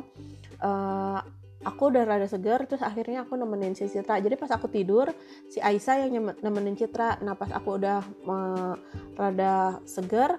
Uh, 0.59 1.23
aku 1.65 1.91
udah 1.95 2.03
rada 2.05 2.29
seger 2.29 2.63
terus 2.69 2.83
akhirnya 2.83 3.23
aku 3.23 3.39
nemenin 3.39 3.79
si 3.79 3.87
Citra. 3.87 4.19
Jadi 4.19 4.35
pas 4.35 4.51
aku 4.51 4.67
tidur 4.67 5.15
si 5.47 5.63
Aisyah 5.63 5.97
yang 6.03 6.35
nemenin 6.43 6.75
Citra. 6.75 7.23
Nah 7.23 7.39
pas 7.39 7.49
aku 7.55 7.79
udah 7.79 8.03
uh, 8.27 8.75
rada 9.15 9.79
seger 9.87 10.35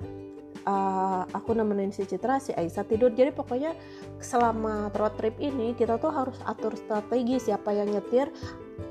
uh, 0.67 1.23
aku 1.31 1.55
nemenin 1.55 1.95
si 1.95 2.03
Citra 2.03 2.43
si 2.43 2.51
Aisyah 2.51 2.83
tidur. 2.83 3.15
Jadi 3.15 3.31
pokoknya 3.31 3.71
selama 4.19 4.91
road 4.91 5.15
trip 5.15 5.39
ini 5.39 5.71
kita 5.73 5.95
tuh 5.97 6.11
harus 6.11 6.35
atur 6.43 6.75
strategi 6.75 7.39
siapa 7.39 7.71
yang 7.71 7.95
nyetir 7.95 8.27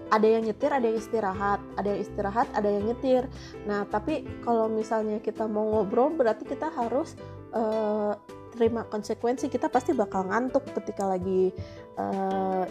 ada 0.07 0.23
yang 0.23 0.47
nyetir, 0.47 0.71
ada 0.71 0.87
yang 0.87 0.99
istirahat, 1.03 1.59
ada 1.75 1.89
yang 1.91 2.01
istirahat, 2.03 2.47
ada 2.55 2.69
yang 2.71 2.85
nyetir. 2.87 3.27
Nah, 3.67 3.87
tapi 3.91 4.23
kalau 4.47 4.71
misalnya 4.71 5.19
kita 5.19 5.51
mau 5.51 5.67
ngobrol, 5.67 6.15
berarti 6.15 6.47
kita 6.47 6.71
harus 6.71 7.19
uh, 7.51 8.15
terima 8.55 8.87
konsekuensi. 8.87 9.51
Kita 9.51 9.67
pasti 9.67 9.91
bakal 9.93 10.31
ngantuk 10.31 10.63
ketika 10.79 11.11
lagi 11.11 11.51
uh, 11.99 12.65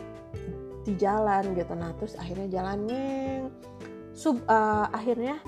di 0.85 0.93
jalan 0.95 1.57
gitu. 1.57 1.73
Nah 1.73 1.91
terus 1.97 2.13
akhirnya 2.15 2.47
jalannya 2.49 3.05
sub 4.13 4.41
uh, 4.45 4.87
akhirnya 4.93 5.41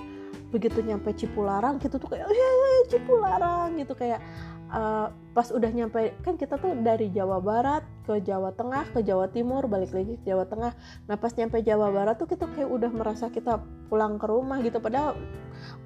begitu 0.58 0.82
nyampe 0.82 1.14
Cipularang 1.14 1.78
gitu 1.78 2.01
tuh 2.01 2.10
kayak 2.10 2.26
oh, 2.26 2.82
Cipularang 2.89 3.78
gitu. 3.78 3.93
Kayak 3.93 4.26
uh, 4.74 5.14
pas 5.38 5.47
udah 5.53 5.70
nyampe 5.70 6.18
kan 6.26 6.34
kita 6.34 6.58
tuh 6.58 6.74
dari 6.82 7.14
Jawa 7.14 7.38
Barat 7.38 7.86
ke 8.10 8.18
Jawa 8.26 8.49
Tengah 8.58 8.89
ke 8.89 9.05
Jawa 9.05 9.30
Timur 9.30 9.70
balik 9.70 9.93
lagi 9.93 10.18
ke 10.18 10.34
Jawa 10.34 10.49
Tengah. 10.49 10.74
Nah 11.05 11.16
pas 11.22 11.30
nyampe 11.38 11.62
Jawa 11.62 11.93
Barat 11.93 12.18
tuh 12.18 12.26
kita 12.26 12.49
kayak 12.49 12.68
udah 12.74 12.89
merasa 12.89 13.30
kita 13.30 13.62
pulang 13.93 14.18
ke 14.18 14.26
rumah 14.26 14.58
gitu. 14.66 14.82
Padahal 14.82 15.14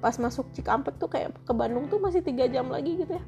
pas 0.00 0.16
masuk 0.16 0.48
Cikampek 0.56 0.96
tuh 0.96 1.12
kayak 1.12 1.36
ke 1.44 1.52
Bandung 1.52 1.92
tuh 1.92 2.00
masih 2.00 2.24
tiga 2.24 2.48
jam 2.48 2.72
lagi 2.72 2.96
gitu 2.96 3.12
ya. 3.12 3.24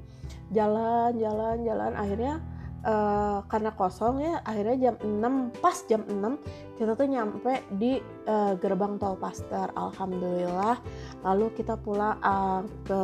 Jalan 0.50 1.20
jalan 1.20 1.60
jalan. 1.60 1.92
Akhirnya 1.92 2.40
uh, 2.84 3.38
karena 3.48 3.72
kosong 3.74 4.20
ya 4.20 4.34
akhirnya 4.44 4.92
jam 4.92 4.96
6 5.00 5.64
pas 5.64 5.76
jam 5.88 6.04
6 6.04 6.78
kita 6.78 6.92
tuh 6.94 7.08
nyampe 7.08 7.52
di 7.74 7.98
uh, 8.28 8.54
gerbang 8.60 9.00
tol 9.00 9.16
Paster 9.18 9.72
alhamdulillah. 9.74 10.78
Lalu 11.24 11.46
kita 11.56 11.80
pulang 11.80 12.20
uh, 12.20 12.62
ke 12.84 13.02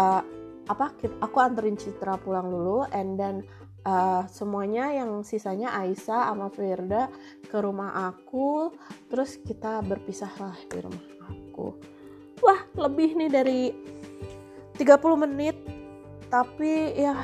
uh, 0.00 0.22
apa 0.64 0.86
aku 1.20 1.36
anterin 1.44 1.76
Citra 1.76 2.16
pulang 2.16 2.48
dulu 2.48 2.88
and 2.88 3.20
then 3.20 3.44
uh, 3.84 4.24
semuanya 4.32 4.88
yang 4.90 5.20
sisanya 5.20 5.76
Aisyah 5.76 6.32
sama 6.32 6.48
Firda 6.48 7.12
ke 7.44 7.56
rumah 7.60 8.08
aku. 8.08 8.72
Terus 9.12 9.36
kita 9.44 9.84
berpisah 9.84 10.32
lah 10.40 10.56
di 10.72 10.78
rumah 10.80 11.04
aku. 11.28 11.76
Wah 12.40 12.60
lebih 12.76 13.16
nih 13.16 13.30
dari 13.30 13.60
30 14.78 15.24
menit. 15.28 15.56
Tapi 16.32 16.98
ya 16.98 17.14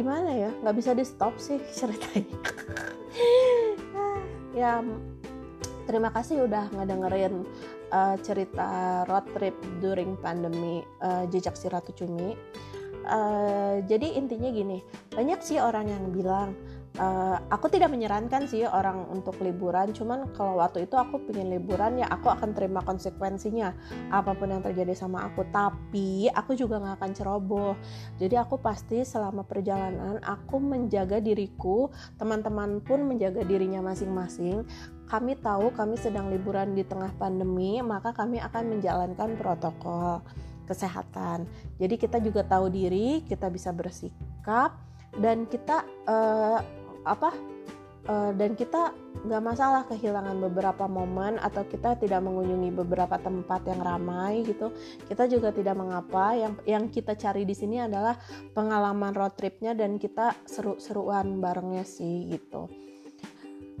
gimana 0.00 0.32
ya? 0.32 0.50
Nggak 0.64 0.76
bisa 0.80 0.90
di 0.96 1.04
stop 1.04 1.36
sih 1.36 1.60
ceritanya. 1.76 2.24
Ya 4.50 4.82
terima 5.86 6.10
kasih 6.10 6.44
udah 6.44 6.74
ngedengerin 6.74 7.46
uh, 7.94 8.18
cerita 8.18 9.02
road 9.06 9.22
trip 9.30 9.54
during 9.78 10.18
pandemi 10.18 10.82
uh, 11.00 11.22
jejak 11.30 11.54
si 11.54 11.70
Ratu 11.70 11.94
Cumi. 11.94 12.34
Uh, 13.06 13.78
jadi 13.86 14.18
intinya 14.18 14.50
gini 14.50 14.82
banyak 15.14 15.40
sih 15.40 15.62
orang 15.62 15.88
yang 15.88 16.04
bilang 16.10 16.52
uh, 16.98 17.38
aku 17.52 17.70
tidak 17.70 17.92
menyarankan 17.94 18.50
sih 18.50 18.66
orang 18.66 19.06
untuk 19.12 19.38
liburan 19.38 19.94
cuman 19.94 20.26
kalau 20.34 20.58
waktu 20.58 20.88
itu 20.88 20.98
aku 20.98 21.22
pengen 21.30 21.54
liburan 21.54 22.02
ya 22.02 22.10
aku 22.10 22.32
akan 22.32 22.56
terima 22.56 22.82
konsekuensinya 22.82 23.70
apa 24.10 24.34
pun 24.34 24.50
yang 24.50 24.64
terjadi 24.64 24.96
sama 24.96 25.30
aku. 25.30 25.46
Tapi 25.52 26.26
aku 26.32 26.58
juga 26.58 26.82
nggak 26.82 26.96
akan 26.98 27.10
ceroboh. 27.14 27.72
Jadi 28.18 28.34
aku 28.34 28.58
pasti 28.58 29.06
selama 29.06 29.46
perjalanan 29.46 30.18
aku 30.24 30.58
menjaga 30.58 31.22
diriku 31.22 31.92
teman-teman 32.18 32.82
pun 32.82 33.06
menjaga 33.06 33.46
dirinya 33.46 33.84
masing-masing. 33.84 34.66
Kami 35.06 35.34
tahu 35.42 35.74
kami 35.74 35.98
sedang 35.98 36.30
liburan 36.30 36.74
di 36.74 36.86
tengah 36.86 37.10
pandemi 37.18 37.82
maka 37.82 38.14
kami 38.14 38.38
akan 38.38 38.78
menjalankan 38.78 39.34
protokol 39.38 40.22
kesehatan. 40.70 41.50
Jadi 41.82 41.98
kita 41.98 42.22
juga 42.22 42.46
tahu 42.46 42.70
diri 42.70 43.26
kita 43.26 43.50
bisa 43.50 43.74
bersikap 43.74 44.78
dan 45.18 45.50
kita 45.50 45.82
uh, 46.06 46.62
apa 47.04 47.32
uh, 48.08 48.32
dan 48.34 48.56
kita 48.56 48.92
nggak 49.26 49.42
masalah 49.42 49.82
kehilangan 49.86 50.38
beberapa 50.40 50.88
momen 50.88 51.36
atau 51.42 51.66
kita 51.66 51.98
tidak 52.00 52.20
mengunjungi 52.24 52.70
beberapa 52.72 53.20
tempat 53.20 53.66
yang 53.68 53.80
ramai 53.82 54.46
gitu. 54.46 54.72
Kita 55.06 55.28
juga 55.28 55.52
tidak 55.52 55.76
mengapa. 55.76 56.32
Yang 56.38 56.54
yang 56.64 56.84
kita 56.88 57.12
cari 57.18 57.44
di 57.44 57.52
sini 57.52 57.82
adalah 57.82 58.16
pengalaman 58.56 59.12
road 59.12 59.36
tripnya 59.36 59.76
dan 59.76 60.00
kita 60.00 60.32
seru-seruan 60.48 61.42
barengnya 61.42 61.84
sih 61.84 62.32
gitu 62.32 62.89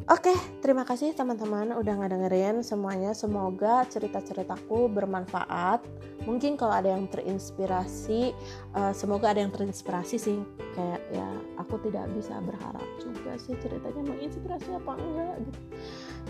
Oke, 0.08 0.32
terima 0.64 0.88
kasih 0.88 1.12
teman-teman 1.12 1.76
udah 1.76 1.94
ngedengerin 2.00 2.64
semuanya. 2.64 3.12
Semoga 3.12 3.84
cerita-ceritaku 3.84 4.88
bermanfaat. 4.88 5.84
Mungkin 6.24 6.56
kalau 6.56 6.72
ada 6.72 6.96
yang 6.96 7.04
terinspirasi, 7.04 8.32
uh, 8.72 8.96
semoga 8.96 9.36
ada 9.36 9.44
yang 9.44 9.52
terinspirasi 9.52 10.16
sih. 10.16 10.40
Kayak 10.72 11.00
ya, 11.12 11.28
aku 11.60 11.76
tidak 11.84 12.08
bisa 12.16 12.32
berharap 12.40 12.86
juga 12.96 13.36
sih 13.36 13.52
ceritanya 13.60 14.00
menginspirasi 14.00 14.68
apa 14.72 14.92
enggak 14.96 15.36
gitu. 15.44 15.60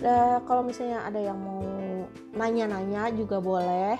Dan 0.02 0.42
kalau 0.50 0.62
misalnya 0.66 1.06
ada 1.06 1.20
yang 1.22 1.38
mau 1.38 1.62
nanya-nanya 2.34 3.14
juga 3.14 3.38
boleh 3.38 3.94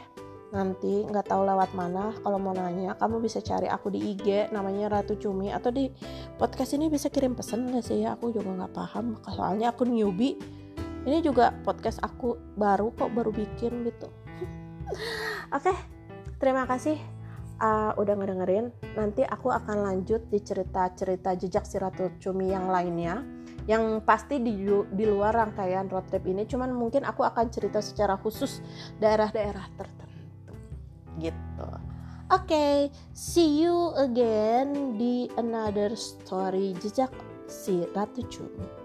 nanti 0.51 1.07
nggak 1.07 1.31
tahu 1.31 1.47
lewat 1.47 1.71
mana 1.79 2.11
kalau 2.27 2.39
mau 2.43 2.51
nanya 2.51 2.99
kamu 2.99 3.23
bisa 3.23 3.39
cari 3.39 3.71
aku 3.71 3.95
di 3.95 4.03
IG 4.15 4.51
namanya 4.51 4.91
Ratu 4.91 5.15
Cumi 5.15 5.55
atau 5.55 5.71
di 5.71 5.87
podcast 6.35 6.75
ini 6.75 6.91
bisa 6.91 7.07
kirim 7.07 7.39
pesan 7.39 7.71
nggak 7.71 7.87
sih? 7.87 8.03
Aku 8.03 8.35
juga 8.35 8.51
nggak 8.51 8.75
paham 8.75 9.15
soalnya 9.31 9.71
aku 9.71 9.87
newbie. 9.87 10.35
Ini 11.01 11.25
juga 11.25 11.55
podcast 11.65 12.03
aku 12.03 12.37
baru 12.59 12.93
kok 12.93 13.15
baru 13.15 13.31
bikin 13.31 13.87
gitu. 13.87 14.11
Oke 15.57 15.73
terima 16.43 16.67
kasih 16.67 16.99
uh, 17.63 17.95
udah 17.95 18.15
ngedengerin. 18.19 18.75
Nanti 18.99 19.23
aku 19.23 19.55
akan 19.55 19.87
lanjut 19.87 20.27
di 20.27 20.43
cerita-cerita 20.43 21.39
jejak 21.39 21.63
si 21.63 21.79
Ratu 21.79 22.11
Cumi 22.19 22.51
yang 22.51 22.67
lainnya 22.67 23.23
yang 23.71 24.03
pasti 24.03 24.43
di, 24.43 24.67
di 24.67 25.05
luar 25.07 25.31
rangkaian 25.31 25.87
road 25.87 26.11
trip 26.11 26.27
ini. 26.27 26.43
Cuman 26.43 26.75
mungkin 26.75 27.07
aku 27.07 27.23
akan 27.23 27.47
cerita 27.55 27.79
secara 27.79 28.19
khusus 28.19 28.59
daerah-daerah 28.99 29.71
tertentu 29.79 30.10
gitu. 31.21 31.69
Oke, 32.31 32.47
okay, 32.47 32.75
see 33.11 33.61
you 33.61 33.91
again 33.99 34.95
di 34.95 35.27
another 35.35 35.93
story 35.99 36.73
jejak 36.79 37.11
si 37.51 37.85
Ratu 37.91 38.23
Cumi. 38.31 38.80